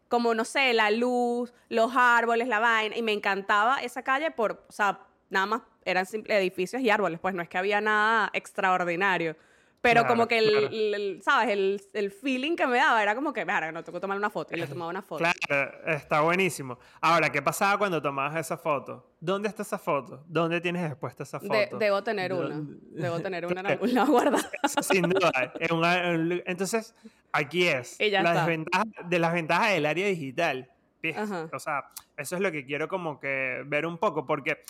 como 0.09 0.35
no 0.35 0.44
sé, 0.44 0.72
la 0.72 0.90
luz, 0.90 1.54
los 1.68 1.92
árboles, 1.94 2.48
la 2.48 2.59
vaina 2.59 2.96
y 2.96 3.02
me 3.02 3.12
encantaba 3.12 3.78
esa 3.78 4.02
calle 4.02 4.33
por, 4.33 4.64
o 4.68 4.72
sea, 4.72 4.98
nada 5.30 5.46
más 5.46 5.62
eran 5.85 6.04
simples 6.04 6.37
edificios 6.37 6.83
y 6.83 6.90
árboles, 6.90 7.20
pues 7.20 7.33
no 7.33 7.42
es 7.42 7.48
que 7.48 7.56
había 7.56 7.80
nada 7.80 8.28
extraordinario. 8.33 9.37
Pero 9.80 10.06
como 10.06 10.28
que 10.28 10.38
el, 10.38 11.20
¿sabes? 11.22 11.48
El, 11.50 11.80
el, 11.94 12.10
feeling 12.10 12.54
que 12.54 12.66
me 12.66 12.76
daba 12.76 13.02
era 13.02 13.14
como 13.14 13.32
que, 13.32 13.44
mira, 13.44 13.72
no 13.72 13.82
tengo 13.82 13.96
que 13.96 14.00
tomar 14.00 14.18
una 14.18 14.28
foto. 14.28 14.54
Y 14.54 14.60
le 14.60 14.66
tomaba 14.66 14.90
una 14.90 15.00
foto. 15.00 15.24
Claro, 15.24 15.72
está 15.86 16.20
buenísimo. 16.20 16.78
Ahora, 17.00 17.30
¿qué 17.30 17.40
pasaba 17.40 17.78
cuando 17.78 18.00
tomabas 18.02 18.36
esa 18.36 18.58
foto? 18.58 19.14
¿Dónde 19.18 19.48
está 19.48 19.62
esa 19.62 19.78
foto? 19.78 20.22
¿Dónde 20.26 20.60
tienes 20.60 20.84
expuesta 20.84 21.22
esa 21.22 21.40
foto? 21.40 21.78
debo 21.78 22.02
tener 22.02 22.32
una. 22.32 22.60
Debo 22.60 23.20
tener 23.22 23.46
una 23.46 23.60
en 23.60 23.66
algún 23.66 23.94
lado 23.94 24.12
guardada. 24.12 24.50
Sin 24.82 25.02
duda. 25.02 25.32
entonces, 26.46 26.94
aquí 27.32 27.66
es. 27.66 27.96
la 27.98 28.46
de 29.04 29.18
las 29.18 29.32
ventajas 29.32 29.70
del 29.72 29.86
área 29.86 30.06
digital. 30.06 30.70
O 31.52 31.58
sea, 31.58 31.84
eso 32.16 32.36
es 32.36 32.42
lo 32.42 32.52
que 32.52 32.66
quiero 32.66 32.88
como 32.88 33.18
que 33.18 33.62
ver 33.66 33.86
un 33.86 33.96
poco, 33.96 34.26
porque 34.26 34.62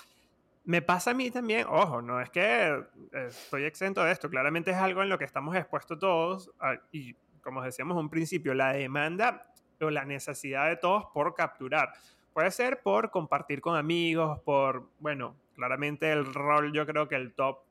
me 0.71 0.83
pasa 0.83 1.11
a 1.11 1.15
mí 1.15 1.33
también, 1.33 1.67
ojo, 1.69 2.01
no 2.01 2.21
es 2.21 2.31
que 2.31 2.85
estoy 3.13 3.65
exento 3.65 4.05
de 4.05 4.13
esto, 4.13 4.31
claramente 4.31 4.71
es 4.71 4.77
algo 4.77 5.03
en 5.03 5.09
lo 5.09 5.19
que 5.19 5.25
estamos 5.25 5.57
expuestos 5.57 5.99
todos 5.99 6.53
y 6.93 7.17
como 7.43 7.61
decíamos 7.61 7.97
en 7.97 8.03
un 8.05 8.09
principio, 8.09 8.55
la 8.55 8.73
demanda 8.73 9.53
o 9.81 9.91
la 9.91 10.05
necesidad 10.05 10.69
de 10.69 10.77
todos 10.77 11.07
por 11.13 11.35
capturar. 11.35 11.93
Puede 12.33 12.53
ser 12.53 12.83
por 12.83 13.11
compartir 13.11 13.61
con 13.61 13.77
amigos, 13.77 14.39
por, 14.45 14.89
bueno, 15.01 15.35
claramente 15.57 16.13
el 16.13 16.33
rol, 16.33 16.73
yo 16.73 16.87
creo 16.87 17.09
que 17.09 17.17
el 17.17 17.33
top 17.33 17.65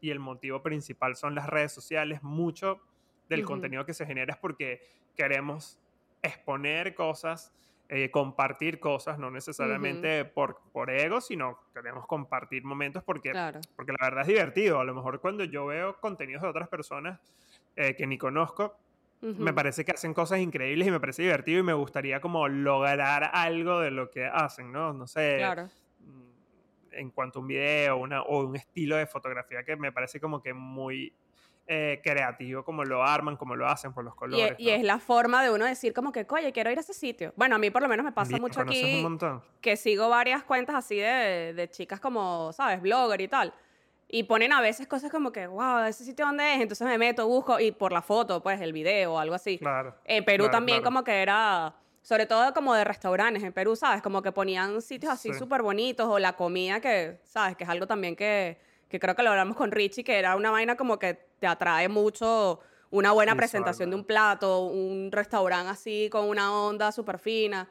y 0.00 0.10
el 0.10 0.18
motivo 0.18 0.60
principal 0.60 1.14
son 1.14 1.36
las 1.36 1.46
redes 1.46 1.70
sociales. 1.70 2.20
Mucho 2.24 2.80
del 3.28 3.44
contenido 3.44 3.86
que 3.86 3.94
se 3.94 4.06
genera 4.06 4.34
es 4.34 4.40
porque 4.40 4.80
queremos 5.16 5.78
exponer 6.20 6.96
cosas 6.96 7.52
eh, 7.96 8.10
compartir 8.10 8.80
cosas, 8.80 9.20
no 9.20 9.30
necesariamente 9.30 10.24
por, 10.24 10.58
por 10.72 10.90
ego, 10.90 11.20
sino 11.20 11.60
queremos 11.72 12.08
compartir 12.08 12.64
momentos 12.64 13.04
porque, 13.04 13.32
porque 13.76 13.92
la 13.92 14.06
verdad 14.08 14.22
es 14.22 14.26
divertido. 14.26 14.80
A 14.80 14.84
lo 14.84 14.96
mejor 14.96 15.20
cuando 15.20 15.44
yo 15.44 15.66
veo 15.66 16.00
contenidos 16.00 16.42
de 16.42 16.48
otras 16.48 16.66
personas 16.66 17.20
eh, 17.76 17.94
que 17.94 18.04
ni 18.08 18.18
conozco, 18.18 18.76
me 19.20 19.52
parece 19.52 19.84
que 19.84 19.92
hacen 19.92 20.12
cosas 20.12 20.40
increíbles 20.40 20.88
y 20.88 20.90
me 20.90 20.98
parece 20.98 21.22
divertido 21.22 21.60
y 21.60 21.62
me 21.62 21.72
gustaría 21.72 22.20
como 22.20 22.48
lograr 22.48 23.30
algo 23.32 23.78
de 23.78 23.92
lo 23.92 24.10
que 24.10 24.26
hacen, 24.26 24.72
¿no? 24.72 24.92
No 24.92 25.06
sé. 25.06 25.38
Mm, 25.38 25.68
en 26.96 27.10
cuanto 27.10 27.38
a 27.38 27.42
un 27.42 27.48
video 27.48 27.96
una, 27.96 28.22
o 28.22 28.44
un 28.44 28.56
estilo 28.56 28.96
de 28.96 29.06
fotografía 29.06 29.64
que 29.64 29.76
me 29.76 29.92
parece 29.92 30.20
como 30.20 30.42
que 30.42 30.52
muy 30.52 31.14
eh, 31.66 32.00
creativo 32.04 32.62
como 32.62 32.84
lo 32.84 33.02
arman, 33.02 33.38
como 33.38 33.56
lo 33.56 33.66
hacen 33.66 33.94
por 33.94 34.04
los 34.04 34.14
colores. 34.14 34.54
Y, 34.58 34.68
es 34.68 34.82
la 34.82 34.98
forma 34.98 35.42
de 35.42 35.50
uno 35.50 35.64
decir 35.64 35.94
como 35.94 36.12
que, 36.12 36.26
oye, 36.28 36.52
quiero 36.52 36.70
ir 36.70 36.76
a 36.76 36.82
ese 36.82 36.92
sitio. 36.92 37.32
Bueno, 37.36 37.56
a 37.56 37.58
mí 37.58 37.70
por 37.70 37.80
lo 37.80 37.88
menos 37.88 38.04
me 38.04 38.12
pasa 38.12 38.36
mucho 38.36 38.60
aquí 38.60 39.02
que 39.62 39.76
sigo 39.76 40.10
varias 40.10 40.42
cuentas 40.42 40.76
así 40.76 40.96
de, 40.96 41.54
de, 41.54 41.70
chicas 41.70 42.00
como, 42.00 42.52
¿sabes? 42.52 42.82
Blogger 42.82 43.20
y 43.22 43.28
tal. 43.28 43.54
Y 44.08 44.24
ponen 44.24 44.52
a 44.52 44.60
veces 44.60 44.86
cosas 44.86 45.10
como 45.10 45.32
que, 45.32 45.46
wow, 45.46 45.84
¿ese 45.84 46.04
sitio 46.04 46.26
dónde 46.26 46.54
es? 46.54 46.60
Entonces 46.60 46.86
me 46.86 46.98
meto, 46.98 47.26
busco 47.26 47.58
y 47.58 47.72
por 47.72 47.92
la 47.92 48.02
foto, 48.02 48.42
pues 48.42 48.60
el 48.60 48.74
video 48.74 49.14
o 49.14 49.18
algo 49.18 49.34
así. 49.34 49.58
Claro. 49.58 49.94
En 50.04 50.22
Perú 50.24 50.50
también 50.50 50.82
como 50.82 51.02
que 51.02 51.22
era 51.22 51.74
sobre 52.04 52.26
todo 52.26 52.52
como 52.52 52.74
de 52.74 52.84
restaurantes 52.84 53.42
en 53.42 53.54
Perú, 53.54 53.76
¿sabes? 53.76 54.02
Como 54.02 54.20
que 54.20 54.30
ponían 54.30 54.82
sitios 54.82 55.10
así 55.10 55.32
súper 55.32 55.62
bonitos 55.62 56.06
o 56.06 56.18
la 56.18 56.34
comida 56.34 56.78
que, 56.78 57.18
¿sabes? 57.24 57.56
Que 57.56 57.64
es 57.64 57.70
algo 57.70 57.86
también 57.86 58.14
que, 58.14 58.58
que 58.90 59.00
creo 59.00 59.16
que 59.16 59.22
lo 59.22 59.30
hablamos 59.30 59.56
con 59.56 59.72
Richie, 59.72 60.04
que 60.04 60.18
era 60.18 60.36
una 60.36 60.50
vaina 60.50 60.76
como 60.76 60.98
que 60.98 61.14
te 61.40 61.46
atrae 61.46 61.88
mucho 61.88 62.60
una 62.90 63.12
buena 63.12 63.34
presentación 63.34 63.88
de 63.88 63.96
un 63.96 64.04
plato, 64.04 64.66
un 64.66 65.10
restaurante 65.12 65.70
así 65.70 66.10
con 66.12 66.28
una 66.28 66.52
onda 66.52 66.92
súper 66.92 67.18
fina. 67.18 67.70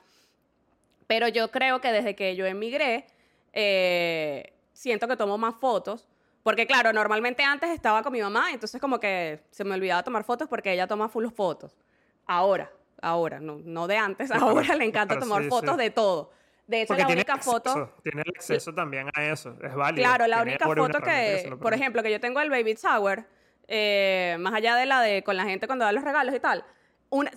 Pero 1.06 1.28
yo 1.28 1.52
creo 1.52 1.80
que 1.80 1.91
desde 1.91 2.15
que 2.15 2.36
yo 2.36 2.48
emigré, 2.48 3.06
eh, 3.54 4.52
siento 4.74 5.08
que 5.08 5.15
tomo 5.15 5.38
más 5.38 5.54
fotos. 5.56 6.10
Porque 6.41 6.65
claro, 6.65 6.91
normalmente 6.91 7.43
antes 7.43 7.69
estaba 7.69 8.02
con 8.02 8.12
mi 8.12 8.19
mamá, 8.19 8.50
entonces 8.52 8.82
como 8.82 9.00
que 9.00 9.43
se 9.52 9.63
me 9.63 9.76
olvidaba 9.76 10.02
tomar 10.04 10.24
fotos 10.24 10.50
porque 10.50 10.74
ella 10.74 10.88
toma 10.88 11.08
full 11.08 11.28
fotos. 11.28 11.78
Ahora, 12.26 12.72
ahora, 13.03 13.39
no, 13.39 13.59
no 13.63 13.87
de 13.87 13.97
antes, 13.97 14.31
ahora 14.31 14.75
le 14.75 14.85
encanta 14.85 15.19
tomar 15.19 15.43
fotos 15.43 15.77
de 15.77 15.89
todo. 15.91 16.31
De 16.65 16.83
hecho, 16.83 16.95
la 16.95 17.07
única 17.07 17.37
foto. 17.37 17.93
Tiene 18.01 18.21
el 18.21 18.33
acceso 18.35 18.73
también 18.73 19.09
a 19.13 19.23
eso, 19.25 19.55
es 19.61 19.75
válido. 19.75 20.07
Claro, 20.07 20.27
la 20.27 20.41
única 20.41 20.65
foto 20.65 20.99
que, 21.01 21.55
por 21.61 21.73
ejemplo, 21.73 22.01
que 22.01 22.11
yo 22.11 22.19
tengo 22.19 22.39
el 22.39 22.49
Baby 22.49 22.75
Shower, 22.75 23.25
eh, 23.67 24.37
más 24.39 24.53
allá 24.53 24.75
de 24.75 24.85
la 24.85 25.01
de 25.01 25.23
con 25.23 25.35
la 25.35 25.43
gente 25.43 25.67
cuando 25.67 25.85
da 25.85 25.91
los 25.91 26.03
regalos 26.03 26.33
y 26.33 26.39
tal, 26.39 26.63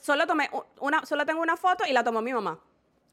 solo, 0.01 0.27
tomé 0.27 0.49
una, 0.81 1.05
solo 1.05 1.27
tengo 1.27 1.43
una 1.43 1.57
foto 1.57 1.85
y 1.87 1.93
la 1.93 2.05
tomó 2.05 2.23
mi 2.23 2.33
mamá. 2.33 2.59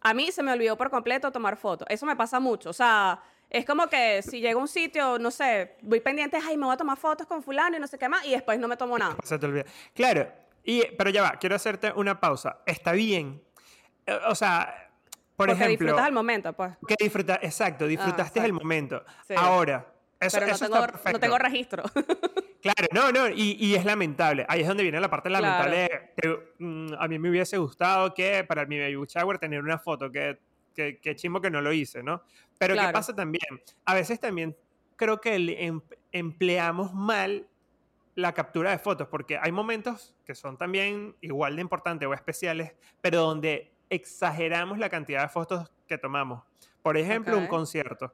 A 0.02 0.14
mí 0.14 0.32
se 0.32 0.44
me 0.44 0.52
olvidó 0.52 0.78
por 0.78 0.90
completo 0.90 1.32
tomar 1.32 1.58
fotos. 1.58 1.88
Eso 1.90 2.06
me 2.06 2.16
pasa 2.16 2.40
mucho. 2.40 2.70
O 2.70 2.74
sea, 2.74 3.22
es 3.50 3.66
como 3.66 3.88
que 3.88 4.22
si 4.22 4.42
llego 4.42 4.60
a 4.60 4.64
un 4.64 4.68
sitio, 4.68 5.18
no 5.18 5.32
sé, 5.32 5.78
voy 5.82 6.00
pendiente, 6.00 6.38
ay, 6.38 6.58
me 6.58 6.66
voy 6.66 6.74
a 6.74 6.78
tomar 6.78 6.98
fotos 6.98 7.26
con 7.26 7.42
fulano 7.42 7.78
y 7.78 7.80
no 7.80 7.88
sé 7.88 7.98
qué 7.98 8.10
más, 8.10 8.26
y 8.26 8.32
después 8.32 8.60
no 8.60 8.68
me 8.68 8.78
tomo 8.78 8.98
nada. 8.98 9.16
Se 9.24 9.38
te 9.40 9.46
olvida. 9.46 9.66
Claro, 9.94 10.28
y, 10.64 10.84
pero 10.98 11.10
ya 11.10 11.22
va, 11.22 11.32
quiero 11.40 11.56
hacerte 11.56 11.92
una 11.96 12.20
pausa. 12.20 12.60
Está 12.66 12.94
bien. 12.94 13.42
Eh, 14.06 14.18
o 14.28 14.36
sea, 14.36 14.92
por 15.36 15.48
Porque 15.48 15.52
ejemplo, 15.54 15.86
disfrutas 15.88 16.08
el 16.08 16.14
momento, 16.14 16.54
pues. 16.54 16.74
Que 16.88 16.96
disfruta, 17.00 17.40
exacto, 17.42 17.88
disfrutaste 17.88 18.40
el 18.40 18.54
momento. 18.54 19.04
Ahora, 19.36 19.94
eso, 20.20 20.40
Pero 20.40 20.52
no, 20.52 20.58
tengo, 20.58 20.88
no 21.12 21.20
tengo 21.20 21.38
registro. 21.38 21.84
Claro, 22.64 22.88
no, 22.94 23.12
no, 23.12 23.28
y, 23.28 23.58
y, 23.60 23.76
es 23.76 23.84
lamentable. 23.84 24.46
Ahí 24.48 24.62
es 24.62 24.68
donde 24.70 24.84
viene 24.84 24.98
la 25.02 25.10
parte 25.10 25.30
lamentable. 25.30 26.14
Mm, 26.60 26.94
a 26.98 27.10
mí 27.10 27.20
me 27.20 27.30
hubiese 27.30 27.58
gustado 27.58 28.14
que 28.14 28.46
para 28.46 28.66
mi 28.66 28.80
baby 28.80 29.06
shower 29.06 29.38
tener 29.38 29.60
una 29.62 29.78
foto, 29.78 30.10
que, 30.10 30.40
que, 30.74 30.98
que 30.98 31.14
chimbo 31.14 31.42
que 31.42 31.52
no 31.52 31.60
lo 31.60 31.74
hice, 31.74 32.02
¿no? 32.04 32.24
Pero 32.58 32.76
¿qué 32.76 32.88
pasa 32.94 33.14
también? 33.14 33.44
A 33.84 33.94
veces 33.94 34.18
también 34.18 34.56
creo 34.96 35.20
que 35.20 35.36
em, 35.36 35.82
empleamos 36.14 36.94
mal 36.94 37.50
la 38.16 38.34
captura 38.34 38.72
de 38.72 38.78
fotos, 38.78 39.08
porque 39.08 39.38
hay 39.42 39.52
momentos 39.52 40.16
que 40.26 40.36
son 40.36 40.58
también 40.58 41.16
igual 41.22 41.56
de 41.56 41.62
importantes 41.62 42.08
o 42.08 42.14
especiales, 42.14 42.74
pero 43.02 43.22
donde 43.22 43.74
exageramos 43.90 44.78
la 44.78 44.90
cantidad 44.90 45.24
de 45.24 45.30
fotos 45.30 45.72
que 45.88 45.98
tomamos. 45.98 46.44
Por 46.82 46.98
ejemplo, 46.98 47.38
un 47.38 47.48
concierto. 47.48 48.14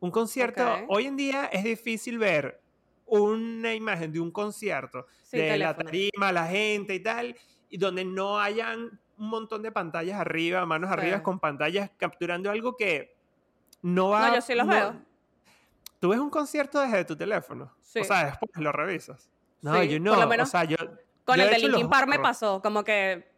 Un 0.00 0.10
concierto, 0.10 0.64
hoy 0.88 1.06
en 1.06 1.16
día 1.16 1.46
es 1.46 1.64
difícil 1.64 2.18
ver 2.18 2.60
una 3.06 3.74
imagen 3.74 4.12
de 4.12 4.20
un 4.20 4.30
concierto, 4.30 5.06
de 5.30 5.58
la 5.58 5.76
tarima, 5.76 6.32
la 6.32 6.46
gente 6.46 6.94
y 6.94 7.00
tal, 7.00 7.36
y 7.68 7.78
donde 7.78 8.04
no 8.04 8.40
hayan 8.40 9.00
un 9.16 9.28
montón 9.28 9.62
de 9.62 9.70
pantallas 9.70 10.20
arriba, 10.20 10.64
manos 10.66 10.90
arriba 10.90 11.22
con 11.22 11.38
pantallas 11.38 11.90
capturando 11.96 12.50
algo 12.50 12.76
que 12.76 13.16
no 13.82 14.08
va... 14.10 14.28
No, 14.28 14.34
yo 14.34 14.40
sí 14.40 14.54
los 14.54 14.66
veo. 14.66 15.11
Tú 16.02 16.08
ves 16.08 16.18
un 16.18 16.30
concierto 16.30 16.80
desde 16.80 17.04
tu 17.04 17.14
teléfono. 17.14 17.72
Sí. 17.80 18.00
O 18.00 18.04
sea, 18.04 18.24
después 18.24 18.50
lo 18.56 18.72
revisas. 18.72 19.30
No, 19.60 19.80
yo 19.84 20.00
no. 20.00 20.18
o 20.18 20.46
sea, 20.46 20.64
yo... 20.64 20.76
Con 21.24 21.38
el 21.38 21.48
de 21.48 21.60
Linkin 21.60 21.88
Park 21.88 22.08
me 22.08 22.18
pasó, 22.18 22.60
como 22.60 22.82
que 22.82 23.30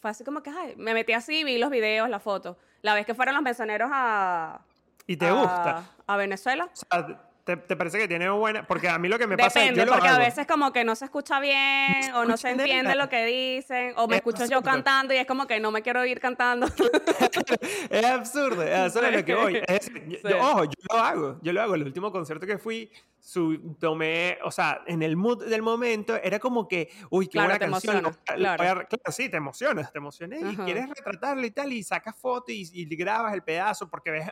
fue 0.00 0.12
así 0.12 0.22
como 0.22 0.40
que, 0.40 0.50
ay, 0.50 0.74
me 0.76 0.94
metí 0.94 1.14
así, 1.14 1.42
vi 1.42 1.58
los 1.58 1.68
videos, 1.68 2.08
las 2.08 2.22
fotos. 2.22 2.58
La 2.82 2.94
vez 2.94 3.06
que 3.06 3.16
fueron 3.16 3.34
los 3.34 3.42
mesoneros 3.42 3.90
a... 3.92 4.60
¿Y 5.08 5.16
te 5.16 5.32
gusta? 5.32 5.82
A 6.06 6.16
Venezuela. 6.16 6.70
O 6.72 6.76
sea, 6.76 7.20
¿Te, 7.46 7.76
parece 7.76 7.98
que 7.98 8.08
tiene 8.08 8.28
buena? 8.28 8.66
Porque 8.66 8.88
a 8.88 8.98
mí 8.98 9.08
lo 9.08 9.20
que 9.20 9.28
me 9.28 9.36
pasa 9.36 9.62
es 9.64 9.70
que 9.70 9.76
yo 9.76 9.86
porque 9.86 10.08
a 10.08 10.18
veces 10.18 10.48
como 10.48 10.72
que 10.72 10.82
no 10.82 10.96
se 10.96 11.04
escucha 11.04 11.38
bien 11.38 12.12
o 12.16 12.24
no 12.24 12.36
se 12.36 12.50
entiende 12.50 12.96
lo 12.96 13.08
que 13.08 13.24
dicen 13.24 13.92
o 13.96 14.08
me 14.08 14.16
escucho 14.16 14.46
yo 14.46 14.62
cantando 14.62 15.14
y 15.14 15.18
es 15.18 15.28
como 15.28 15.46
que 15.46 15.60
no 15.60 15.70
me 15.70 15.80
quiero 15.80 16.04
ir 16.04 16.18
cantando. 16.18 16.66
es 17.90 18.04
absurdo, 18.04 18.64
eso 18.64 19.00
es 19.00 19.16
lo 19.16 19.24
que 19.24 19.34
voy. 19.36 19.60
ojo, 20.40 20.64
yo 20.64 20.72
lo 20.92 20.98
hago, 20.98 21.38
yo 21.40 21.52
lo 21.52 21.62
hago. 21.62 21.76
El 21.76 21.84
último 21.84 22.10
concierto 22.10 22.48
que 22.48 22.58
fui, 22.58 22.90
su, 23.20 23.76
tomé, 23.78 24.38
o 24.42 24.50
sea, 24.50 24.82
en 24.84 25.04
el 25.04 25.14
mood 25.14 25.46
del 25.46 25.62
momento 25.62 26.16
era 26.16 26.40
como 26.40 26.66
que, 26.66 26.90
uy, 27.10 27.28
qué 27.28 27.38
buena 27.38 27.60
canción. 27.60 28.12
claro. 28.24 28.88
sí, 29.10 29.28
te 29.28 29.36
emocionas, 29.36 29.92
te 29.92 29.98
emocioné 29.98 30.40
y 30.50 30.56
quieres 30.56 30.88
retratarlo 30.88 31.46
y 31.46 31.52
tal 31.52 31.72
y 31.72 31.84
sacas 31.84 32.16
foto 32.16 32.50
y, 32.50 32.68
y 32.72 32.96
grabas 32.96 33.34
el 33.34 33.44
pedazo 33.44 33.88
porque 33.88 34.10
ves 34.10 34.30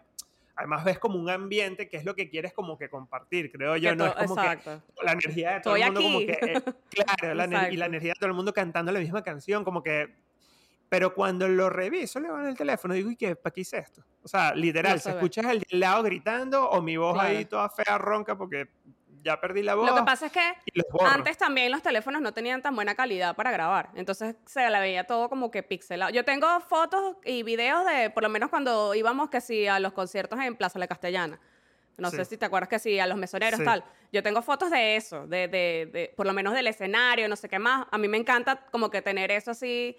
además 0.57 0.85
ves 0.85 0.99
como 0.99 1.19
un 1.19 1.29
ambiente 1.29 1.89
que 1.89 1.97
es 1.97 2.05
lo 2.05 2.15
que 2.15 2.29
quieres 2.29 2.53
como 2.53 2.79
que 2.79 2.89
compartir, 2.89 3.51
creo 3.51 3.77
yo, 3.77 3.95
no 3.95 4.07
es 4.07 4.15
como 4.15 4.37
que 4.37 4.59
la 5.03 5.13
energía 5.13 5.55
de 5.55 5.61
todo 5.61 5.77
el 5.77 5.85
mundo 5.85 6.03
como 6.03 6.19
que, 6.21 6.33
eh, 6.33 6.63
claro, 7.19 7.35
la 7.35 7.71
y 7.71 7.77
la 7.77 7.87
energía 7.87 8.13
de 8.13 8.19
todo 8.19 8.29
el 8.29 8.35
mundo 8.35 8.53
cantando 8.53 8.93
la 8.93 9.01
misma 9.01 9.23
canción, 9.23 9.65
como 9.65 9.83
que, 9.83 10.15
pero 10.89 11.15
cuando 11.15 11.49
lo 11.49 11.71
reviso, 11.71 12.21
le 12.21 12.29
en 12.29 12.47
el 12.47 12.57
teléfono, 12.57 12.95
digo, 12.95 13.11
¿y 13.11 13.17
qué? 13.17 13.35
¿Para 13.35 13.53
qué 13.53 13.63
hice 13.63 13.79
esto? 13.79 14.05
O 14.23 14.29
sea, 14.29 14.55
literal, 14.55 15.01
se 15.01 15.11
escuchas 15.11 15.47
el 15.47 15.81
lado 15.81 16.03
gritando 16.03 16.69
o 16.69 16.81
mi 16.81 16.97
voz 16.97 17.19
ahí 17.19 17.45
toda 17.47 17.69
fea, 17.69 17.99
ronca, 17.99 18.37
porque 18.37 18.69
ya 19.25 19.41
perdí 19.41 19.63
la 19.63 19.75
voz. 19.75 19.89
Lo 19.89 19.97
que 19.97 20.03
pasa 20.03 20.27
es 20.27 20.33
que 20.33 20.55
antes 21.01 21.37
también 21.39 21.73
los 21.73 21.83
teléfonos 21.83 22.21
no 22.21 22.33
tenían 22.33 22.63
tan 22.63 22.77
buena 22.77 22.95
calidad 22.95 23.35
para 23.35 23.51
grabar. 23.51 23.91
Entonces 23.95 24.37
se 24.45 24.69
la 24.69 24.81
veía 24.81 25.05
todo 25.05 25.29
como 25.29 25.51
que 25.51 25.63
pixelado. 25.63 26.13
Yo 26.13 26.25
tengo 26.25 26.61
fotos 26.61 27.17
y 27.25 27.43
videos 27.43 27.85
de, 27.87 28.11
por 28.11 28.23
lo 28.23 28.29
menos 28.29 28.51
cuando 28.51 28.95
íbamos 28.95 29.31
que 29.31 29.41
sí 29.41 29.67
a 29.67 29.81
los 29.81 29.93
conciertos 29.93 30.39
en 30.41 30.55
Plaza 30.57 30.79
La 30.79 30.87
Castellana. 30.87 31.41
No 31.97 32.11
sé 32.11 32.25
si 32.25 32.37
te 32.37 32.45
acuerdas 32.45 32.69
que 32.69 32.79
sí, 32.79 32.99
a 32.99 33.07
los 33.07 33.17
mesoneros, 33.17 33.63
tal. 33.63 33.85
Yo 34.13 34.23
tengo 34.23 34.43
fotos 34.43 34.71
de 34.71 34.97
eso, 34.97 35.27
de, 35.27 35.49
de, 35.49 35.89
de, 35.93 36.13
por 36.17 36.27
lo 36.27 36.33
menos 36.33 36.53
del 36.53 36.67
escenario, 36.67 37.29
no 37.29 37.37
sé 37.37 37.49
qué 37.49 37.59
más. 37.59 37.87
A 37.91 37.99
mí 37.99 38.09
me 38.09 38.17
encanta 38.17 38.67
como 38.71 38.91
que 38.91 39.01
tener 39.01 39.31
eso 39.31 39.53
así. 39.53 39.97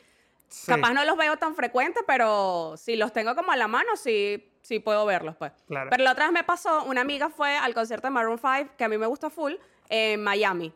Capaz 0.66 0.94
no 0.94 1.04
los 1.06 1.18
veo 1.18 1.38
tan 1.38 1.56
frecuentes, 1.56 2.04
pero 2.08 2.76
si 2.78 2.96
los 2.96 3.12
tengo 3.14 3.36
como 3.36 3.52
a 3.52 3.56
la 3.58 3.68
mano, 3.68 3.96
sí 3.96 4.52
sí 4.66 4.80
puedo 4.80 5.06
verlos, 5.06 5.36
pues. 5.36 5.52
Pero 5.68 6.04
la 6.04 6.12
otra 6.12 6.26
vez 6.26 6.34
me 6.34 6.44
pasó, 6.44 6.84
una 6.86 7.02
amiga 7.02 7.30
fue 7.30 7.56
al 7.56 7.74
concierto 7.74 8.08
de 8.08 8.12
Maroon 8.12 8.40
5, 8.40 8.72
que 8.78 8.84
a 8.84 8.90
mí 8.90 8.98
me 8.98 9.06
gusta 9.06 9.30
full, 9.30 9.54
en 9.90 10.24
Miami. 10.24 10.74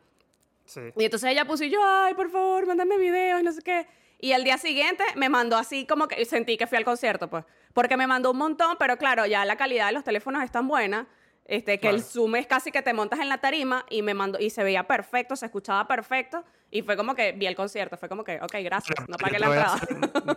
Sí. 0.65 0.81
Y 0.95 1.05
entonces 1.05 1.31
ella 1.31 1.45
puso 1.45 1.63
y 1.63 1.71
yo, 1.71 1.79
ay, 1.83 2.13
por 2.13 2.29
favor, 2.29 2.67
mándame 2.67 2.97
videos, 2.97 3.41
no 3.41 3.51
sé 3.51 3.63
qué. 3.63 3.87
Y 4.19 4.33
el 4.33 4.43
día 4.43 4.59
siguiente 4.59 5.03
me 5.15 5.27
mandó 5.27 5.57
así 5.57 5.87
como 5.87 6.07
que 6.07 6.23
sentí 6.25 6.55
que 6.57 6.67
fui 6.67 6.77
al 6.77 6.85
concierto, 6.85 7.29
pues. 7.29 7.45
Porque 7.73 7.97
me 7.97 8.05
mandó 8.05 8.31
un 8.31 8.37
montón, 8.37 8.75
pero 8.77 8.97
claro, 8.97 9.25
ya 9.25 9.43
la 9.45 9.55
calidad 9.55 9.87
de 9.87 9.93
los 9.93 10.03
teléfonos 10.03 10.43
es 10.43 10.51
tan 10.51 10.67
buena. 10.67 11.07
Este, 11.49 11.79
que 11.79 11.89
el 11.89 12.03
zoom 12.03 12.35
es 12.35 12.45
casi 12.45 12.71
que 12.71 12.83
te 12.83 12.93
montas 12.93 13.19
en 13.19 13.27
la 13.27 13.39
tarima 13.39 13.83
y 13.89 14.03
me 14.03 14.13
mandó 14.13 14.37
y 14.39 14.51
se 14.51 14.63
veía 14.63 14.83
perfecto, 14.83 15.35
se 15.35 15.47
escuchaba 15.47 15.87
perfecto 15.87 16.43
y 16.69 16.83
fue 16.83 16.95
como 16.95 17.15
que 17.15 17.31
vi 17.31 17.47
el 17.47 17.55
concierto, 17.55 17.97
fue 17.97 18.07
como 18.07 18.23
que, 18.23 18.39
ok, 18.39 18.53
gracias, 18.63 18.95
no 19.07 19.17
pagué 19.17 19.39
la 19.39 19.47
entrada. 19.47 19.79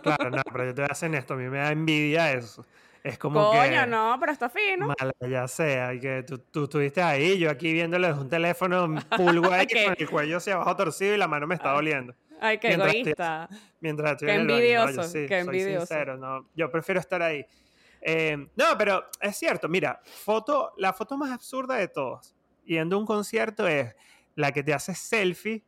claro, 0.01 0.31
no, 0.31 0.41
pero 0.51 0.65
yo 0.65 0.73
te 0.73 0.81
voy 0.81 0.89
a 0.89 0.91
hacer 0.91 1.13
esto, 1.13 1.35
a 1.35 1.37
mí 1.37 1.47
me 1.49 1.59
da 1.59 1.71
envidia 1.71 2.33
eso. 2.33 2.65
Es 3.03 3.19
como 3.19 3.51
Coño, 3.51 3.85
no, 3.85 4.17
pero 4.19 4.31
está 4.31 4.49
fino. 4.49 4.87
Mala, 4.87 5.13
ya 5.29 5.47
sea. 5.47 5.93
Y 5.93 5.99
que 5.99 6.23
tú, 6.23 6.39
tú 6.39 6.63
estuviste 6.63 7.01
ahí, 7.03 7.37
yo 7.37 7.51
aquí 7.51 7.71
viéndole 7.73 8.07
desde 8.07 8.21
un 8.21 8.29
teléfono 8.29 8.95
pulgo 9.15 9.51
ahí 9.53 9.67
con 9.67 9.95
el 9.95 10.09
cuello 10.09 10.37
hacia 10.37 10.55
abajo 10.55 10.75
torcido 10.77 11.13
y 11.13 11.17
la 11.17 11.27
mano 11.27 11.45
me 11.45 11.53
está 11.53 11.73
doliendo. 11.73 12.15
Ay, 12.39 12.57
qué 12.57 12.73
egoísta. 12.73 13.49
mientras 13.81 14.13
estoy 14.13 14.29
qué 14.29 14.33
en 14.33 14.41
envidioso, 14.41 15.01
el 15.01 15.07
sí, 15.07 15.25
qué 15.27 15.39
envidioso. 15.39 15.85
sincero, 15.85 16.17
no, 16.17 16.49
yo 16.55 16.71
prefiero 16.71 16.99
estar 16.99 17.21
ahí. 17.21 17.45
Eh, 18.05 18.47
no, 18.55 18.65
pero 18.77 19.05
es 19.21 19.37
cierto, 19.37 19.69
mira, 19.69 20.01
foto, 20.03 20.73
la 20.77 20.93
foto 20.93 21.17
más 21.17 21.31
absurda 21.31 21.75
de 21.75 21.87
todos, 21.87 22.35
yendo 22.65 22.97
a 22.97 22.99
un 22.99 23.05
concierto, 23.05 23.67
es 23.67 23.95
la 24.35 24.51
que 24.51 24.63
te 24.63 24.73
hace 24.73 24.93
selfie, 24.93 25.63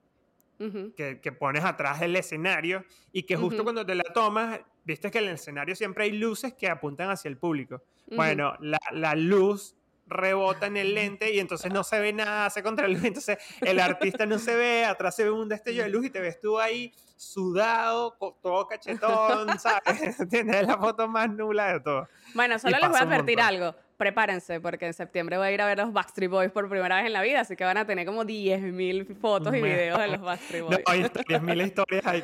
que, 0.95 1.19
que, 1.21 1.31
pones 1.33 1.65
atrás 1.65 1.99
del 1.99 2.15
escenario 2.15 2.86
y 3.11 3.23
que 3.23 3.36
justo 3.36 3.63
cuando 3.63 3.86
te 3.86 3.93
la 3.93 4.05
tomas 4.05 4.61
viste 4.86 5.11
que 5.11 5.17
en 5.17 5.25
el 5.25 5.33
escenario 5.33 5.75
siempre 5.75 6.05
hay 6.05 6.13
luces 6.13 6.53
que 6.53 6.69
apuntan 6.69 7.09
hacia 7.09 7.27
el 7.27 7.38
público. 7.38 7.83
Bueno, 8.15 8.55
la, 8.61 8.79
la, 8.91 9.15
luz 9.15 9.75
rebota 10.08 10.68
en 10.68 10.78
el 10.78 10.93
lente 10.93 11.34
y 11.34 11.39
entonces 11.39 11.72
no 11.72 11.84
se 11.84 11.99
ve 11.99 12.14
nada, 12.14 12.45
hace 12.45 12.62
contra 12.62 12.86
el 12.86 12.93
luz, 12.93 13.03
entonces 13.03 13.38
el 13.62 13.80
artista 13.80 14.26
no 14.26 14.39
se 14.39 14.56
ve, 14.56 14.86
atrás 14.86 15.16
se 15.16 15.24
ve 15.24 15.32
un 15.32 15.49
destello 15.49 15.84
de 15.84 15.89
luz 15.89 16.06
y 16.06 16.10
te 16.10 16.20
ves 16.20 16.39
tú 16.39 16.60
ahí 16.60 16.93
sudado, 17.16 18.16
todo 18.41 18.68
cachetón, 18.68 19.60
¿sabes? 19.60 20.18
Tienes 20.30 20.68
la 20.68 20.78
foto 20.78 21.08
más 21.08 21.30
nula 21.30 21.74
de 21.74 21.80
todo. 21.80 22.08
Bueno, 22.34 22.60
solo 22.60 22.78
les 22.80 22.89
voy 22.89 22.99
a 22.99 23.03
advertir 23.03 23.39
algo 23.39 23.76
prepárense, 23.97 24.60
porque 24.60 24.88
en 24.88 24.93
septiembre 24.93 25.38
voy 25.38 25.47
a 25.47 25.51
ir 25.51 25.62
a 25.62 25.66
ver 25.66 25.78
los 25.78 25.93
Backstreet 25.93 26.30
Boys 26.30 26.51
por 26.51 26.70
primera 26.70 26.97
vez 26.97 27.06
en 27.06 27.14
la 27.14 27.22
vida, 27.22 27.41
así 27.41 27.56
que 27.56 27.64
van 27.64 27.78
a 27.78 27.86
tener 27.86 28.06
como 28.06 28.24
10.000 28.24 29.18
fotos 29.18 29.56
y 29.56 29.62
videos 29.62 29.97
de 29.99 30.08
los 30.08 30.22
Backstreet 30.22 30.64
Boys. 30.64 30.80
No, 30.80 30.84
hay 30.91 31.03
10.000 31.03 31.66
historias 31.66 32.06
ahí. 32.06 32.22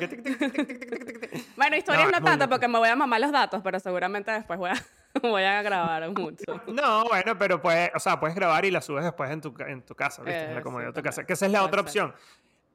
bueno, 1.56 1.76
historias 1.76 2.10
no, 2.12 2.22
tanto, 2.22 2.48
porque 2.48 2.68
me 2.68 2.78
voy 2.78 2.88
a 2.88 2.96
mamar 2.96 3.20
los 3.20 3.32
datos, 3.32 3.62
pero 3.62 3.80
seguramente 3.80 4.30
después 4.30 4.58
voy 4.58 4.70
a, 4.70 4.74
voy 5.22 5.42
a 5.42 5.62
grabar 5.62 6.10
mucho. 6.10 6.62
No, 6.66 7.04
bueno, 7.04 7.38
pero 7.38 7.60
puedes, 7.60 7.90
o 7.94 7.98
sea, 7.98 8.18
puedes 8.18 8.34
grabar 8.34 8.64
y 8.64 8.70
la 8.70 8.80
subes 8.80 9.04
después 9.04 9.30
en 9.30 9.40
tu, 9.40 9.54
en 9.66 9.82
tu 9.82 9.94
casa, 9.94 10.22
¿viste? 10.22 10.44
en 10.44 10.54
la 10.54 10.62
comodidad 10.62 10.88
de 10.88 10.94
tu 10.94 11.02
casa. 11.02 11.24
Que 11.24 11.34
esa 11.34 11.46
es 11.46 11.52
la 11.52 11.64
otra 11.64 11.80
opción. 11.80 12.14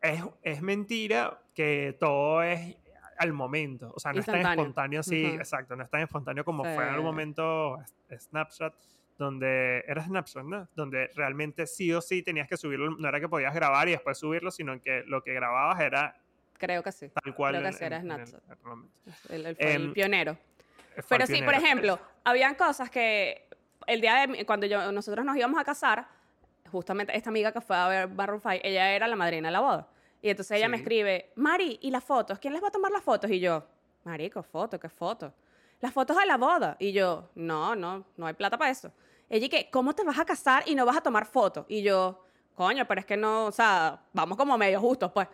Es, 0.01 0.23
es 0.43 0.61
mentira 0.61 1.39
que 1.53 1.97
todo 1.99 2.43
es 2.43 2.77
al 3.17 3.33
momento. 3.33 3.91
O 3.95 3.99
sea, 3.99 4.13
no 4.13 4.19
es 4.19 4.25
tan 4.25 4.45
espontáneo 4.45 4.99
así, 4.99 5.25
exacto, 5.25 5.75
no 5.75 5.83
es 5.83 5.89
tan 5.89 6.01
espontáneo 6.01 6.45
como 6.45 6.63
fue 6.63 6.75
en 6.75 6.89
algún 6.89 7.05
momento 7.05 7.79
Snapchat, 8.15 8.73
donde 9.17 9.83
era 9.87 10.03
Snapchat, 10.03 10.43
¿no? 10.43 10.67
Donde 10.75 11.09
realmente 11.15 11.65
sí 11.65 11.91
o 11.91 12.01
sí 12.01 12.21
tenías 12.21 12.47
que 12.47 12.57
subirlo, 12.57 12.91
no 12.91 13.07
era 13.07 13.19
que 13.19 13.27
podías 13.27 13.53
grabar 13.53 13.87
y 13.87 13.91
después 13.91 14.17
subirlo, 14.17 14.51
sino 14.51 14.79
que 14.81 15.03
lo 15.07 15.23
que 15.23 15.33
grababas 15.33 15.79
era... 15.79 16.15
Creo 16.59 16.83
que 16.83 16.91
sí. 16.91 17.09
Tal 17.09 17.35
cual. 17.35 17.55
Creo 17.55 17.71
que 17.71 17.77
sí 17.77 17.83
era 17.83 18.01
Snapchat. 18.01 18.41
El, 19.29 19.45
el, 19.45 19.55
el, 19.59 19.93
pionero. 19.93 20.37
Pero 21.07 21.27
sí, 21.27 21.41
por 21.41 21.53
ejemplo, 21.53 21.99
habían 22.23 22.55
cosas 22.55 22.89
que 22.89 23.47
el 23.85 24.01
día 24.01 24.27
de 24.27 24.45
cuando 24.45 24.65
yo, 24.65 24.91
nosotros 24.91 25.25
nos 25.25 25.35
íbamos 25.35 25.59
a 25.59 25.63
casar, 25.63 26.07
justamente 26.71 27.15
esta 27.15 27.29
amiga 27.29 27.51
que 27.51 27.61
fue 27.61 27.75
a 27.75 27.87
ver 27.87 28.07
Barroom 28.07 28.41
ella 28.45 28.91
era 28.91 29.07
la 29.07 29.15
madrina 29.15 29.47
de 29.47 29.53
la 29.53 29.61
boda. 29.61 29.87
Y 30.21 30.29
entonces 30.29 30.57
ella 30.57 30.67
me 30.67 30.77
escribe, 30.77 31.31
Mari, 31.35 31.79
¿y 31.81 31.91
las 31.91 32.03
fotos? 32.03 32.39
¿Quién 32.39 32.53
les 32.53 32.63
va 32.63 32.67
a 32.67 32.71
tomar 32.71 32.91
las 32.91 33.03
fotos? 33.03 33.29
Y 33.31 33.39
yo, 33.39 33.63
Marico, 34.03 34.41
foto, 34.43 34.79
¿qué 34.79 34.89
foto? 34.89 35.33
Las 35.79 35.93
fotos 35.93 36.17
de 36.17 36.25
la 36.25 36.37
boda. 36.37 36.75
Y 36.79 36.91
yo, 36.91 37.29
no, 37.35 37.75
no, 37.75 38.05
no 38.17 38.25
hay 38.25 38.33
plata 38.33 38.57
para 38.57 38.71
eso. 38.71 38.91
Ella, 39.29 39.47
que, 39.47 39.69
¿cómo 39.69 39.93
te 39.93 40.03
vas 40.03 40.17
a 40.17 40.25
casar 40.25 40.63
y 40.65 40.73
no 40.75 40.85
vas 40.85 40.97
a 40.97 41.01
tomar 41.01 41.25
fotos? 41.25 41.65
Y 41.67 41.83
yo, 41.83 42.23
coño, 42.55 42.87
pero 42.87 42.99
es 42.99 43.05
que 43.05 43.15
no, 43.15 43.45
o 43.45 43.51
sea, 43.51 44.01
vamos 44.13 44.37
como 44.37 44.57
medio 44.57 44.79
justos, 44.79 45.11
pues. 45.11 45.27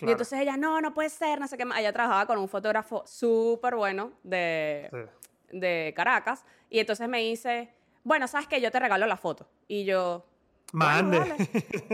Y 0.00 0.10
entonces 0.10 0.40
ella, 0.40 0.56
no, 0.56 0.80
no 0.80 0.94
puede 0.94 1.10
ser, 1.10 1.40
no 1.40 1.46
sé 1.46 1.56
qué 1.56 1.64
más. 1.64 1.78
Ella 1.78 1.92
trabajaba 1.92 2.26
con 2.26 2.38
un 2.38 2.48
fotógrafo 2.48 3.04
súper 3.06 3.74
bueno 3.76 4.12
de, 4.22 5.08
de 5.50 5.92
Caracas. 5.96 6.44
Y 6.68 6.78
entonces 6.78 7.08
me 7.08 7.18
dice, 7.18 7.72
bueno, 8.04 8.26
¿sabes 8.28 8.46
qué? 8.46 8.60
Yo 8.60 8.70
te 8.70 8.78
regalo 8.78 9.06
la 9.06 9.16
foto. 9.16 9.48
Y 9.68 9.84
yo, 9.84 10.24
Mande. 10.72 11.18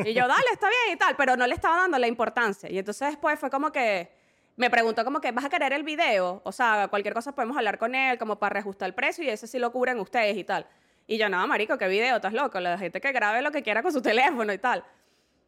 y 0.04 0.12
yo, 0.12 0.28
dale, 0.28 0.46
está 0.52 0.68
bien 0.68 0.94
y 0.94 0.96
tal, 0.96 1.16
pero 1.16 1.36
no 1.36 1.46
le 1.46 1.54
estaba 1.54 1.76
dando 1.78 1.98
la 1.98 2.06
importancia. 2.06 2.70
Y 2.70 2.78
entonces 2.78 3.08
después 3.08 3.38
fue 3.38 3.50
como 3.50 3.72
que 3.72 4.10
me 4.56 4.70
preguntó 4.70 5.04
como 5.04 5.20
que, 5.20 5.32
¿vas 5.32 5.44
a 5.44 5.50
querer 5.50 5.72
el 5.72 5.82
video? 5.82 6.40
O 6.44 6.52
sea, 6.52 6.88
cualquier 6.88 7.14
cosa 7.14 7.34
podemos 7.34 7.56
hablar 7.56 7.78
con 7.78 7.94
él 7.94 8.18
como 8.18 8.38
para 8.38 8.54
reajustar 8.54 8.86
el 8.88 8.94
precio 8.94 9.24
y 9.24 9.28
ese 9.28 9.46
sí 9.46 9.58
lo 9.58 9.70
cubren 9.70 9.98
ustedes 10.00 10.36
y 10.36 10.44
tal. 10.44 10.66
Y 11.06 11.18
yo, 11.18 11.28
no, 11.28 11.46
marico, 11.46 11.78
¿qué 11.78 11.86
video? 11.88 12.16
¿Estás 12.16 12.32
loco? 12.32 12.58
La 12.58 12.76
gente 12.78 13.00
que 13.00 13.12
grabe 13.12 13.42
lo 13.42 13.52
que 13.52 13.62
quiera 13.62 13.82
con 13.82 13.92
su 13.92 14.02
teléfono 14.02 14.52
y 14.52 14.58
tal. 14.58 14.84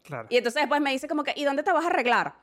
Claro. 0.02 0.26
Y 0.30 0.36
entonces 0.36 0.62
después 0.62 0.80
me 0.80 0.92
dice 0.92 1.08
como 1.08 1.24
que, 1.24 1.32
¿y 1.36 1.44
dónde 1.44 1.62
te 1.62 1.72
vas 1.72 1.84
a 1.84 1.88
arreglar? 1.88 2.34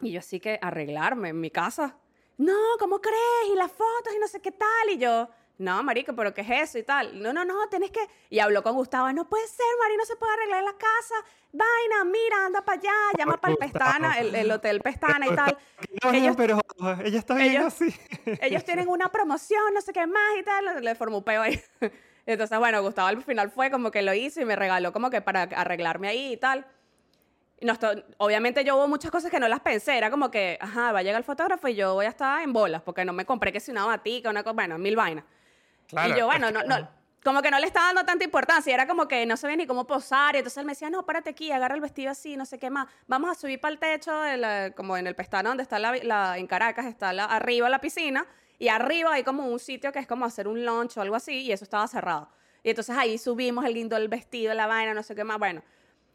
Y 0.00 0.12
yo, 0.12 0.22
sí 0.22 0.40
que 0.40 0.58
arreglarme 0.62 1.30
en 1.30 1.40
mi 1.40 1.50
casa. 1.50 1.96
No, 2.36 2.56
¿cómo 2.78 3.00
crees? 3.00 3.52
Y 3.52 3.56
las 3.56 3.72
fotos 3.72 4.14
y 4.14 4.18
no 4.18 4.28
sé 4.28 4.40
qué 4.40 4.52
tal. 4.52 4.90
Y 4.90 4.98
yo, 4.98 5.28
no, 5.58 5.82
marico, 5.82 6.14
pero 6.14 6.32
¿qué 6.32 6.42
es 6.42 6.50
eso 6.50 6.78
y 6.78 6.84
tal? 6.84 7.20
No, 7.20 7.32
no, 7.32 7.44
no, 7.44 7.68
tienes 7.68 7.90
que... 7.90 8.00
Y 8.30 8.38
habló 8.38 8.62
con 8.62 8.76
Gustavo, 8.76 9.12
no 9.12 9.28
puede 9.28 9.46
ser, 9.48 9.66
Mari, 9.80 9.96
no 9.96 10.04
se 10.04 10.14
puede 10.14 10.32
arreglar 10.34 10.60
en 10.60 10.64
la 10.66 10.72
casa. 10.74 11.14
Vaina, 11.52 12.04
mira, 12.04 12.46
anda 12.46 12.64
para 12.64 12.78
allá, 12.78 12.92
llama 13.18 13.40
para 13.40 13.52
el 13.52 13.58
Pestana, 13.58 14.18
el, 14.20 14.50
hotel 14.52 14.80
Pestana 14.80 15.26
y 15.26 15.34
tal. 15.34 15.58
No, 16.04 16.12
ellos, 16.12 16.36
pero 16.36 16.60
ella 17.04 17.18
está 17.18 17.34
bien 17.34 17.62
así. 17.62 17.92
Ellos 18.40 18.64
tienen 18.64 18.88
una 18.88 19.10
promoción, 19.10 19.74
no 19.74 19.80
sé 19.80 19.92
qué 19.92 20.06
más 20.06 20.38
y 20.38 20.44
tal, 20.44 20.84
le 20.84 20.94
formó 20.94 21.18
un 21.18 21.24
peo 21.24 21.42
ahí. 21.42 21.60
Entonces, 22.26 22.56
bueno, 22.58 22.80
Gustavo 22.82 23.08
al 23.08 23.22
final 23.24 23.50
fue 23.50 23.70
como 23.70 23.90
que 23.90 24.02
lo 24.02 24.14
hizo 24.14 24.40
y 24.40 24.44
me 24.44 24.54
regaló 24.54 24.92
como 24.92 25.10
que 25.10 25.22
para 25.22 25.42
arreglarme 25.42 26.08
ahí 26.08 26.34
y 26.34 26.36
tal. 26.36 26.66
No, 27.60 27.74
obviamente 28.18 28.62
yo 28.64 28.76
hubo 28.76 28.86
muchas 28.86 29.10
cosas 29.10 29.30
que 29.30 29.40
no 29.40 29.48
las 29.48 29.60
pensé, 29.60 29.96
era 29.96 30.10
como 30.10 30.30
que, 30.30 30.58
ajá, 30.60 30.92
va 30.92 31.00
a 31.00 31.02
llegar 31.02 31.18
el 31.18 31.24
fotógrafo 31.24 31.66
y 31.68 31.74
yo 31.74 31.94
voy 31.94 32.06
a 32.06 32.10
estar 32.10 32.40
en 32.42 32.52
bolas, 32.52 32.82
porque 32.82 33.04
no 33.04 33.12
me 33.12 33.24
compré 33.24 33.52
que 33.52 33.58
si 33.58 33.72
una 33.72 33.84
batica, 33.84 34.30
una 34.30 34.44
cosa, 34.44 34.54
bueno, 34.54 34.78
mil 34.78 34.94
vainas. 34.94 35.24
y 35.90 36.16
yo, 36.16 36.26
bueno, 36.26 36.52
no, 36.52 36.62
no, 36.62 36.88
como 37.24 37.42
que 37.42 37.50
no 37.50 37.58
le 37.58 37.66
estaba 37.66 37.86
dando 37.86 38.04
tanta 38.04 38.24
importancia, 38.24 38.72
era 38.72 38.86
como 38.86 39.08
que 39.08 39.26
no 39.26 39.36
sabía 39.36 39.56
ni 39.56 39.66
cómo 39.66 39.86
posar, 39.86 40.36
y 40.36 40.38
entonces 40.38 40.58
él 40.58 40.66
me 40.66 40.72
decía, 40.72 40.88
no, 40.88 41.04
párate 41.04 41.30
aquí, 41.30 41.50
agarra 41.50 41.74
el 41.74 41.80
vestido 41.80 42.12
así, 42.12 42.36
no 42.36 42.46
sé 42.46 42.58
qué 42.58 42.70
más, 42.70 42.86
vamos 43.08 43.30
a 43.30 43.34
subir 43.34 43.60
para 43.60 43.72
el 43.72 43.78
techo, 43.78 44.12
como 44.76 44.96
en 44.96 45.08
el 45.08 45.16
pestano 45.16 45.50
donde 45.50 45.64
está 45.64 45.80
la, 45.80 46.38
en 46.38 46.46
Caracas, 46.46 46.86
está 46.86 47.12
la, 47.12 47.24
arriba 47.24 47.68
la 47.68 47.80
piscina, 47.80 48.24
y 48.60 48.68
arriba 48.68 49.14
hay 49.14 49.24
como 49.24 49.46
un 49.46 49.58
sitio 49.58 49.90
que 49.90 49.98
es 49.98 50.06
como 50.06 50.24
hacer 50.24 50.46
un 50.46 50.64
lunch 50.64 50.96
o 50.96 51.00
algo 51.00 51.16
así, 51.16 51.42
y 51.42 51.52
eso 51.52 51.64
estaba 51.64 51.88
cerrado. 51.88 52.28
Y 52.62 52.70
entonces 52.70 52.96
ahí 52.96 53.18
subimos 53.18 53.64
el 53.64 53.74
guindo 53.74 53.96
del 53.96 54.08
vestido, 54.08 54.54
la 54.54 54.66
vaina, 54.66 54.94
no 54.94 55.02
sé 55.02 55.14
qué 55.14 55.24
más, 55.24 55.38
bueno. 55.38 55.62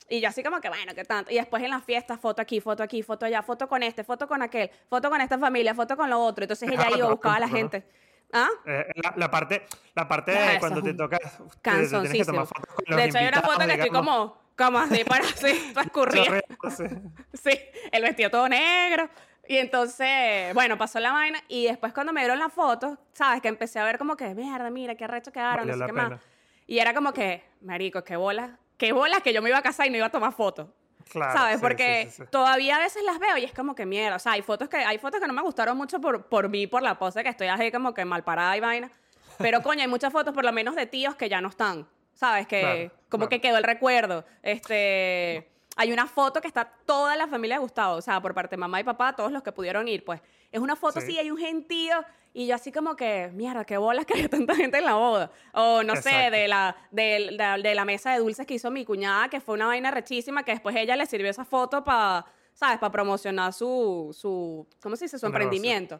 Y 0.09 0.21
yo 0.21 0.29
así 0.29 0.43
como 0.43 0.59
que, 0.59 0.69
bueno, 0.69 0.93
qué 0.93 1.03
tanto. 1.05 1.31
Y 1.31 1.35
después 1.35 1.63
en 1.63 1.69
las 1.69 1.83
fiestas, 1.83 2.19
foto 2.19 2.41
aquí, 2.41 2.59
foto 2.59 2.83
aquí, 2.83 3.03
foto 3.03 3.25
allá, 3.25 3.41
foto 3.41 3.67
con 3.67 3.83
este, 3.83 4.03
foto 4.03 4.27
con 4.27 4.41
aquel, 4.41 4.69
foto 4.89 5.09
con 5.09 5.21
esta 5.21 5.37
familia, 5.37 5.73
foto 5.73 5.95
con 5.95 6.09
lo 6.09 6.19
otro. 6.19 6.43
Entonces 6.43 6.69
ella 6.69 6.87
iba, 6.97 7.09
buscaba 7.09 7.35
a 7.35 7.39
la 7.39 7.47
gente. 7.47 7.85
¿Ah? 8.31 8.49
Eh, 8.65 8.85
la, 9.15 9.29
parte, 9.29 9.65
la 9.93 10.07
parte 10.07 10.31
de 10.31 10.59
cuando 10.59 10.81
te 10.81 10.93
toca. 10.93 11.19
Cansoncísimo. 11.61 12.47
De 12.87 13.05
hecho, 13.05 13.17
hay 13.19 13.27
una 13.27 13.41
foto 13.41 13.65
que 13.65 13.73
estoy 13.73 13.89
como, 13.89 14.37
como 14.57 14.79
así, 14.79 15.03
para 15.07 15.23
así, 15.23 15.71
para 15.73 15.85
escurrir. 15.85 16.43
sí, 17.33 17.59
el 17.91 18.01
vestido 18.01 18.31
todo 18.31 18.49
negro. 18.49 19.07
Y 19.47 19.57
entonces, 19.57 20.53
bueno, 20.53 20.77
pasó 20.77 20.99
la 20.99 21.11
vaina. 21.11 21.43
Y 21.47 21.65
después 21.65 21.93
cuando 21.93 22.11
me 22.11 22.21
dieron 22.21 22.39
la 22.39 22.49
foto, 22.49 22.97
¿sabes? 23.11 23.41
Que 23.41 23.49
empecé 23.49 23.77
a 23.77 23.83
ver 23.83 23.99
como 23.99 24.15
que, 24.15 24.33
mierda, 24.33 24.69
mira, 24.71 24.95
qué 24.95 25.05
recho 25.05 25.31
quedaron, 25.31 25.67
no 25.67 25.77
sé 25.77 25.85
qué 25.85 25.93
más. 25.93 26.19
Y 26.65 26.79
era 26.79 26.93
como 26.93 27.13
que, 27.13 27.43
marico, 27.61 28.03
qué 28.03 28.15
bolas 28.15 28.51
qué 28.77 28.91
bolas 28.91 29.21
que 29.21 29.33
yo 29.33 29.41
me 29.41 29.49
iba 29.49 29.57
a 29.57 29.61
casar 29.61 29.87
y 29.87 29.89
no 29.89 29.97
iba 29.97 30.07
a 30.07 30.11
tomar 30.11 30.33
fotos. 30.33 30.67
Claro, 31.09 31.33
¿Sabes? 31.33 31.61
Porque 31.61 32.09
todavía 32.31 32.77
a 32.77 32.79
veces 32.79 33.03
las 33.03 33.19
veo 33.19 33.37
y 33.37 33.43
es 33.43 33.53
como 33.53 33.75
que 33.75 33.85
mierda. 33.85 34.15
O 34.15 34.19
sea, 34.19 34.33
hay 34.33 34.41
fotos 34.41 34.69
que, 34.69 34.77
hay 34.77 34.97
fotos 34.97 35.19
que 35.19 35.27
no 35.27 35.33
me 35.33 35.41
gustaron 35.41 35.77
mucho 35.77 35.99
por, 35.99 36.25
por 36.25 36.49
mí, 36.49 36.65
por 36.65 36.81
la 36.81 36.97
pose, 36.97 37.23
que 37.23 37.29
estoy 37.29 37.47
así 37.47 37.71
como 37.71 37.93
que 37.93 38.05
mal 38.05 38.23
parada 38.23 38.55
y 38.57 38.59
vaina. 38.59 38.89
Pero 39.37 39.61
coño, 39.61 39.81
hay 39.81 39.87
muchas 39.87 40.11
fotos 40.11 40.33
por 40.33 40.45
lo 40.45 40.51
menos 40.51 40.75
de 40.75 40.85
tíos 40.85 41.15
que 41.15 41.29
ya 41.29 41.41
no 41.41 41.49
están. 41.49 41.87
¿Sabes? 42.13 42.47
Que 42.47 42.91
como 43.09 43.27
que 43.27 43.41
quedó 43.41 43.57
el 43.57 43.63
recuerdo. 43.63 44.25
Este. 44.41 45.49
Hay 45.75 45.91
una 45.91 46.05
foto 46.05 46.39
que 46.39 46.47
está 46.47 46.71
toda 46.85 47.15
la 47.15 47.27
familia 47.27 47.55
de 47.55 47.61
Gustavo, 47.61 47.95
o 47.95 48.01
sea, 48.01 48.21
por 48.21 48.35
parte 48.35 48.55
de 48.55 48.59
mamá 48.59 48.79
y 48.79 48.83
papá, 48.83 49.15
todos 49.15 49.31
los 49.31 49.41
que 49.41 49.51
pudieron 49.51 49.87
ir, 49.87 50.05
pues. 50.05 50.21
Es 50.53 50.59
una 50.59 50.75
foto 50.75 50.99
así, 50.99 51.17
hay 51.17 51.31
un 51.31 51.37
gentío 51.37 52.05
y 52.31 52.45
yo 52.45 52.53
así 52.53 52.71
como 52.71 52.95
que, 52.95 53.31
mierda, 53.33 53.65
qué 53.65 53.75
bolas 53.75 54.05
que 54.05 54.13
haya 54.13 54.29
tanta 54.29 54.55
gente 54.55 54.77
en 54.77 54.85
la 54.85 54.93
boda. 54.93 55.31
O 55.51 55.81
no 55.81 55.95
sé, 55.95 56.29
de 56.29 56.47
la, 56.47 56.77
de, 56.91 57.35
de, 57.61 57.75
la 57.75 57.85
mesa 57.85 58.13
de 58.13 58.19
dulces 58.19 58.45
que 58.45 58.53
hizo 58.53 58.69
mi 58.69 58.85
cuñada, 58.85 59.29
que 59.29 59.41
fue 59.41 59.55
una 59.55 59.65
vaina 59.65 59.89
rechísima, 59.89 60.43
que 60.43 60.51
después 60.51 60.75
ella 60.75 60.95
le 60.95 61.07
sirvió 61.07 61.31
esa 61.31 61.43
foto 61.43 61.83
para, 61.83 62.25
¿sabes? 62.53 62.77
Para 62.77 62.91
promocionar 62.91 63.51
su, 63.51 64.15
su, 64.15 64.67
¿cómo 64.79 64.95
se 64.95 65.05
dice? 65.05 65.17
Su 65.17 65.25
emprendimiento. 65.25 65.99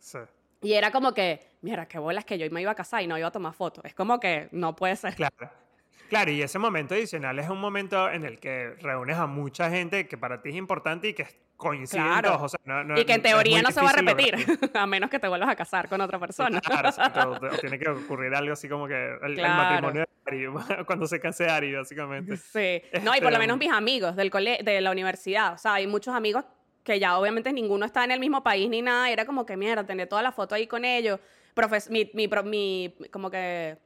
Sí. 0.00 0.18
Y 0.62 0.72
era 0.72 0.90
como 0.90 1.14
que, 1.14 1.40
mierda, 1.60 1.86
qué 1.86 2.00
bolas 2.00 2.24
que 2.24 2.38
yo 2.38 2.50
me 2.50 2.60
iba 2.60 2.72
a 2.72 2.76
casar 2.76 3.02
y 3.02 3.06
no 3.06 3.16
iba 3.16 3.28
a 3.28 3.32
tomar 3.32 3.54
fotos. 3.54 3.84
Es 3.84 3.94
como 3.94 4.18
que 4.18 4.48
no 4.50 4.74
puede 4.74 4.96
ser. 4.96 5.14
Claro. 5.14 5.50
Claro, 6.08 6.30
y 6.30 6.42
ese 6.42 6.58
momento 6.58 6.94
adicional 6.94 7.38
es 7.38 7.48
un 7.48 7.58
momento 7.58 8.10
en 8.10 8.26
el 8.26 8.38
que 8.38 8.74
reúnes 8.82 9.16
a 9.16 9.26
mucha 9.26 9.70
gente 9.70 10.06
que 10.06 10.18
para 10.18 10.42
ti 10.42 10.50
es 10.50 10.56
importante 10.56 11.08
y 11.08 11.14
que 11.14 11.26
coinciden 11.62 12.04
claro. 12.04 12.46
y 12.96 13.04
que 13.04 13.12
en 13.12 13.22
teoría 13.22 13.62
no 13.62 13.70
se 13.70 13.80
va 13.80 13.90
a 13.90 13.92
repetir, 13.92 14.34
a 14.74 14.86
menos 14.86 15.08
que 15.08 15.20
te 15.20 15.28
vuelvas 15.28 15.48
a 15.48 15.54
casar 15.54 15.88
con 15.88 16.00
otra 16.00 16.18
persona. 16.18 16.60
Claro, 16.72 17.38
tiene 17.60 17.78
que 17.78 17.88
ocurrir 17.88 18.34
algo 18.34 18.52
así 18.52 18.68
como 18.68 18.86
que 18.86 19.16
el, 19.22 19.36
matrimonio 19.36 20.02
de 20.02 20.08
Ari, 20.26 20.84
cuando 20.86 21.06
se 21.06 21.20
case 21.20 21.46
Ari, 21.46 21.74
básicamente. 21.74 22.36
Sí, 22.36 22.82
no, 23.02 23.14
y 23.14 23.20
por 23.20 23.30
lo 23.30 23.36
este, 23.36 23.38
menos 23.38 23.58
mis 23.58 23.70
amigos 23.70 24.16
del 24.16 24.30
de 24.30 24.80
la 24.80 24.90
universidad, 24.90 25.54
o 25.54 25.58
sea, 25.58 25.74
hay 25.74 25.86
muchos 25.86 26.14
amigos 26.14 26.44
que 26.82 26.98
ya 26.98 27.18
obviamente 27.18 27.52
ninguno 27.52 27.84
está 27.84 28.04
en 28.04 28.10
el 28.10 28.20
mismo 28.20 28.42
país 28.42 28.68
ni 28.68 28.82
nada, 28.82 29.10
era 29.10 29.24
como 29.24 29.44
que 29.46 29.56
mierda, 29.56 29.84
tener 29.84 30.08
toda 30.08 30.22
la 30.22 30.32
foto 30.32 30.54
ahí 30.54 30.66
con 30.66 30.84
ellos, 30.84 31.20
Profes 31.54 31.90
mi, 31.90 32.10
mi, 32.14 32.28
mi, 32.44 32.94
como 33.10 33.30
que 33.30 33.76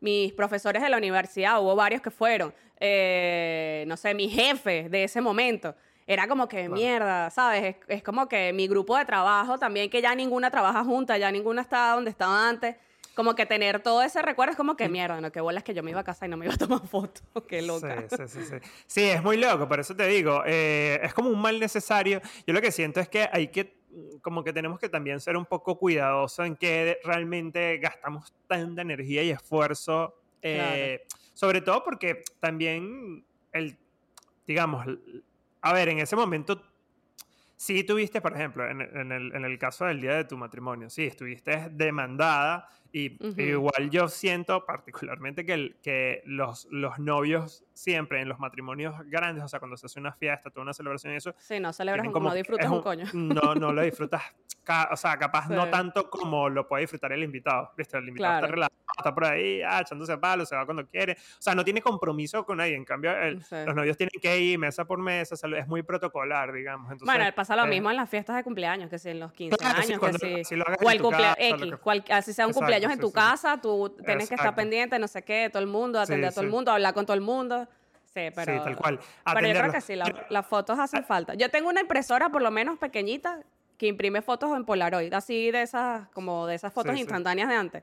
mis 0.00 0.32
profesores 0.32 0.80
de 0.82 0.88
la 0.88 0.96
universidad, 0.96 1.60
hubo 1.60 1.74
varios 1.74 2.00
que 2.00 2.10
fueron, 2.10 2.54
eh, 2.78 3.84
no 3.88 3.96
sé, 3.96 4.14
mi 4.14 4.28
jefe 4.28 4.88
de 4.88 5.04
ese 5.04 5.20
momento 5.20 5.74
era 6.06 6.28
como 6.28 6.48
que 6.48 6.68
mierda, 6.68 7.30
¿sabes? 7.30 7.76
Es, 7.88 8.02
como 8.02 8.28
que 8.28 8.52
mi 8.52 8.68
grupo 8.68 8.96
de 8.96 9.04
trabajo 9.04 9.58
también, 9.58 9.90
que 9.90 10.00
ya 10.00 10.14
ninguna 10.14 10.50
trabaja 10.50 10.84
junta, 10.84 11.18
ya 11.18 11.32
ninguna 11.32 11.62
está 11.62 11.94
donde 11.94 12.10
estaba 12.10 12.48
antes. 12.48 12.76
Como 13.16 13.34
que 13.34 13.46
tener 13.46 13.80
todo 13.80 14.02
ese 14.02 14.20
recuerdo 14.20 14.52
es 14.52 14.56
como 14.58 14.76
que 14.76 14.88
mierda, 14.90 15.20
¿no? 15.20 15.32
Que 15.32 15.40
bolas 15.40 15.64
que 15.64 15.72
yo 15.72 15.82
me 15.82 15.90
iba 15.90 16.00
a 16.00 16.04
casa 16.04 16.26
y 16.26 16.28
no 16.28 16.36
me 16.36 16.44
iba 16.44 16.54
a 16.54 16.58
tomar 16.58 16.80
fotos. 16.86 17.22
Qué 17.48 17.62
loca. 17.62 18.04
Sí, 18.10 18.16
sí, 18.28 18.40
sí, 18.44 18.56
sí. 18.86 19.02
es 19.04 19.22
muy 19.22 19.38
loco, 19.38 19.66
por 19.66 19.80
eso 19.80 19.96
te 19.96 20.06
digo, 20.06 20.42
eh, 20.46 21.00
es 21.02 21.14
como 21.14 21.30
un 21.30 21.40
mal 21.40 21.58
necesario. 21.58 22.20
Yo 22.46 22.52
lo 22.52 22.60
que 22.60 22.70
siento 22.70 23.00
es 23.00 23.08
que 23.08 23.28
hay 23.32 23.48
que, 23.48 23.78
como 24.20 24.44
que 24.44 24.52
tenemos 24.52 24.78
que 24.78 24.88
también 24.88 25.18
ser 25.18 25.36
un 25.36 25.46
poco 25.46 25.78
cuidadosos 25.78 26.46
en 26.46 26.56
que 26.56 26.98
realmente 27.02 27.78
gastamos 27.78 28.32
tanta 28.46 28.82
energía 28.82 29.22
y 29.22 29.30
esfuerzo. 29.30 30.14
Eh, 30.42 31.04
sobre 31.32 31.62
todo 31.62 31.82
porque 31.82 32.22
también 32.38 33.24
el, 33.52 33.76
digamos, 34.46 34.86
a 35.66 35.72
ver, 35.72 35.88
en 35.88 35.98
ese 35.98 36.14
momento 36.14 36.62
sí 37.56 37.82
tuviste, 37.82 38.20
por 38.20 38.34
ejemplo, 38.34 38.68
en, 38.68 38.80
el, 38.80 39.32
el, 39.34 39.58
caso 39.58 39.84
del 39.86 40.00
día 40.00 40.14
de 40.14 40.24
tu 40.24 40.36
matrimonio, 40.36 40.88
sí, 40.88 41.04
estuviste 41.04 41.70
demandada 41.70 42.68
y 42.96 43.18
igual 43.42 43.90
yo 43.90 44.08
siento 44.08 44.64
particularmente 44.64 45.44
que, 45.44 45.52
el, 45.52 45.76
que 45.82 46.22
los, 46.24 46.66
los 46.70 46.98
novios 46.98 47.62
siempre 47.74 48.22
en 48.22 48.28
los 48.28 48.38
matrimonios 48.38 48.94
grandes, 49.06 49.44
o 49.44 49.48
sea, 49.48 49.58
cuando 49.58 49.76
se 49.76 49.84
hace 49.84 50.00
una 50.00 50.12
fiesta, 50.12 50.48
toda 50.48 50.62
una 50.62 50.72
celebración 50.72 51.12
y 51.12 51.16
eso. 51.16 51.34
Sí, 51.38 51.60
no 51.60 51.74
celebras 51.74 52.08
como, 52.08 52.30
no 52.30 52.34
disfrutas 52.34 52.70
un, 52.70 52.80
coño. 52.80 53.04
No, 53.12 53.54
no 53.54 53.72
lo 53.72 53.82
disfrutas, 53.82 54.22
o 54.90 54.96
sea, 54.96 55.18
capaz 55.18 55.48
no 55.48 55.68
tanto 55.68 56.08
como 56.08 56.48
lo 56.48 56.66
puede 56.66 56.82
disfrutar 56.82 57.12
el 57.12 57.22
invitado, 57.22 57.70
¿viste? 57.76 57.98
El 57.98 58.08
invitado 58.08 58.36
está 58.36 58.46
relajado, 58.46 58.76
está 58.96 59.14
por 59.14 59.24
ahí, 59.26 59.60
ah, 59.62 59.80
echándose 59.80 60.12
a 60.12 60.20
palo, 60.20 60.46
se 60.46 60.56
va 60.56 60.64
cuando 60.64 60.86
quiere. 60.86 61.12
O 61.12 61.42
sea, 61.42 61.54
no 61.54 61.64
tiene 61.64 61.82
compromiso 61.82 62.44
con 62.44 62.58
nadie. 62.58 62.74
En 62.74 62.84
cambio, 62.84 63.12
los 63.30 63.74
novios 63.74 63.96
tienen 63.96 64.18
que 64.20 64.40
ir 64.40 64.58
mesa 64.58 64.86
por 64.86 64.98
mesa, 64.98 65.34
es 65.34 65.68
muy 65.68 65.82
protocolar, 65.82 66.52
digamos. 66.52 66.90
Entonces, 66.90 67.14
bueno, 67.14 67.30
pasa 67.34 67.54
lo 67.56 67.64
eh, 67.64 67.68
mismo 67.68 67.90
en 67.90 67.96
las 67.96 68.08
fiestas 68.08 68.36
de 68.36 68.44
cumpleaños, 68.44 68.88
que 68.88 68.98
si 68.98 69.10
en 69.10 69.20
los 69.20 69.32
15 69.32 69.64
años, 69.64 70.00
que 70.00 70.44
si, 70.44 70.54
o 70.54 70.90
el 70.90 71.02
cumpleaños 71.02 71.36
X, 71.38 71.74
así 72.10 72.32
sea 72.32 72.46
un 72.46 72.52
cumpleaños 72.52 72.85
en 72.90 72.98
tu 72.98 73.12
casa, 73.12 73.60
tú 73.60 73.90
tienes 74.04 74.28
que 74.28 74.34
estar 74.34 74.54
pendiente, 74.54 74.98
no 74.98 75.08
sé 75.08 75.22
qué, 75.22 75.48
todo 75.50 75.62
el 75.62 75.68
mundo, 75.68 76.00
atender 76.00 76.30
a 76.30 76.32
todo 76.32 76.44
el 76.44 76.50
mundo, 76.50 76.70
hablar 76.70 76.94
con 76.94 77.06
todo 77.06 77.14
el 77.14 77.20
mundo. 77.20 77.66
Sí, 78.14 78.30
pero, 78.34 78.54
sí, 78.54 78.60
tal 78.64 78.76
cual. 78.76 79.00
Pero 79.34 79.48
yo 79.48 79.54
creo 79.54 79.72
que 79.72 79.80
sí, 79.80 79.94
las 79.94 80.46
fotos 80.46 80.78
hacen 80.78 81.00
ah. 81.00 81.06
falta. 81.06 81.34
Yo 81.34 81.50
tengo 81.50 81.68
una 81.68 81.80
impresora, 81.82 82.30
por 82.30 82.40
lo 82.40 82.50
menos 82.50 82.78
pequeñita, 82.78 83.40
que 83.76 83.86
imprime 83.86 84.22
fotos 84.22 84.56
en 84.56 84.64
Polaroid, 84.64 85.12
así 85.12 85.50
de 85.50 85.62
esas, 85.62 86.08
como 86.08 86.46
de 86.46 86.54
esas 86.54 86.72
fotos 86.72 86.96
instantáneas 86.96 87.48
de 87.48 87.54
antes. 87.54 87.82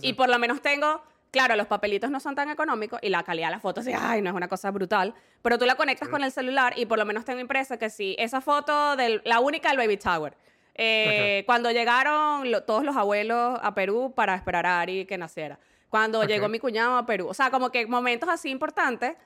Y 0.00 0.14
por 0.14 0.28
lo 0.28 0.38
menos 0.38 0.62
tengo, 0.62 1.02
claro, 1.30 1.56
los 1.56 1.66
papelitos 1.66 2.10
no 2.10 2.20
son 2.20 2.34
tan 2.34 2.50
económicos 2.50 2.98
y 3.02 3.08
la 3.08 3.22
calidad 3.22 3.48
de 3.48 3.52
las 3.52 3.62
fotos, 3.62 3.86
ay, 3.86 4.22
no 4.22 4.30
es 4.30 4.36
una 4.36 4.48
cosa 4.48 4.70
brutal, 4.70 5.14
pero 5.42 5.58
tú 5.58 5.66
la 5.66 5.74
conectas 5.74 6.08
con 6.08 6.22
el 6.24 6.32
celular 6.32 6.74
y 6.76 6.86
por 6.86 6.98
lo 6.98 7.04
menos 7.04 7.24
tengo 7.24 7.40
impresa 7.40 7.78
que 7.78 7.90
sí, 7.90 8.16
esa 8.18 8.40
foto, 8.40 8.96
de 8.96 9.20
la 9.24 9.40
única 9.40 9.68
del 9.68 9.78
Baby 9.78 9.96
Tower. 9.96 10.34
Eh, 10.74 11.42
cuando 11.46 11.70
llegaron 11.70 12.50
todos 12.66 12.84
los 12.84 12.96
abuelos 12.96 13.58
a 13.62 13.74
Perú 13.74 14.12
para 14.14 14.34
esperar 14.34 14.66
a 14.66 14.80
Ari 14.80 15.04
que 15.06 15.18
naciera. 15.18 15.58
Cuando 15.88 16.24
llegó 16.24 16.48
mi 16.48 16.58
cuñado 16.58 16.96
a 16.96 17.04
Perú. 17.04 17.28
O 17.28 17.34
sea, 17.34 17.50
como 17.50 17.70
que 17.70 17.86
momentos 17.86 18.28
así 18.28 18.48
importantes 18.50 19.16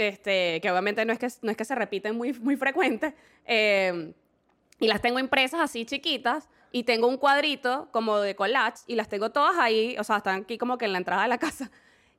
este, 0.00 0.60
que 0.60 0.70
obviamente 0.70 1.04
no 1.04 1.12
es 1.12 1.18
que, 1.18 1.28
no 1.42 1.50
es 1.50 1.56
que 1.56 1.64
se 1.64 1.74
repiten 1.74 2.16
muy, 2.16 2.32
muy 2.32 2.56
frecuentes, 2.56 3.14
eh, 3.44 4.12
y 4.78 4.88
las 4.88 5.02
tengo 5.02 5.18
impresas 5.18 5.60
así 5.60 5.84
chiquitas, 5.84 6.48
y 6.72 6.84
tengo 6.84 7.06
un 7.08 7.16
cuadrito 7.16 7.88
como 7.90 8.18
de 8.18 8.34
collage, 8.34 8.84
y 8.86 8.94
las 8.94 9.08
tengo 9.08 9.30
todas 9.30 9.58
ahí, 9.58 9.96
o 9.98 10.04
sea, 10.04 10.18
están 10.18 10.42
aquí 10.42 10.56
como 10.56 10.78
que 10.78 10.86
en 10.86 10.92
la 10.92 10.98
entrada 10.98 11.22
de 11.22 11.28
la 11.28 11.38
casa. 11.38 11.70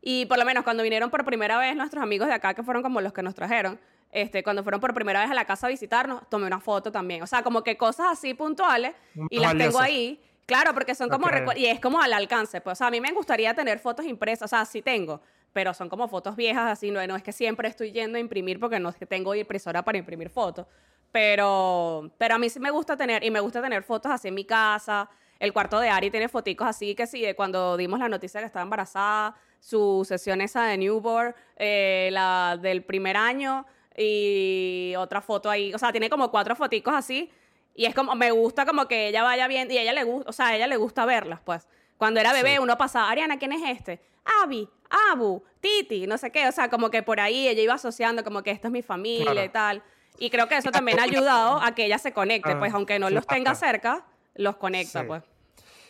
Y 0.02 0.26
por 0.26 0.38
lo 0.40 0.46
menos 0.46 0.64
cuando 0.64 0.84
vinieron 0.84 1.10
por 1.10 1.24
primera 1.26 1.58
vez 1.58 1.76
nuestros 1.76 2.02
amigos 2.02 2.28
de 2.28 2.34
acá, 2.34 2.54
que 2.54 2.64
fueron 2.64 2.82
como 2.82 3.02
los 3.02 3.14
que 3.14 3.22
nos 3.22 3.36
trajeron, 3.36 3.80
este, 4.12 4.44
cuando 4.44 4.64
fueron 4.64 4.82
por 4.82 4.94
primera 4.94 5.22
vez 5.22 5.32
a 5.32 5.34
la 5.34 5.46
casa 5.46 5.68
a 5.68 5.70
visitarnos, 5.70 6.28
tomé 6.30 6.48
una 6.48 6.60
foto 6.60 6.92
también. 6.92 7.24
O 7.24 7.28
sea, 7.28 7.44
como 7.44 7.64
que 7.64 7.78
cosas 7.78 8.08
así 8.12 8.34
puntuales, 8.34 8.94
y 9.30 9.40
las 9.40 9.58
tengo 9.58 9.80
ahí. 9.80 10.22
Claro, 10.46 10.74
porque 10.74 10.96
son 10.96 11.10
como... 11.10 11.28
Y 11.56 11.66
es 11.66 11.80
como 11.80 12.02
al 12.02 12.12
alcance. 12.12 12.60
Pues, 12.60 12.74
o 12.74 12.78
sea, 12.78 12.88
a 12.88 12.92
mí 12.92 13.00
me 13.00 13.12
gustaría 13.14 13.54
tener 13.54 13.80
fotos 13.80 14.06
impresas. 14.06 14.52
O 14.52 14.56
sea, 14.56 14.66
sí 14.66 14.82
tengo 14.82 15.22
pero 15.54 15.74
son 15.74 15.90
como 15.90 16.08
fotos 16.08 16.36
viejas, 16.36 16.72
así, 16.72 16.92
no, 16.92 17.06
no 17.06 17.16
es 17.16 17.24
que 17.24 17.32
siempre 17.32 17.68
estoy 17.68 17.92
yendo 17.92 18.18
a 18.18 18.22
imprimir 18.22 18.60
porque 18.60 18.80
no 18.80 18.90
es 18.90 18.96
que 18.96 19.06
tengo 19.06 19.36
impresora 19.36 19.84
para 19.84 19.98
imprimir 19.98 20.30
fotos, 20.30 20.66
pero, 21.12 22.10
pero 22.18 22.36
a 22.36 22.38
mí 22.38 22.50
sí 22.50 22.60
me 22.60 22.72
gusta 22.72 22.96
tener, 22.96 23.24
y 23.24 23.32
me 23.32 23.40
gusta 23.40 23.62
tener 23.62 23.84
fotos 23.84 24.12
así 24.12 24.30
en 24.30 24.36
mi 24.36 24.46
casa, 24.46 25.10
el 25.40 25.54
cuarto 25.54 25.80
de 25.80 25.90
Ari 25.90 26.12
tiene 26.12 26.30
foticos 26.30 26.68
así 26.68 26.96
que 26.96 27.08
sí, 27.08 27.22
de 27.22 27.36
cuando 27.36 27.76
dimos 27.76 28.00
la 28.00 28.08
noticia 28.08 28.40
que 28.40 28.46
estaba 28.46 28.64
embarazada, 28.64 29.36
su 29.60 30.06
sesión 30.08 30.42
esa 30.42 30.66
de 30.66 30.78
newborn, 30.78 31.36
eh, 31.58 32.10
la 32.12 32.58
del 32.62 32.84
primer 32.84 33.18
año 33.18 33.66
y 33.98 34.94
otra 34.98 35.22
foto 35.22 35.50
ahí. 35.50 35.74
O 35.74 35.78
sea, 35.78 35.92
tiene 35.92 36.10
como 36.10 36.32
cuatro 36.32 36.56
foticos 36.56 36.94
así. 36.94 37.32
Y 37.74 37.86
es 37.86 37.96
como, 37.96 38.16
me 38.16 38.32
gusta 38.32 38.66
como 38.66 38.88
que 38.88 39.08
ella 39.08 39.24
vaya 39.24 39.48
bien, 39.48 39.72
y 39.72 39.78
a 39.78 39.82
ella 39.82 39.94
le 39.94 40.04
gusta, 40.04 40.30
o 40.30 40.34
sea, 40.34 40.48
a 40.48 40.56
ella 40.56 40.68
le 40.68 40.78
gusta 40.78 41.06
verlas, 41.06 41.40
pues. 41.44 41.68
Cuando 41.98 42.20
era 42.20 42.34
bebé, 42.34 42.60
uno 42.60 42.78
pasaba, 42.78 43.10
Ariana, 43.10 43.38
¿quién 43.38 43.54
es 43.54 43.62
este? 43.64 44.02
Abby, 44.44 44.68
Abu, 45.12 45.44
Titi, 45.60 46.08
no 46.08 46.18
sé 46.18 46.32
qué. 46.32 46.48
O 46.48 46.52
sea, 46.52 46.70
como 46.70 46.90
que 46.90 47.04
por 47.04 47.20
ahí 47.20 47.48
ella 47.48 47.62
iba 47.62 47.74
asociando 47.76 48.24
como 48.24 48.44
que 48.44 48.52
esta 48.52 48.68
es 48.68 48.72
mi 48.72 48.82
familia 48.82 49.46
y 49.46 49.50
tal. 49.50 49.84
Y 50.18 50.30
creo 50.30 50.48
que 50.48 50.58
eso 50.58 50.72
también 50.72 51.00
ha 51.00 51.04
ayudado 51.04 51.62
a 51.62 51.74
que 51.74 51.86
ella 51.86 51.98
se 51.98 52.12
conecte, 52.12 52.56
pues 52.56 52.74
aunque 52.74 53.00
no 53.00 53.10
los 53.10 53.26
tenga 53.26 53.56
cerca, 53.56 54.06
los 54.36 54.58
conecta, 54.58 55.06
pues. 55.06 55.24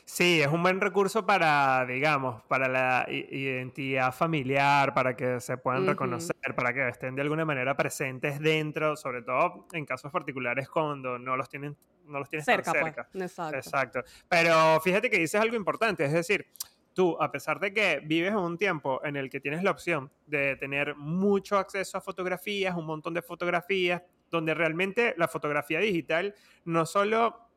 Sí, 0.06 0.42
es 0.42 0.48
un 0.48 0.62
buen 0.62 0.82
recurso 0.82 1.26
para, 1.26 1.86
digamos, 1.86 2.44
para 2.44 2.68
la 2.68 3.06
identidad 3.10 4.14
familiar, 4.14 4.94
para 4.94 5.16
que 5.16 5.40
se 5.40 5.58
puedan 5.58 5.88
reconocer, 5.88 6.36
para 6.56 6.74
que 6.74 6.90
estén 6.90 7.16
de 7.16 7.22
alguna 7.22 7.46
manera 7.46 7.76
presentes 7.78 8.40
dentro, 8.40 8.98
sobre 8.98 9.22
todo 9.22 9.68
en 9.72 9.86
casos 9.86 10.12
particulares 10.12 10.70
cuando 10.70 11.18
no 11.18 11.38
los 11.38 11.48
tienen, 11.48 11.78
no 12.06 12.20
los 12.20 12.30
tienes 12.30 12.46
cerca, 12.46 12.74
tan 12.74 12.84
cerca. 12.84 13.10
Pues. 13.12 13.24
Exacto. 13.24 13.58
Exacto. 13.58 14.04
Pero 14.28 14.82
fíjate 14.82 15.10
que 15.10 15.20
dices 15.20 15.40
algo 15.40 15.56
importante, 15.56 16.04
es 16.04 16.12
decir, 16.12 16.46
tú, 16.94 17.18
a 17.22 17.32
pesar 17.32 17.60
de 17.60 17.74
que 17.74 18.02
vives 18.04 18.32
en 18.32 18.38
un 18.38 18.58
tiempo 18.58 19.02
en 19.04 19.16
el 19.16 19.30
que 19.30 19.40
tienes 19.40 19.64
la 19.64 19.72
opción 19.72 20.12
de 20.26 20.56
tener 20.58 20.96
mucho 20.96 21.58
acceso 21.58 21.98
a 21.98 22.02
fotografías, 22.02 22.76
un 22.76 22.86
montón 22.86 23.14
de 23.14 23.22
fotografías, 23.22 24.02
donde 24.30 24.54
realmente 24.54 25.14
la 25.18 25.28
fotografía 25.28 25.80
digital 25.80 26.36
no 26.66 26.86
solo 26.86 27.51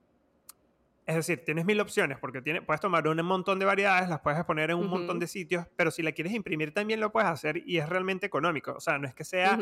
es 1.07 1.17
decir, 1.17 1.45
tienes 1.45 1.67
mil 1.67 1.81
opciones 1.81 2.19
porque 2.19 2.41
tiene, 2.41 2.63
puedes 2.63 2.81
tomar 2.81 3.07
un 3.07 3.23
montón 3.25 3.59
de 3.59 3.67
variedades, 3.67 4.09
las 4.09 4.21
puedes 4.21 4.43
poner 4.45 4.71
en 4.71 4.79
un 4.79 4.89
montón 4.89 5.19
de 5.19 5.27
sitios, 5.27 5.67
pero 5.77 5.91
si 5.91 6.03
la 6.03 6.13
quieres 6.13 6.33
imprimir 6.33 6.73
también 6.73 7.01
lo 7.01 7.13
puedes 7.13 7.29
hacer 7.29 7.63
y 7.67 7.77
es 7.77 7.89
realmente 7.89 8.27
económico. 8.27 8.73
O 8.73 8.81
sea, 8.81 8.99
no 8.99 9.07
es 9.07 9.15
que 9.15 9.25
sea, 9.25 9.59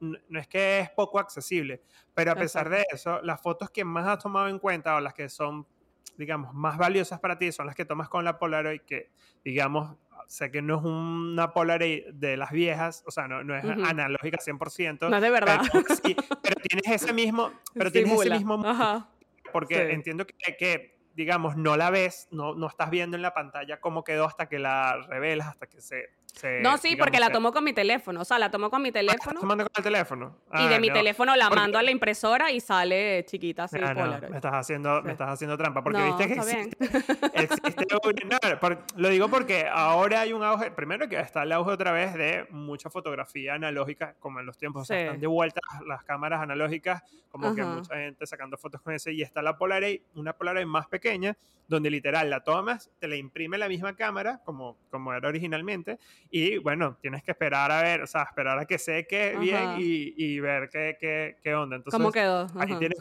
no, 0.00 0.38
es 0.38 0.46
que 0.46 0.80
es 0.80 0.90
poco 0.90 1.18
accesible, 1.18 1.82
pero 2.14 2.32
a 2.32 2.34
pesar 2.34 2.68
de 2.68 2.84
eso, 2.92 3.20
las 3.22 3.40
fotos 3.40 3.70
que 3.70 3.84
más 3.84 4.06
has 4.06 4.22
tomado 4.22 4.48
en 4.48 4.58
cuenta 4.58 4.96
o 4.96 5.00
las 5.00 5.14
que 5.14 5.30
son, 5.30 5.66
digamos, 6.18 6.52
más 6.52 6.76
valiosas 6.76 7.18
para 7.18 7.38
ti 7.38 7.50
son 7.50 7.66
las 7.66 7.74
que 7.74 7.86
tomas 7.86 8.10
con 8.10 8.24
la 8.24 8.38
Polaroid, 8.38 8.82
que, 8.82 9.10
digamos, 9.42 9.96
sé 10.26 10.50
que 10.50 10.60
no 10.60 10.76
es 10.76 10.84
una 10.84 11.54
Polaroid 11.54 12.08
de 12.12 12.36
las 12.36 12.50
viejas, 12.50 13.02
o 13.06 13.10
sea, 13.10 13.26
no, 13.26 13.42
no 13.42 13.56
es 13.56 13.64
analógica 13.64 14.36
100%. 14.36 15.08
No 15.08 15.16
es 15.16 15.22
de 15.22 15.30
verdad. 15.30 15.62
Pero, 15.72 15.84
sí, 16.04 16.14
pero 16.42 16.60
tienes 16.60 17.02
ese 17.02 17.14
mismo, 17.14 17.52
pero 17.72 17.90
tienes 17.90 18.12
ese 18.12 18.30
mismo 18.30 18.58
porque 19.52 19.92
entiendo 19.92 20.26
que, 20.26 20.56
que, 20.56 20.98
digamos, 21.14 21.56
no 21.56 21.76
la 21.76 21.90
ves, 21.90 22.28
no, 22.30 22.54
no 22.54 22.66
estás 22.66 22.90
viendo 22.90 23.16
en 23.16 23.22
la 23.22 23.34
pantalla 23.34 23.80
cómo 23.80 24.04
quedó 24.04 24.24
hasta 24.24 24.48
que 24.48 24.58
la 24.58 25.00
revelas, 25.08 25.48
hasta 25.48 25.66
que 25.66 25.80
se 25.80 26.10
no, 26.62 26.78
sí, 26.78 26.96
porque 26.96 27.18
la 27.18 27.30
tomo 27.30 27.52
con 27.52 27.64
mi 27.64 27.72
teléfono. 27.72 28.20
O 28.20 28.24
sea, 28.24 28.38
la 28.38 28.50
tomo 28.50 28.70
con 28.70 28.82
mi 28.82 28.92
teléfono. 28.92 29.40
tomando 29.40 29.64
con 29.64 29.72
el 29.76 29.82
teléfono? 29.82 30.36
y 30.54 30.68
de 30.68 30.76
ah, 30.76 30.80
mi 30.80 30.90
teléfono 30.90 31.34
la 31.36 31.50
mando 31.50 31.78
a 31.78 31.82
la 31.82 31.90
impresora 31.90 32.50
y 32.50 32.60
sale 32.60 33.24
chiquita 33.26 33.64
así. 33.64 33.76
Ah, 33.82 34.20
me 34.28 34.36
estás 34.36 34.54
haciendo, 34.54 35.02
me 35.02 35.12
estás 35.12 35.30
haciendo 35.30 35.56
trampa. 35.56 35.82
Porque 35.82 36.02
viste 36.02 36.26
que 36.26 36.32
existe, 36.34 37.86
un, 38.02 38.78
lo 38.96 39.08
digo 39.08 39.28
porque 39.28 39.66
ahora 39.70 40.20
hay 40.20 40.32
un 40.32 40.42
auge. 40.42 40.70
Primero 40.70 41.08
que 41.08 41.18
está 41.18 41.42
el 41.42 41.52
auge 41.52 41.72
otra 41.72 41.92
vez 41.92 42.14
de 42.14 42.46
mucha 42.50 42.90
fotografía 42.90 43.54
analógica, 43.54 44.14
como 44.20 44.40
en 44.40 44.46
los 44.46 44.56
tiempos. 44.56 44.82
O 44.82 44.84
sea, 44.84 45.00
están 45.00 45.20
de 45.20 45.26
vuelta 45.26 45.60
las 45.86 46.04
cámaras 46.04 46.40
analógicas, 46.40 47.02
como 47.30 47.54
que 47.54 47.64
mucha 47.64 47.96
gente 47.96 48.26
sacando 48.26 48.56
fotos 48.56 48.80
con 48.80 48.94
ese. 48.94 49.12
Y 49.12 49.22
está 49.22 49.42
la 49.42 49.56
Polaroid, 49.56 50.02
una 50.14 50.32
Polaroid 50.32 50.66
más 50.66 50.86
pequeña, 50.86 51.36
donde 51.66 51.90
literal 51.90 52.30
la 52.30 52.40
tomas, 52.40 52.90
te 52.98 53.08
la 53.08 53.16
imprime 53.16 53.58
la 53.58 53.68
misma 53.68 53.94
cámara, 53.96 54.40
como, 54.44 54.76
como 54.90 55.12
era 55.12 55.28
originalmente 55.28 55.98
y 56.30 56.58
bueno, 56.58 56.98
tienes 57.00 57.22
que 57.22 57.30
esperar 57.30 57.70
a 57.70 57.82
ver, 57.82 58.02
o 58.02 58.06
sea, 58.06 58.22
esperar 58.22 58.58
a 58.58 58.64
que 58.66 58.78
seque 58.78 59.36
bien 59.38 59.76
y, 59.78 60.14
y, 60.16 60.40
ver 60.40 60.68
qué, 60.68 60.96
qué, 61.00 61.36
qué, 61.42 61.54
onda. 61.54 61.76
Entonces, 61.76 61.98
¿Cómo 61.98 62.12
quedó? 62.12 62.46
Ahí 62.58 62.78
tienes, 62.78 62.98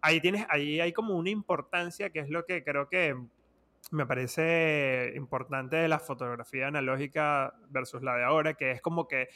ahí 0.00 0.20
tienes, 0.20 0.46
ahí 0.48 0.80
hay 0.80 0.92
como 0.92 1.16
una 1.16 1.30
importancia 1.30 2.10
que 2.10 2.20
es 2.20 2.28
lo 2.28 2.44
que 2.44 2.62
creo 2.62 2.88
que 2.88 3.16
me 3.90 4.06
parece 4.06 5.12
importante 5.16 5.76
de 5.76 5.88
la 5.88 5.98
fotografía 5.98 6.66
analógica 6.66 7.54
versus 7.70 8.02
la 8.02 8.16
de 8.16 8.24
ahora, 8.24 8.54
que 8.54 8.72
es 8.72 8.82
como 8.82 9.06
que 9.06 9.28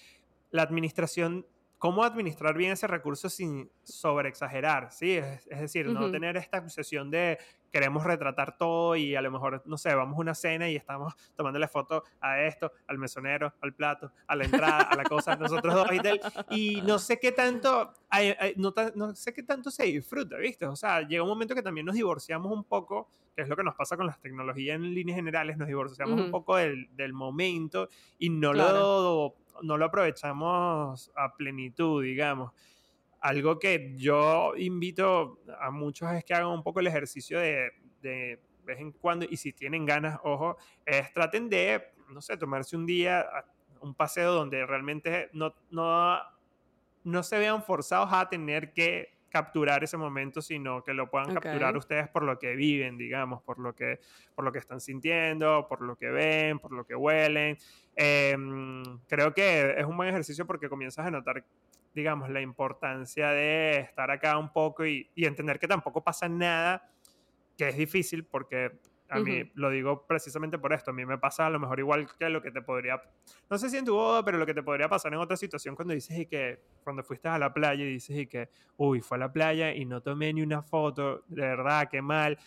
la 0.50 0.62
administración 0.62 1.46
cómo 1.80 2.04
administrar 2.04 2.54
bien 2.58 2.72
ese 2.72 2.86
recurso 2.86 3.30
sin 3.30 3.70
sobreexagerar, 3.82 4.92
¿sí? 4.92 5.12
Es, 5.12 5.46
es 5.46 5.60
decir, 5.60 5.86
no 5.86 6.10
tener 6.10 6.36
esta 6.36 6.58
obsesión 6.58 7.10
de 7.10 7.38
queremos 7.70 8.04
retratar 8.04 8.56
todo 8.56 8.96
y 8.96 9.14
a 9.14 9.22
lo 9.22 9.30
mejor, 9.30 9.62
no 9.66 9.78
sé, 9.78 9.94
vamos 9.94 10.16
a 10.16 10.20
una 10.20 10.34
cena 10.34 10.68
y 10.68 10.76
estamos 10.76 11.14
tomándole 11.36 11.68
foto 11.68 12.04
a 12.20 12.42
esto, 12.42 12.72
al 12.86 12.98
mesonero, 12.98 13.54
al 13.60 13.74
plato, 13.74 14.12
a 14.26 14.36
la 14.36 14.44
entrada, 14.44 14.82
a 14.82 14.96
la 14.96 15.04
cosa, 15.04 15.36
nosotros 15.36 15.74
dos 15.74 15.92
y 15.92 15.98
tal. 16.00 16.20
Y 16.50 16.82
no 16.82 16.98
sé 16.98 17.18
qué 17.18 17.32
tanto, 17.32 17.92
no, 18.56 18.74
no, 18.94 19.14
sé 19.14 19.32
qué 19.32 19.42
tanto 19.42 19.70
se 19.70 19.84
disfruta, 19.84 20.36
¿viste? 20.36 20.66
O 20.66 20.76
sea, 20.76 21.00
llega 21.02 21.22
un 21.22 21.28
momento 21.28 21.54
que 21.54 21.62
también 21.62 21.86
nos 21.86 21.94
divorciamos 21.94 22.52
un 22.52 22.64
poco, 22.64 23.08
que 23.34 23.42
es 23.42 23.48
lo 23.48 23.56
que 23.56 23.62
nos 23.62 23.74
pasa 23.74 23.96
con 23.96 24.06
las 24.06 24.20
tecnologías 24.20 24.76
en 24.76 24.94
líneas 24.94 25.16
generales, 25.16 25.56
nos 25.56 25.68
divorciamos 25.68 26.20
un 26.20 26.30
poco 26.30 26.56
del, 26.56 26.88
del, 26.96 27.12
momento 27.12 27.88
y 28.18 28.30
no 28.30 28.52
lo 28.52 29.36
no 29.62 29.76
lo 29.76 29.84
aprovechamos 29.84 31.10
a 31.14 31.36
plenitud, 31.36 32.02
digamos. 32.02 32.52
Algo 33.20 33.58
que 33.58 33.94
yo 33.96 34.54
invito 34.56 35.40
a 35.60 35.70
muchos 35.70 36.10
es 36.12 36.24
que 36.24 36.34
hagan 36.34 36.48
un 36.48 36.62
poco 36.62 36.80
el 36.80 36.86
ejercicio 36.86 37.38
de, 37.38 37.70
de 38.00 38.40
vez 38.64 38.80
en 38.80 38.92
cuando, 38.92 39.26
y 39.28 39.36
si 39.36 39.52
tienen 39.52 39.84
ganas, 39.84 40.18
ojo, 40.24 40.56
es 40.86 41.12
traten 41.12 41.48
de, 41.48 41.92
no 42.08 42.20
sé, 42.20 42.36
tomarse 42.36 42.76
un 42.76 42.86
día, 42.86 43.26
un 43.80 43.94
paseo 43.94 44.32
donde 44.32 44.64
realmente 44.66 45.28
no, 45.32 45.54
no, 45.70 46.18
no 47.04 47.22
se 47.22 47.38
vean 47.38 47.62
forzados 47.62 48.10
a 48.12 48.28
tener 48.28 48.72
que 48.72 49.20
capturar 49.30 49.82
ese 49.84 49.96
momento, 49.96 50.42
sino 50.42 50.82
que 50.82 50.92
lo 50.92 51.08
puedan 51.08 51.32
capturar 51.32 51.76
ustedes 51.76 52.08
por 52.08 52.24
lo 52.24 52.38
que 52.38 52.54
viven, 52.54 52.98
digamos, 52.98 53.42
por 53.42 53.58
lo 53.58 53.74
que, 53.74 54.00
por 54.34 54.44
lo 54.44 54.52
que 54.52 54.58
están 54.58 54.80
sintiendo, 54.80 55.66
por 55.68 55.82
lo 55.82 55.96
que 55.96 56.10
ven, 56.10 56.58
por 56.58 56.72
lo 56.72 56.84
que 56.84 56.94
huelen. 56.94 57.56
Em, 57.94 58.82
creo 59.08 59.32
que 59.32 59.74
es 59.78 59.86
un 59.86 59.96
buen 59.96 60.08
ejercicio 60.08 60.46
porque 60.46 60.68
comienzas 60.68 61.06
a 61.06 61.10
notar, 61.10 61.44
digamos, 61.94 62.30
la 62.30 62.40
importancia 62.40 63.30
de 63.30 63.80
estar 63.80 64.10
acá 64.10 64.38
un 64.38 64.52
poco 64.52 64.86
y, 64.86 65.10
y 65.14 65.24
entender 65.24 65.58
que 65.58 65.68
tampoco 65.68 66.02
pasa 66.02 66.28
nada, 66.28 66.90
que 67.56 67.68
es 67.68 67.76
difícil 67.76 68.24
porque 68.24 68.78
a 69.10 69.18
mí 69.18 69.50
lo 69.54 69.70
digo 69.70 70.06
precisamente 70.06 70.58
por 70.58 70.72
esto. 70.72 70.92
A 70.92 70.94
mí 70.94 71.04
me 71.04 71.18
pasa 71.18 71.46
a 71.46 71.50
lo 71.50 71.58
mejor 71.58 71.80
igual 71.80 72.06
que 72.16 72.28
lo 72.28 72.40
que 72.40 72.52
te 72.52 72.62
podría. 72.62 73.02
No 73.50 73.58
sé 73.58 73.68
si 73.68 73.76
en 73.76 73.84
tu 73.84 73.94
boda, 73.94 74.24
pero 74.24 74.38
lo 74.38 74.46
que 74.46 74.54
te 74.54 74.62
podría 74.62 74.88
pasar 74.88 75.12
en 75.12 75.18
otra 75.18 75.36
situación 75.36 75.74
cuando 75.74 75.94
dices 75.94 76.16
y 76.16 76.26
que. 76.26 76.60
Cuando 76.84 77.02
fuiste 77.02 77.28
a 77.28 77.38
la 77.38 77.52
playa 77.52 77.84
y 77.84 77.92
dices 77.92 78.16
y 78.16 78.26
que. 78.26 78.48
Uy, 78.76 79.00
fue 79.00 79.16
a 79.16 79.20
la 79.20 79.32
playa 79.32 79.74
y 79.74 79.84
no 79.84 80.00
tomé 80.00 80.32
ni 80.32 80.42
una 80.42 80.62
foto. 80.62 81.24
De 81.26 81.42
verdad, 81.42 81.88
qué 81.90 82.00
mal. 82.00 82.38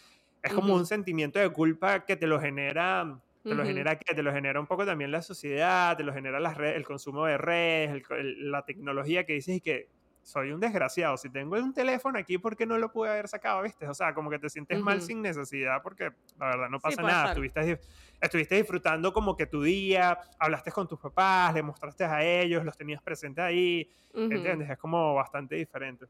Es 0.42 0.54
como 0.54 0.74
un 0.74 0.86
sentimiento 0.86 1.40
de 1.40 1.50
culpa 1.50 2.06
que 2.06 2.16
te 2.16 2.28
lo 2.28 2.40
genera. 2.40 3.20
Te 3.44 3.56
lo 3.56 3.66
genera 3.66 3.98
que 3.98 4.16
te 4.16 4.24
lo 4.24 4.32
genera 4.32 4.60
un 4.60 4.68
poco 4.68 4.86
también 4.86 5.12
la 5.12 5.22
sociedad, 5.22 5.98
te 5.98 6.04
lo 6.04 6.14
genera 6.14 6.40
las 6.40 6.56
redes, 6.56 6.78
el 6.78 6.86
consumo 6.86 7.26
de 7.26 7.38
redes, 7.38 8.04
la 8.38 8.64
tecnología 8.64 9.26
que 9.26 9.34
dices 9.34 9.58
y 9.58 9.62
que 9.62 9.90
soy 10.22 10.52
un 10.52 10.60
desgraciado. 10.60 11.18
Si 11.18 11.30
tengo 11.30 11.58
un 11.58 11.74
teléfono 11.74 12.18
aquí, 12.18 12.38
¿por 12.38 12.56
qué 12.56 12.66
no 12.66 12.78
lo 12.78 12.92
pude 12.92 13.10
haber 13.10 13.28
sacado? 13.28 13.62
¿Viste? 13.62 13.88
O 13.88 13.94
sea, 13.94 14.14
como 14.14 14.30
que 14.30 14.40
te 14.40 14.50
sientes 14.50 14.80
mal 14.80 15.02
sin 15.02 15.22
necesidad 15.22 15.82
porque 15.84 16.12
la 16.40 16.48
verdad 16.48 16.70
no 16.70 16.80
pasa 16.80 17.02
nada. 17.02 17.30
Estuviste, 17.30 17.80
estuviste, 18.22 18.56
disfrutando 18.56 19.12
como 19.12 19.36
que 19.36 19.46
tu 19.46 19.62
día, 19.62 20.18
hablaste 20.40 20.72
con 20.72 20.88
tus 20.88 21.00
papás, 21.00 21.54
le 21.54 21.62
mostraste 21.62 22.06
a 22.06 22.24
ellos, 22.24 22.64
los 22.64 22.78
tenías 22.78 23.02
presentes 23.02 23.44
ahí. 23.44 23.90
¿Entiendes? 24.14 24.70
Es 24.70 24.78
como 24.78 25.14
bastante 25.16 25.56
diferente. 25.56 26.06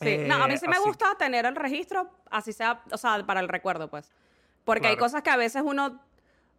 Sí, 0.00 0.18
no, 0.26 0.42
a 0.42 0.48
mí 0.48 0.56
sí 0.56 0.66
me 0.66 0.76
eh, 0.76 0.80
gusta 0.84 1.14
tener 1.16 1.46
el 1.46 1.54
registro, 1.54 2.10
así 2.30 2.52
sea, 2.52 2.82
o 2.90 2.96
sea, 2.96 3.24
para 3.24 3.40
el 3.40 3.48
recuerdo, 3.48 3.88
pues. 3.88 4.12
Porque 4.64 4.88
hay 4.88 4.96
cosas 4.96 5.22
que 5.22 5.30
a 5.30 5.36
veces 5.36 5.62
uno 5.64 6.00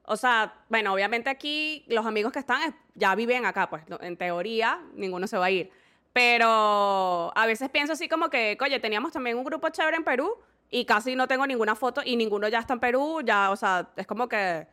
o 0.07 0.17
sea, 0.17 0.53
bueno, 0.69 0.93
obviamente 0.93 1.29
aquí 1.29 1.83
los 1.87 2.05
amigos 2.05 2.31
que 2.31 2.39
están 2.39 2.75
ya 2.93 3.15
viven 3.15 3.45
acá, 3.45 3.69
pues 3.69 3.83
en 4.01 4.17
teoría 4.17 4.81
ninguno 4.93 5.27
se 5.27 5.37
va 5.37 5.45
a 5.45 5.51
ir. 5.51 5.71
Pero 6.13 7.31
a 7.35 7.45
veces 7.45 7.69
pienso 7.69 7.93
así 7.93 8.07
como 8.07 8.29
que, 8.29 8.57
oye, 8.61 8.79
teníamos 8.79 9.11
también 9.11 9.37
un 9.37 9.43
grupo 9.43 9.69
chévere 9.69 9.97
en 9.97 10.03
Perú 10.03 10.37
y 10.69 10.85
casi 10.85 11.15
no 11.15 11.27
tengo 11.27 11.45
ninguna 11.45 11.75
foto 11.75 12.01
y 12.05 12.15
ninguno 12.15 12.47
ya 12.47 12.59
está 12.59 12.73
en 12.73 12.79
Perú, 12.79 13.21
ya, 13.23 13.51
o 13.51 13.55
sea, 13.55 13.89
es 13.95 14.07
como 14.07 14.29
que 14.29 14.67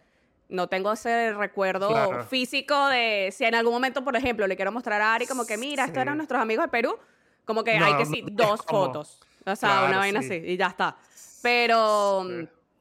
no 0.49 0.69
tengo 0.69 0.93
ese 0.93 1.33
recuerdo 1.33 2.25
físico 2.25 2.89
de 2.89 3.31
si 3.33 3.45
en 3.45 3.55
algún 3.55 3.73
momento, 3.73 4.05
por 4.05 4.15
ejemplo, 4.15 4.47
le 4.47 4.55
quiero 4.55 4.71
mostrar 4.71 5.01
a 5.01 5.15
Ari 5.15 5.27
como 5.27 5.47
que, 5.47 5.57
mira, 5.57 5.85
estos 5.85 6.01
eran 6.01 6.17
nuestros 6.17 6.41
amigos 6.41 6.67
de 6.67 6.71
Perú, 6.71 6.99
como 7.45 7.65
que 7.65 7.73
hay 7.73 7.97
que 7.97 8.07
sí, 8.07 8.25
dos 8.31 8.63
fotos. 8.63 9.19
O 9.45 9.57
sea, 9.57 9.85
una 9.89 9.99
vaina 9.99 10.21
así 10.21 10.35
y 10.35 10.57
ya 10.57 10.69
está. 10.69 10.97
Pero, 11.43 12.25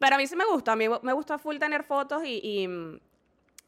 pero 0.01 0.15
a 0.15 0.17
mí 0.17 0.25
sí 0.25 0.35
me 0.35 0.45
gusta, 0.45 0.71
a 0.71 0.75
mí 0.75 0.87
me 1.03 1.13
gusta 1.13 1.37
full 1.37 1.57
tener 1.57 1.83
fotos 1.83 2.23
y, 2.25 2.41
y 2.43 2.67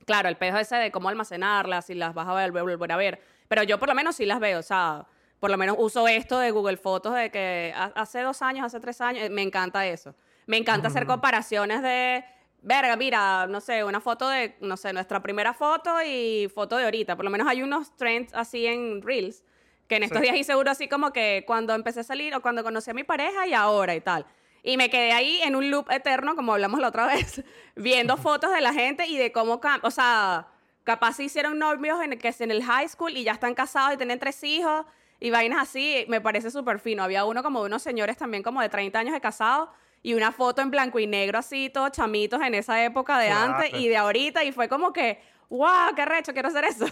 claro, 0.06 0.30
el 0.30 0.36
peso 0.36 0.58
ese 0.58 0.76
de 0.78 0.92
cómo 0.92 1.08
almacenarlas 1.08 1.92
y 1.92 1.94
las 1.94 2.16
vas 2.16 2.28
a 2.28 2.50
volver 2.50 2.92
a 2.92 2.98
ver. 2.98 3.22
Pero 3.48 3.62
yo 3.62 3.78
por 3.78 3.88
lo 3.88 3.94
menos 3.94 4.16
sí 4.16 4.26
las 4.26 4.40
veo, 4.40 4.60
o 4.60 4.64
sea, 4.64 5.06
por 5.40 5.52
lo 5.52 5.58
menos 5.58 5.76
uso 5.78 6.08
esto 6.08 6.40
de 6.40 6.50
Google 6.50 6.78
Fotos 6.78 7.14
de 7.14 7.30
que 7.30 7.72
hace 7.76 8.22
dos 8.22 8.42
años, 8.42 8.66
hace 8.66 8.80
tres 8.80 9.00
años, 9.00 9.30
me 9.30 9.44
encanta 9.44 9.86
eso. 9.86 10.16
Me 10.48 10.58
encanta 10.58 10.88
hacer 10.88 11.06
comparaciones 11.06 11.84
de, 11.84 12.26
verga, 12.64 12.96
mira, 12.96 13.46
no 13.48 13.62
sé, 13.62 13.84
una 13.84 14.02
foto 14.02 14.28
de, 14.28 14.56
no 14.62 14.76
sé, 14.76 14.92
nuestra 14.92 15.22
primera 15.22 15.54
foto 15.54 16.02
y 16.04 16.50
foto 16.54 16.78
de 16.78 16.86
ahorita. 16.86 17.16
Por 17.16 17.26
lo 17.26 17.32
menos 17.32 17.48
hay 17.48 17.62
unos 17.62 17.96
trends 17.96 18.34
así 18.34 18.66
en 18.66 19.02
Reels, 19.02 19.44
que 19.88 19.98
en 19.98 20.04
estos 20.04 20.22
días 20.22 20.36
y 20.36 20.44
seguro 20.44 20.72
así 20.72 20.88
como 20.88 21.14
que 21.14 21.44
cuando 21.46 21.76
empecé 21.76 22.00
a 22.00 22.04
salir 22.04 22.34
o 22.34 22.42
cuando 22.42 22.64
conocí 22.64 22.90
a 22.90 22.94
mi 22.94 23.04
pareja 23.04 23.46
y 23.46 23.54
ahora 23.54 23.94
y 23.94 24.02
tal. 24.02 24.26
Y 24.64 24.78
me 24.78 24.89
quedé 24.89 25.11
ahí 25.11 25.41
en 25.43 25.55
un 25.55 25.70
loop 25.70 25.91
eterno, 25.91 26.36
como 26.36 26.53
hablamos 26.53 26.80
la 26.80 26.88
otra 26.88 27.05
vez, 27.05 27.43
viendo 27.76 28.16
fotos 28.16 28.51
de 28.53 28.61
la 28.61 28.74
gente 28.74 29.05
y 29.07 29.18
de 29.18 29.34
cómo, 29.34 29.59
o 29.82 29.91
sea, 29.91 30.47
capaz 30.86 31.18
se 31.18 31.24
hicieron 31.24 31.59
novios 31.59 32.01
en, 32.01 32.18
que 32.18 32.30
es 32.30 32.39
en 32.41 32.49
el 32.49 32.64
high 32.64 32.88
school 32.88 33.16
y 33.16 33.24
ya 33.24 33.34
están 33.34 33.53
casados 33.53 33.93
y 33.93 33.97
tienen 33.97 34.20
tres 34.20 34.41
hijos 34.43 34.86
y 35.20 35.30
vainas 35.30 35.61
así, 35.61 36.05
me 36.07 36.22
parece 36.22 36.49
súper 36.49 36.80
fino. 36.80 37.03
Había 37.03 37.26
uno 37.26 37.43
como 37.43 37.61
de 37.61 37.68
unos 37.68 37.82
señores 37.82 38.18
también 38.18 38.41
como 38.41 38.61
de 38.61 38.70
30 38.70 38.99
años 38.99 39.14
de 39.14 39.22
casados 39.22 39.70
y 40.01 40.14
una 40.14 40.32
foto 40.32 40.61
en 40.61 40.72
blanco 40.72 40.99
y 40.99 41.07
negro 41.07 41.39
así, 41.39 41.70
todos 41.70 41.91
chamitos 41.91 42.41
en 42.41 42.55
esa 42.55 42.84
época 42.84 43.18
de 43.20 43.30
antes 43.30 43.74
y 43.74 43.88
de 43.88 43.97
ahorita 43.97 44.43
y 44.43 44.51
fue 44.51 44.68
como 44.68 44.91
que, 44.91 45.22
wow, 45.49 45.95
qué 45.95 46.05
recho, 46.05 46.34
quiero 46.34 46.49
hacer 46.49 46.66
eso. 46.66 46.86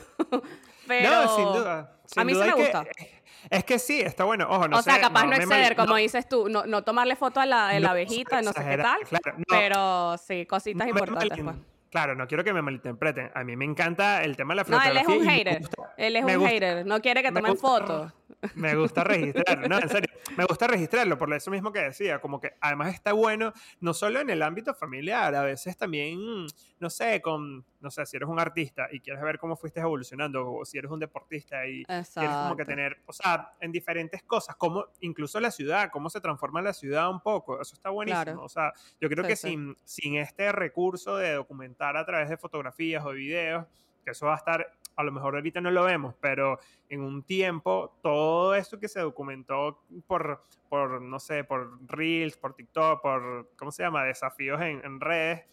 Pero 0.88 1.10
no, 1.26 1.36
sin 1.36 1.46
duda. 1.46 2.00
a 2.16 2.24
mí 2.24 2.34
sí 2.34 2.40
me 2.40 2.54
gusta. 2.54 2.86
Es 3.52 3.66
que 3.66 3.80
sí, 3.80 4.00
está 4.00 4.24
bueno. 4.24 4.48
Ojo, 4.50 4.70
no 4.70 4.78
o 4.78 4.82
sea, 4.82 5.00
capaz 5.02 5.26
no, 5.26 5.36
exceder, 5.36 5.76
como 5.76 5.98
dices 5.98 6.28
tú, 6.28 6.48
no, 6.48 6.66
no, 6.66 6.84
tomarle 6.84 7.18
foto 7.18 7.42
a 7.42 7.46
la, 7.46 7.78
la 7.82 7.92
abejita, 7.92 8.42
no 8.42 8.54
sé 8.54 8.64
qué 8.64 8.78
tal. 8.78 9.00
pero 9.48 10.18
sí, 10.18 10.46
cositas 10.46 10.88
importantes. 10.88 11.38
Pues. 11.44 11.56
Claro, 11.90 12.16
no 12.16 12.26
quiero 12.26 12.46
que 12.46 12.54
me 12.54 12.62
malinterpreten. 12.62 13.30
A 13.36 13.44
mí 13.44 13.58
me 13.58 13.66
encanta 13.66 14.24
el 14.24 14.38
tema 14.38 14.54
de 14.54 14.56
la 14.56 14.64
fotografía. 14.64 14.94
No, 14.94 15.00
él 15.02 15.06
es 15.06 15.18
un 15.18 15.30
hater. 15.30 15.62
él 15.98 16.16
es 16.16 16.24
un 16.24 16.48
hater. 16.48 16.86
No 16.86 17.02
quiere 17.02 17.22
que 17.22 17.32
tomen 17.34 17.58
fotos. 17.58 18.14
Me 18.56 18.76
gusta 18.76 19.04
registrarlo, 19.04 19.68
no, 19.68 19.80
en 19.80 19.90
serio, 19.90 20.10
me 20.36 20.46
gusta 20.46 20.68
registrarlo 20.68 21.18
por 21.18 21.32
eso 21.34 21.52
mismo 21.52 21.72
que 21.72 21.80
decía, 21.80 22.20
como 22.20 22.40
que 22.40 22.54
además 22.60 22.94
está 22.94 23.14
bueno, 23.14 23.54
no 23.80 23.94
solo 23.94 24.20
en 24.20 24.30
el 24.30 24.42
ámbito 24.42 24.74
familiar, 24.74 25.34
a 25.36 25.44
veces 25.44 25.78
también, 25.78 26.48
no 26.80 26.90
sé, 26.90 27.22
con, 27.22 27.66
no 27.80 27.92
sé, 27.92 28.06
si 28.06 28.18
eres 28.18 28.30
un 28.30 28.40
artista 28.40 28.88
y 28.92 29.00
quieres 29.00 29.22
ver 29.22 29.38
cómo 29.38 29.56
fuiste 29.56 29.80
evolucionando, 29.80 30.52
o 30.54 30.66
si 30.66 30.78
eres 30.78 30.90
un 30.90 31.00
deportista 31.00 31.68
y 31.68 31.84
quieres 31.86 32.10
como 32.16 32.56
que 32.56 32.66
tener, 32.66 33.02
o 33.06 33.14
sea, 33.14 33.54
en 33.60 33.72
diferentes 33.72 34.24
cosas, 34.24 34.56
como 34.56 34.86
incluso 35.02 35.40
la 35.40 35.52
ciudad, 35.52 35.90
cómo 35.92 36.10
se 36.10 36.20
transforma 36.22 36.62
la 36.62 36.74
ciudad 36.74 37.10
un 37.10 37.22
poco, 37.22 37.62
eso 37.62 37.76
está 37.76 37.90
buenísimo, 37.90 38.44
o 38.44 38.50
sea, 38.50 38.74
yo 39.00 39.10
creo 39.10 39.26
que 39.26 39.36
Sin, 39.36 39.76
sin 39.86 40.18
este 40.18 40.52
recurso 40.52 41.18
de 41.18 41.34
documentar 41.34 41.98
a 41.98 42.06
través 42.06 42.30
de 42.30 42.38
fotografías 42.38 43.04
o 43.06 43.12
videos, 43.12 43.66
que 44.04 44.12
eso 44.12 44.26
va 44.26 44.34
a 44.34 44.38
estar 44.38 44.72
a 44.96 45.04
lo 45.04 45.12
mejor 45.12 45.36
ahorita 45.36 45.62
no 45.62 45.72
lo 45.72 45.84
vemos, 45.84 46.16
pero 46.20 46.60
en 46.90 47.02
un 47.02 47.24
tiempo 47.24 47.98
todo 48.02 48.56
esto 48.56 48.80
que 48.80 48.88
se 48.88 49.00
documentó 49.00 49.84
por, 50.08 50.44
por 50.70 51.02
no 51.02 51.20
sé, 51.20 51.44
por 51.44 51.80
Reels, 51.88 52.38
por 52.38 52.54
TikTok, 52.54 53.02
por, 53.02 53.50
¿cómo 53.58 53.72
se 53.72 53.84
llama? 53.84 54.04
Desafíos 54.04 54.62
en, 54.62 55.00
redes. 55.00 55.46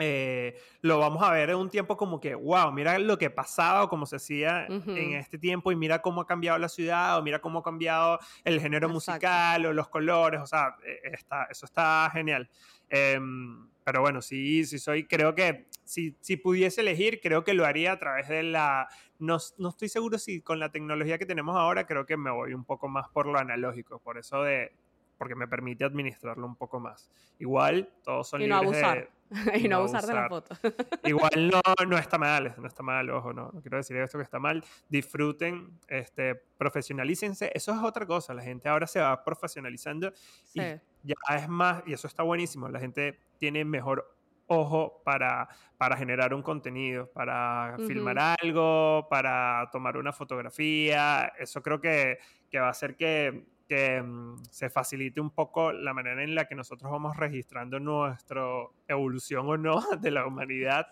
Eh, 0.00 0.58
lo 0.80 0.98
vamos 0.98 1.22
a 1.22 1.30
ver 1.30 1.50
en 1.50 1.56
un 1.56 1.68
tiempo 1.68 1.96
como 1.96 2.20
que, 2.20 2.34
wow, 2.34 2.72
mira 2.72 2.98
lo 2.98 3.18
que 3.18 3.28
pasaba 3.28 3.84
o 3.84 3.88
cómo 3.88 4.06
se 4.06 4.16
hacía 4.16 4.66
en 4.66 5.12
este 5.12 5.38
tiempo 5.38 5.70
y 5.70 5.76
mira 5.76 6.00
cómo 6.00 6.22
ha 6.22 6.26
cambiado 6.26 6.58
la 6.58 6.70
ciudad 6.70 7.18
o 7.18 7.22
mira 7.22 7.40
cómo 7.40 7.58
ha 7.58 7.62
cambiado 7.62 8.18
el 8.44 8.60
género 8.60 8.88
musical 8.88 9.66
o 9.66 9.72
los 9.74 9.88
colores, 9.88 10.40
o 10.40 10.46
sea, 10.46 10.76
e, 10.84 11.10
está, 11.12 11.44
eso 11.50 11.66
está 11.66 12.10
genial. 12.12 12.48
Em, 12.88 13.68
pero 13.84 14.00
bueno, 14.00 14.22
sí, 14.22 14.64
sí 14.64 14.78
soy, 14.78 15.06
creo 15.06 15.34
que 15.34 15.66
si, 15.84 16.16
si 16.20 16.36
pudiese 16.36 16.80
elegir, 16.80 17.20
creo 17.20 17.44
que 17.44 17.54
lo 17.54 17.66
haría 17.66 17.92
a 17.92 17.98
través 17.98 18.28
de 18.28 18.42
la... 18.42 18.88
No, 19.18 19.36
no, 19.58 19.68
estoy 19.68 19.88
seguro 19.88 20.18
si 20.18 20.40
con 20.40 20.58
la 20.58 20.70
tecnología 20.70 21.18
que 21.18 21.26
tenemos 21.26 21.56
ahora, 21.56 21.86
creo 21.86 22.06
que 22.06 22.16
me 22.16 22.30
voy 22.30 22.54
un 22.54 22.64
poco 22.64 22.88
más 22.88 23.08
por 23.10 23.26
lo 23.26 23.38
analógico, 23.38 23.98
por 23.98 24.16
eso 24.16 24.42
de... 24.42 24.72
porque 25.18 25.34
me 25.34 25.46
permite 25.46 25.84
administrarlo 25.84 26.46
un 26.46 26.56
poco 26.56 26.80
más. 26.80 27.10
Igual, 27.38 27.92
todos 28.02 28.28
son 28.28 28.42
y 28.42 28.46
no 28.46 28.56
abusar. 28.56 29.10
y 29.54 29.68
no, 29.68 29.76
abusar, 29.76 30.04
de 30.04 30.14
la 30.14 30.28
foto. 30.28 30.56
Igual 31.04 31.50
no, 31.50 31.60
no 31.86 31.98
está 31.98 32.18
mal, 32.18 32.54
no 32.58 32.66
está 32.66 32.82
mal, 32.82 33.08
ojo, 33.10 33.32
no, 33.32 33.50
no 33.52 33.60
quiero 33.60 33.76
decir 33.76 33.96
esto 33.96 34.18
que 34.18 34.24
está 34.24 34.38
mal. 34.38 34.64
Disfruten, 34.88 35.78
este, 35.88 36.34
profesionalícense. 36.34 37.50
Eso 37.54 37.72
es 37.72 37.78
otra 37.82 38.06
cosa, 38.06 38.34
la 38.34 38.42
gente 38.42 38.68
ahora 38.68 38.86
se 38.86 39.00
va 39.00 39.22
profesionalizando 39.24 40.12
y 40.54 40.60
ya 41.02 41.14
es 41.36 41.48
más, 41.48 41.82
y 41.86 41.92
eso 41.92 42.06
está 42.06 42.22
buenísimo, 42.22 42.68
la 42.68 42.80
gente 42.80 43.18
tiene 43.38 43.64
mejor 43.64 44.16
ojo 44.50 45.00
para, 45.04 45.48
para 45.78 45.96
generar 45.96 46.34
un 46.34 46.42
contenido, 46.42 47.10
para 47.12 47.76
filmar 47.86 48.18
algo, 48.18 49.06
para 49.08 49.68
tomar 49.70 49.96
una 49.96 50.12
fotografía. 50.12 51.32
Eso 51.38 51.62
creo 51.62 51.80
que, 51.80 52.18
que 52.50 52.58
va 52.58 52.66
a 52.66 52.70
hacer 52.70 52.96
que, 52.96 53.46
que 53.70 54.02
mm, 54.02 54.42
se 54.50 54.68
facilite 54.68 55.20
un 55.20 55.30
poco 55.30 55.72
la 55.72 55.94
manera 55.94 56.24
en 56.24 56.34
la 56.34 56.46
que 56.46 56.56
nosotros 56.56 56.90
vamos 56.90 57.16
registrando 57.16 57.78
nuestra 57.78 58.42
evolución 58.88 59.48
o 59.48 59.56
no 59.56 59.80
de 60.00 60.10
la 60.10 60.26
humanidad. 60.26 60.88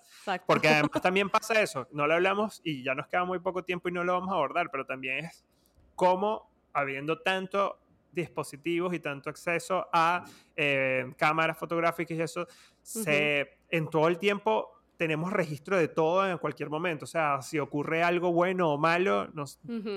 Porque 0.46 0.68
además 0.68 1.02
también 1.02 1.28
pasa 1.28 1.60
eso, 1.60 1.88
no 1.90 2.06
lo 2.06 2.14
hablamos 2.14 2.60
y 2.62 2.84
ya 2.84 2.94
nos 2.94 3.08
queda 3.08 3.24
muy 3.24 3.40
poco 3.40 3.64
tiempo 3.64 3.88
y 3.88 3.92
no 3.92 4.04
lo 4.04 4.12
vamos 4.12 4.30
a 4.30 4.34
abordar, 4.34 4.70
pero 4.70 4.86
también 4.86 5.24
es 5.24 5.44
cómo 5.96 6.52
habiendo 6.72 7.20
tanto 7.20 7.80
dispositivos 8.12 8.94
y 8.94 9.00
tanto 9.00 9.28
acceso 9.28 9.88
a 9.92 10.24
eh, 10.54 11.12
cámaras 11.16 11.58
fotográficas 11.58 12.16
y 12.16 12.22
eso, 12.22 12.46
se, 12.80 13.58
en 13.70 13.90
todo 13.90 14.06
el 14.06 14.20
tiempo 14.20 14.77
tenemos 14.98 15.32
registro 15.32 15.78
de 15.78 15.86
todo 15.86 16.28
en 16.28 16.38
cualquier 16.38 16.68
momento. 16.68 17.04
O 17.04 17.08
sea, 17.08 17.40
si 17.40 17.58
ocurre 17.60 18.02
algo 18.02 18.32
bueno 18.32 18.72
o 18.72 18.78
malo, 18.78 19.28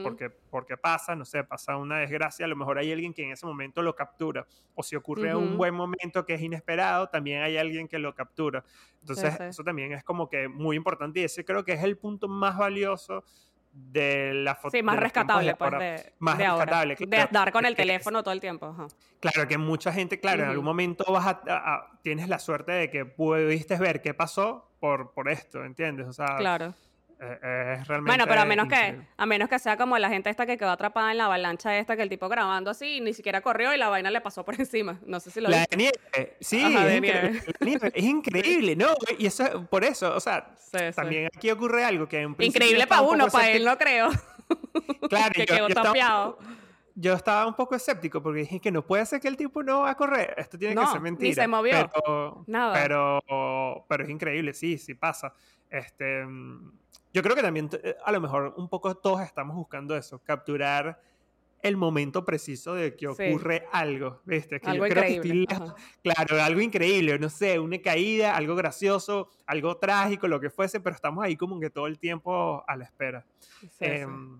porque, 0.04 0.30
porque 0.30 0.78
pasa, 0.78 1.16
no 1.16 1.26
sé, 1.26 1.43
pasa 1.43 1.76
una 1.76 1.97
desgracia, 1.97 2.45
a 2.45 2.47
lo 2.47 2.56
mejor 2.56 2.78
hay 2.78 2.91
alguien 2.91 3.12
que 3.12 3.24
en 3.24 3.32
ese 3.32 3.47
momento 3.47 3.82
lo 3.82 3.95
captura. 3.95 4.45
O 4.76 4.84
si 4.84 4.95
ocurre 4.95 5.36
un 5.36 5.58
buen 5.58 5.74
momento 5.74 6.24
que 6.24 6.36
es 6.36 6.41
inesperado, 6.41 7.10
también 7.10 7.41
hay 7.41 7.58
alguien 7.58 7.88
que 7.88 7.97
lo 7.97 8.14
captura. 8.14 8.64
Entonces, 8.99 9.39
eso 9.39 9.64
también 9.64 9.91
es 9.91 10.04
como 10.04 10.30
que 10.30 10.47
muy 10.47 10.78
importante 10.78 11.20
y 11.20 11.24
ese 11.24 11.43
creo 11.43 11.66
que 11.66 11.74
es 11.74 11.84
el 11.84 11.97
punto 11.97 12.28
más 12.28 12.56
valioso 12.56 13.24
de 13.74 14.36
la 14.36 14.54
foto. 14.54 14.78
Sí, 14.78 14.84
más 14.84 14.99
rescatable, 14.99 15.56
pues, 15.56 15.72
de, 15.72 16.14
más 16.20 16.38
rescatable. 16.38 16.95
de 16.95 17.28
dar 17.32 17.52
con 17.52 17.66
el 17.66 17.76
teléfono 17.76 18.22
todo 18.22 18.34
el 18.36 18.39
tiempo. 18.39 18.88
Claro, 19.20 19.47
que 19.47 19.58
mucha 19.58 19.91
gente, 19.91 20.20
claro, 20.20 20.43
en 20.43 20.49
algún 20.49 20.66
momento 20.66 21.06
vas 21.12 21.38
a, 21.47 21.99
tienes 22.04 22.30
la 22.30 22.38
suerte 22.38 22.72
de 22.72 22.91
que 22.91 23.06
pudiste 23.06 23.78
ver 23.78 24.04
qué 24.04 24.14
pasó 24.14 24.71
por, 24.82 25.14
por 25.14 25.30
esto, 25.30 25.64
¿entiendes? 25.64 26.08
O 26.08 26.14
sea, 26.14 26.36
claro. 26.38 26.74
Eh, 27.24 27.78
es 27.80 27.88
realmente 27.88 28.10
bueno, 28.10 28.26
pero 28.28 28.42
a 28.42 28.46
menos, 28.46 28.68
que, 28.68 29.00
a 29.16 29.26
menos 29.28 29.48
que 29.48 29.60
sea 29.60 29.78
como 29.78 29.96
la 30.00 30.10
gente 30.10 30.32
esta 30.32 30.48
que 30.48 30.58
quedó 30.58 30.72
atrapada 30.72 31.12
en 31.12 31.20
la 31.20 31.26
avalancha 31.26 31.78
esta, 31.78 31.96
que 31.96 32.02
el 32.02 32.10
tipo 32.10 32.28
grabando 32.28 32.72
así, 32.72 33.00
ni 33.00 33.14
siquiera 33.14 33.42
corrió 33.42 33.76
y 33.76 33.78
la 33.78 33.90
vaina 33.90 34.10
le 34.10 34.22
pasó 34.22 34.44
por 34.44 34.56
encima. 34.60 35.00
No 35.06 35.20
sé 35.20 35.30
si 35.30 35.40
lo 35.40 35.50
La 35.50 35.68
nieve, 35.78 35.94
sí, 36.40 36.64
es, 37.94 38.04
increíble, 38.04 38.76
¿no? 38.76 38.88
Y 39.20 39.28
eso, 39.28 39.68
por 39.70 39.84
eso, 39.84 40.16
o 40.16 40.20
sea, 40.20 40.50
también 40.96 41.28
aquí 41.28 41.52
ocurre 41.52 41.86
algo 41.86 42.08
que 42.08 42.22
en 42.22 42.36
Increíble 42.40 42.88
para 42.88 43.04
uno, 43.04 43.28
para 43.28 43.52
él 43.52 43.64
no 43.64 43.78
creo. 43.78 44.10
Claro, 45.08 45.32
que 45.36 45.46
quedó 45.46 45.68
tapiado 45.70 46.40
yo 46.96 47.14
estaba 47.14 47.48
un 47.48 47.54
poco 47.54 47.76
escéptico 47.76 48.22
porque 48.22 48.42
dije 48.42 48.60
que 48.60 48.72
no 48.72 48.86
puede 48.86 49.06
ser 49.06 49.20
que 49.20 49.28
el 49.28 49.38
tipo 49.38 49.64
no 49.64 49.82
va 49.82 49.92
a 49.92 49.96
correr. 49.96 50.34
Esto 50.38 50.58
tiene 50.58 50.76
que 50.76 50.88
ser 50.88 51.02
mentira. 51.02 51.30
Ni 51.30 51.34
se 51.34 51.48
movió. 51.48 51.89
Pero, 51.94 52.44
Nada. 52.48 52.74
Pero, 52.74 53.86
pero 53.88 54.04
es 54.04 54.10
increíble, 54.10 54.54
sí, 54.54 54.78
sí 54.78 54.94
pasa. 54.94 55.34
Este, 55.70 56.26
mm, 56.26 56.72
yo 57.14 57.24
creo 57.24 57.36
que 57.36 57.42
también 57.42 57.70
eh, 57.84 57.96
a 58.04 58.12
lo 58.12 58.22
mejor 58.22 58.54
un 58.58 58.70
poco 58.70 58.96
todos 58.96 59.22
estamos 59.22 59.56
buscando 59.56 59.96
eso, 59.96 60.20
capturar 60.20 61.02
el 61.62 61.78
momento 61.78 62.26
preciso 62.26 62.74
de 62.74 62.96
que 62.96 63.08
ocurre 63.08 63.68
algo, 63.72 64.22
¿viste? 64.26 64.60
Que 64.60 64.70
algo 64.70 64.88
increíble. 64.88 65.46
claro, 66.04 66.42
algo 66.42 66.60
increíble, 66.60 67.20
no 67.20 67.30
sé, 67.30 67.60
una 67.60 67.80
caída, 67.80 68.36
algo 68.36 68.56
gracioso, 68.56 69.30
algo 69.46 69.78
trágico, 69.78 70.28
lo 70.28 70.39
que 70.39 70.50
fuese, 70.50 70.80
pero 70.80 70.96
estamos 70.96 71.24
ahí 71.24 71.36
como 71.36 71.60
que 71.60 71.70
todo 71.70 71.88
el 71.88 72.00
tiempo 72.00 72.64
a 72.68 72.76
la 72.76 72.86
espera. 72.86 73.26
Em, 73.80 74.39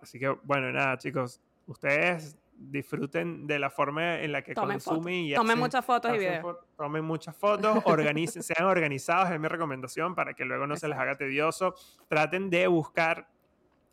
así 0.00 0.18
que, 0.18 0.28
bueno, 0.28 0.70
nada, 0.72 0.98
chicos, 0.98 1.40
ustedes 1.66 2.38
disfruten 2.58 3.46
de 3.46 3.58
la 3.58 3.70
forma 3.70 4.20
en 4.20 4.32
la 4.32 4.42
que 4.42 4.54
consumen 4.54 5.14
y 5.14 5.34
tomen 5.34 5.58
muchas 5.58 5.84
fotos 5.84 6.14
y 6.14 6.18
videos. 6.18 6.56
Tomen 6.76 7.04
muchas 7.04 7.36
fotos, 7.36 7.78
organicen, 7.84 8.42
sean 8.42 8.66
organizados, 8.66 9.30
es 9.30 9.38
mi 9.38 9.48
recomendación 9.48 10.14
para 10.14 10.34
que 10.34 10.44
luego 10.44 10.66
no 10.66 10.76
se 10.76 10.88
les 10.88 10.98
haga 10.98 11.16
tedioso. 11.16 11.74
Traten 12.08 12.50
de 12.50 12.66
buscar 12.66 13.28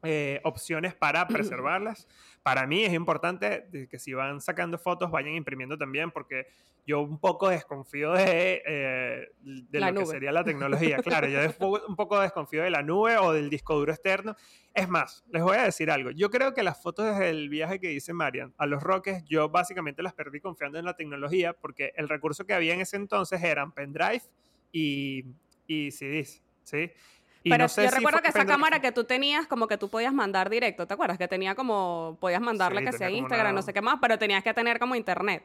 eh, 0.04 0.42
opciones 0.44 0.94
para 0.94 1.28
preservarlas. 1.28 2.08
Para 2.44 2.68
mí 2.68 2.84
es 2.84 2.94
importante 2.94 3.68
que 3.90 4.00
si 4.00 4.14
van 4.14 4.42
sacando 4.42 4.78
fotos 4.78 5.10
vayan 5.12 5.34
imprimiendo 5.34 5.78
también 5.78 6.12
porque 6.12 6.48
yo 6.86 7.02
un 7.02 7.18
poco 7.18 7.48
desconfío 7.48 8.12
de, 8.12 8.62
eh, 8.66 9.30
de 9.42 9.80
lo 9.80 9.94
que 9.94 10.06
sería 10.06 10.32
la 10.32 10.44
tecnología. 10.44 10.98
Claro, 11.04 11.28
yo 11.28 11.40
un 11.88 11.96
poco 11.96 12.20
desconfío 12.20 12.64
de 12.64 12.70
la 12.70 12.82
nube 12.82 13.18
o 13.18 13.32
del 13.32 13.50
disco 13.50 13.76
duro 13.76 13.94
externo. 13.94 14.36
Es 14.74 14.90
más, 14.90 15.24
les 15.32 15.42
voy 15.42 15.58
a 15.58 15.64
decir 15.64 15.90
algo. 15.90 16.12
Yo 16.12 16.30
creo 16.30 16.54
que 16.54 16.64
las 16.64 16.82
fotos 16.82 17.18
del 17.18 17.50
viaje 17.50 17.80
que 17.80 17.90
dice 17.90 18.14
Marian 18.14 18.54
a 18.58 18.66
los 18.66 18.84
Roques, 18.84 19.24
yo 19.26 19.50
básicamente 19.50 20.04
las 20.04 20.14
perdí 20.14 20.42
confiando 20.42 20.80
en 20.80 20.86
la 20.86 20.96
tecnología 20.96 21.54
porque 21.54 21.94
el 21.96 22.10
recurso 22.10 22.46
que 22.46 22.54
había 22.54 22.74
en 22.74 22.82
ese 22.82 22.98
entonces 22.98 23.42
eran 23.42 23.72
pendrive 23.72 24.24
y, 24.72 25.26
y 25.68 25.92
CDs. 25.92 26.44
¿sí? 26.64 26.92
Pero 27.44 27.68
yo 27.68 27.92
recuerdo 27.92 28.22
que 28.22 28.30
esa 28.30 28.46
cámara 28.46 28.80
que 28.80 28.92
tú 28.92 29.04
tenías, 29.04 29.48
como 29.48 29.68
que 29.68 29.78
tú 29.78 29.90
podías 29.90 30.14
mandar 30.14 30.50
directo, 30.50 30.88
¿te 30.88 30.94
acuerdas? 30.94 31.18
Que 31.18 31.28
tenía 31.28 31.56
como, 31.56 32.18
podías 32.22 32.42
mandarle 32.42 32.84
que 32.84 32.94
sea 32.94 33.10
Instagram, 33.10 33.54
no 33.54 33.62
sé 33.62 33.74
qué 33.74 33.82
más, 33.82 34.00
pero 34.02 34.18
tenías 34.18 34.44
que 34.44 34.54
tener 34.54 34.80
como 34.80 34.96
internet. 34.96 35.44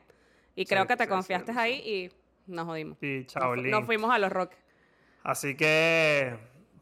Y 0.54 0.64
creo 0.64 0.86
que 0.86 0.96
te 0.96 1.08
confiaste 1.08 1.52
ahí 1.56 1.74
y 1.74 2.10
nos 2.46 2.66
jodimos. 2.66 2.98
Y 3.00 3.24
chao, 3.26 3.56
nos, 3.56 3.66
nos 3.66 3.84
fuimos 3.84 4.12
a 4.12 4.18
los 4.18 4.30
rock. 4.30 4.52
Así 5.22 5.56
que 5.56 6.36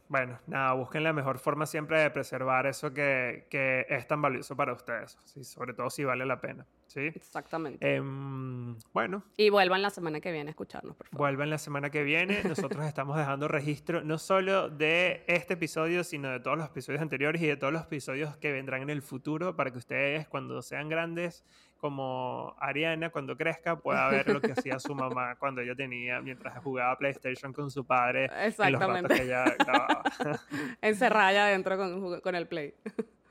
bueno, 0.09 0.39
nada, 0.47 0.73
busquen 0.75 1.03
la 1.03 1.13
mejor 1.13 1.39
forma 1.39 1.67
siempre 1.67 2.01
de 2.01 2.11
preservar 2.11 2.67
eso 2.67 2.93
que, 2.93 3.47
que 3.51 3.87
es 3.89 4.07
tan 4.07 4.23
valioso 4.23 4.57
para 4.57 4.73
ustedes, 4.73 5.19
¿sí? 5.25 5.45
sobre 5.45 5.75
todo 5.75 5.91
si 5.91 6.05
vale 6.05 6.25
la 6.25 6.41
pena. 6.41 6.67
¿sí? 6.87 7.13
Exactamente. 7.15 7.97
Em, 7.97 8.77
bueno. 8.93 9.23
Y 9.37 9.51
vuelvan 9.51 9.83
la 9.83 9.91
semana 9.91 10.21
que 10.21 10.33
viene 10.33 10.51
a 10.51 10.53
escucharnos, 10.53 10.97
por 10.97 11.09
favor. 11.09 11.27
Vuelvan 11.27 11.51
la 11.51 11.59
semana 11.59 11.91
que 11.91 12.03
viene. 12.03 12.43
Nosotros 12.45 12.85
estamos 12.87 13.17
dejando 13.17 13.49
registro 13.49 14.03
no 14.03 14.19
solo 14.19 14.71
de 14.71 15.25
este 15.27 15.55
episodio, 15.55 16.05
sino 16.05 16.31
de 16.31 16.41
todos 16.41 16.57
los 16.57 16.67
episodios 16.67 17.03
anteriores 17.03 17.43
y 17.43 17.47
de 17.47 17.57
todos 17.57 17.73
los 17.73 17.83
episodios 17.83 18.37
que 18.37 18.53
vendrán 18.53 18.83
en 18.83 18.91
el 18.91 19.03
futuro 19.03 19.57
para 19.57 19.71
que 19.71 19.79
ustedes, 19.79 20.29
cuando 20.29 20.63
sean 20.63 20.89
grandes, 20.89 21.45
como 21.81 22.55
Ariana 22.59 23.11
cuando 23.11 23.37
crezca 23.37 23.77
pueda 23.77 24.09
ver 24.09 24.29
lo 24.29 24.41
que 24.41 24.53
hacía 24.53 24.79
su 24.79 24.95
mamá 24.95 25.37
cuando 25.37 25.61
ella 25.61 25.75
tenía, 25.75 26.21
mientras 26.21 26.63
jugaba 26.63 26.97
PlayStation 26.97 27.53
con 27.53 27.71
su 27.71 27.85
padre. 27.85 28.31
Exactamente. 28.45 29.15
Encerrada 30.81 31.47
adentro 31.47 31.77
con, 31.77 32.21
con 32.21 32.35
el 32.35 32.47
Play. 32.47 32.75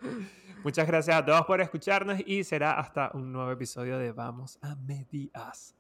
Muchas 0.64 0.88
gracias 0.88 1.16
a 1.16 1.24
todos 1.24 1.46
por 1.46 1.62
escucharnos 1.62 2.20
y 2.26 2.43
será 2.43 2.80
hasta 2.80 3.12
un 3.14 3.32
nuevo 3.32 3.52
episodio 3.52 4.00
de 4.00 4.12
Vamos 4.12 4.58
a 4.64 4.76
Medias. 4.76 5.76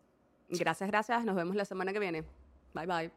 Gracias, 0.47 0.89
gracias. 0.89 1.25
Nos 1.25 1.35
vemos 1.35 1.55
la 1.55 1.65
semana 1.65 1.91
que 1.91 1.99
viene. 1.99 2.23
Bye, 2.73 2.85
bye. 2.85 3.11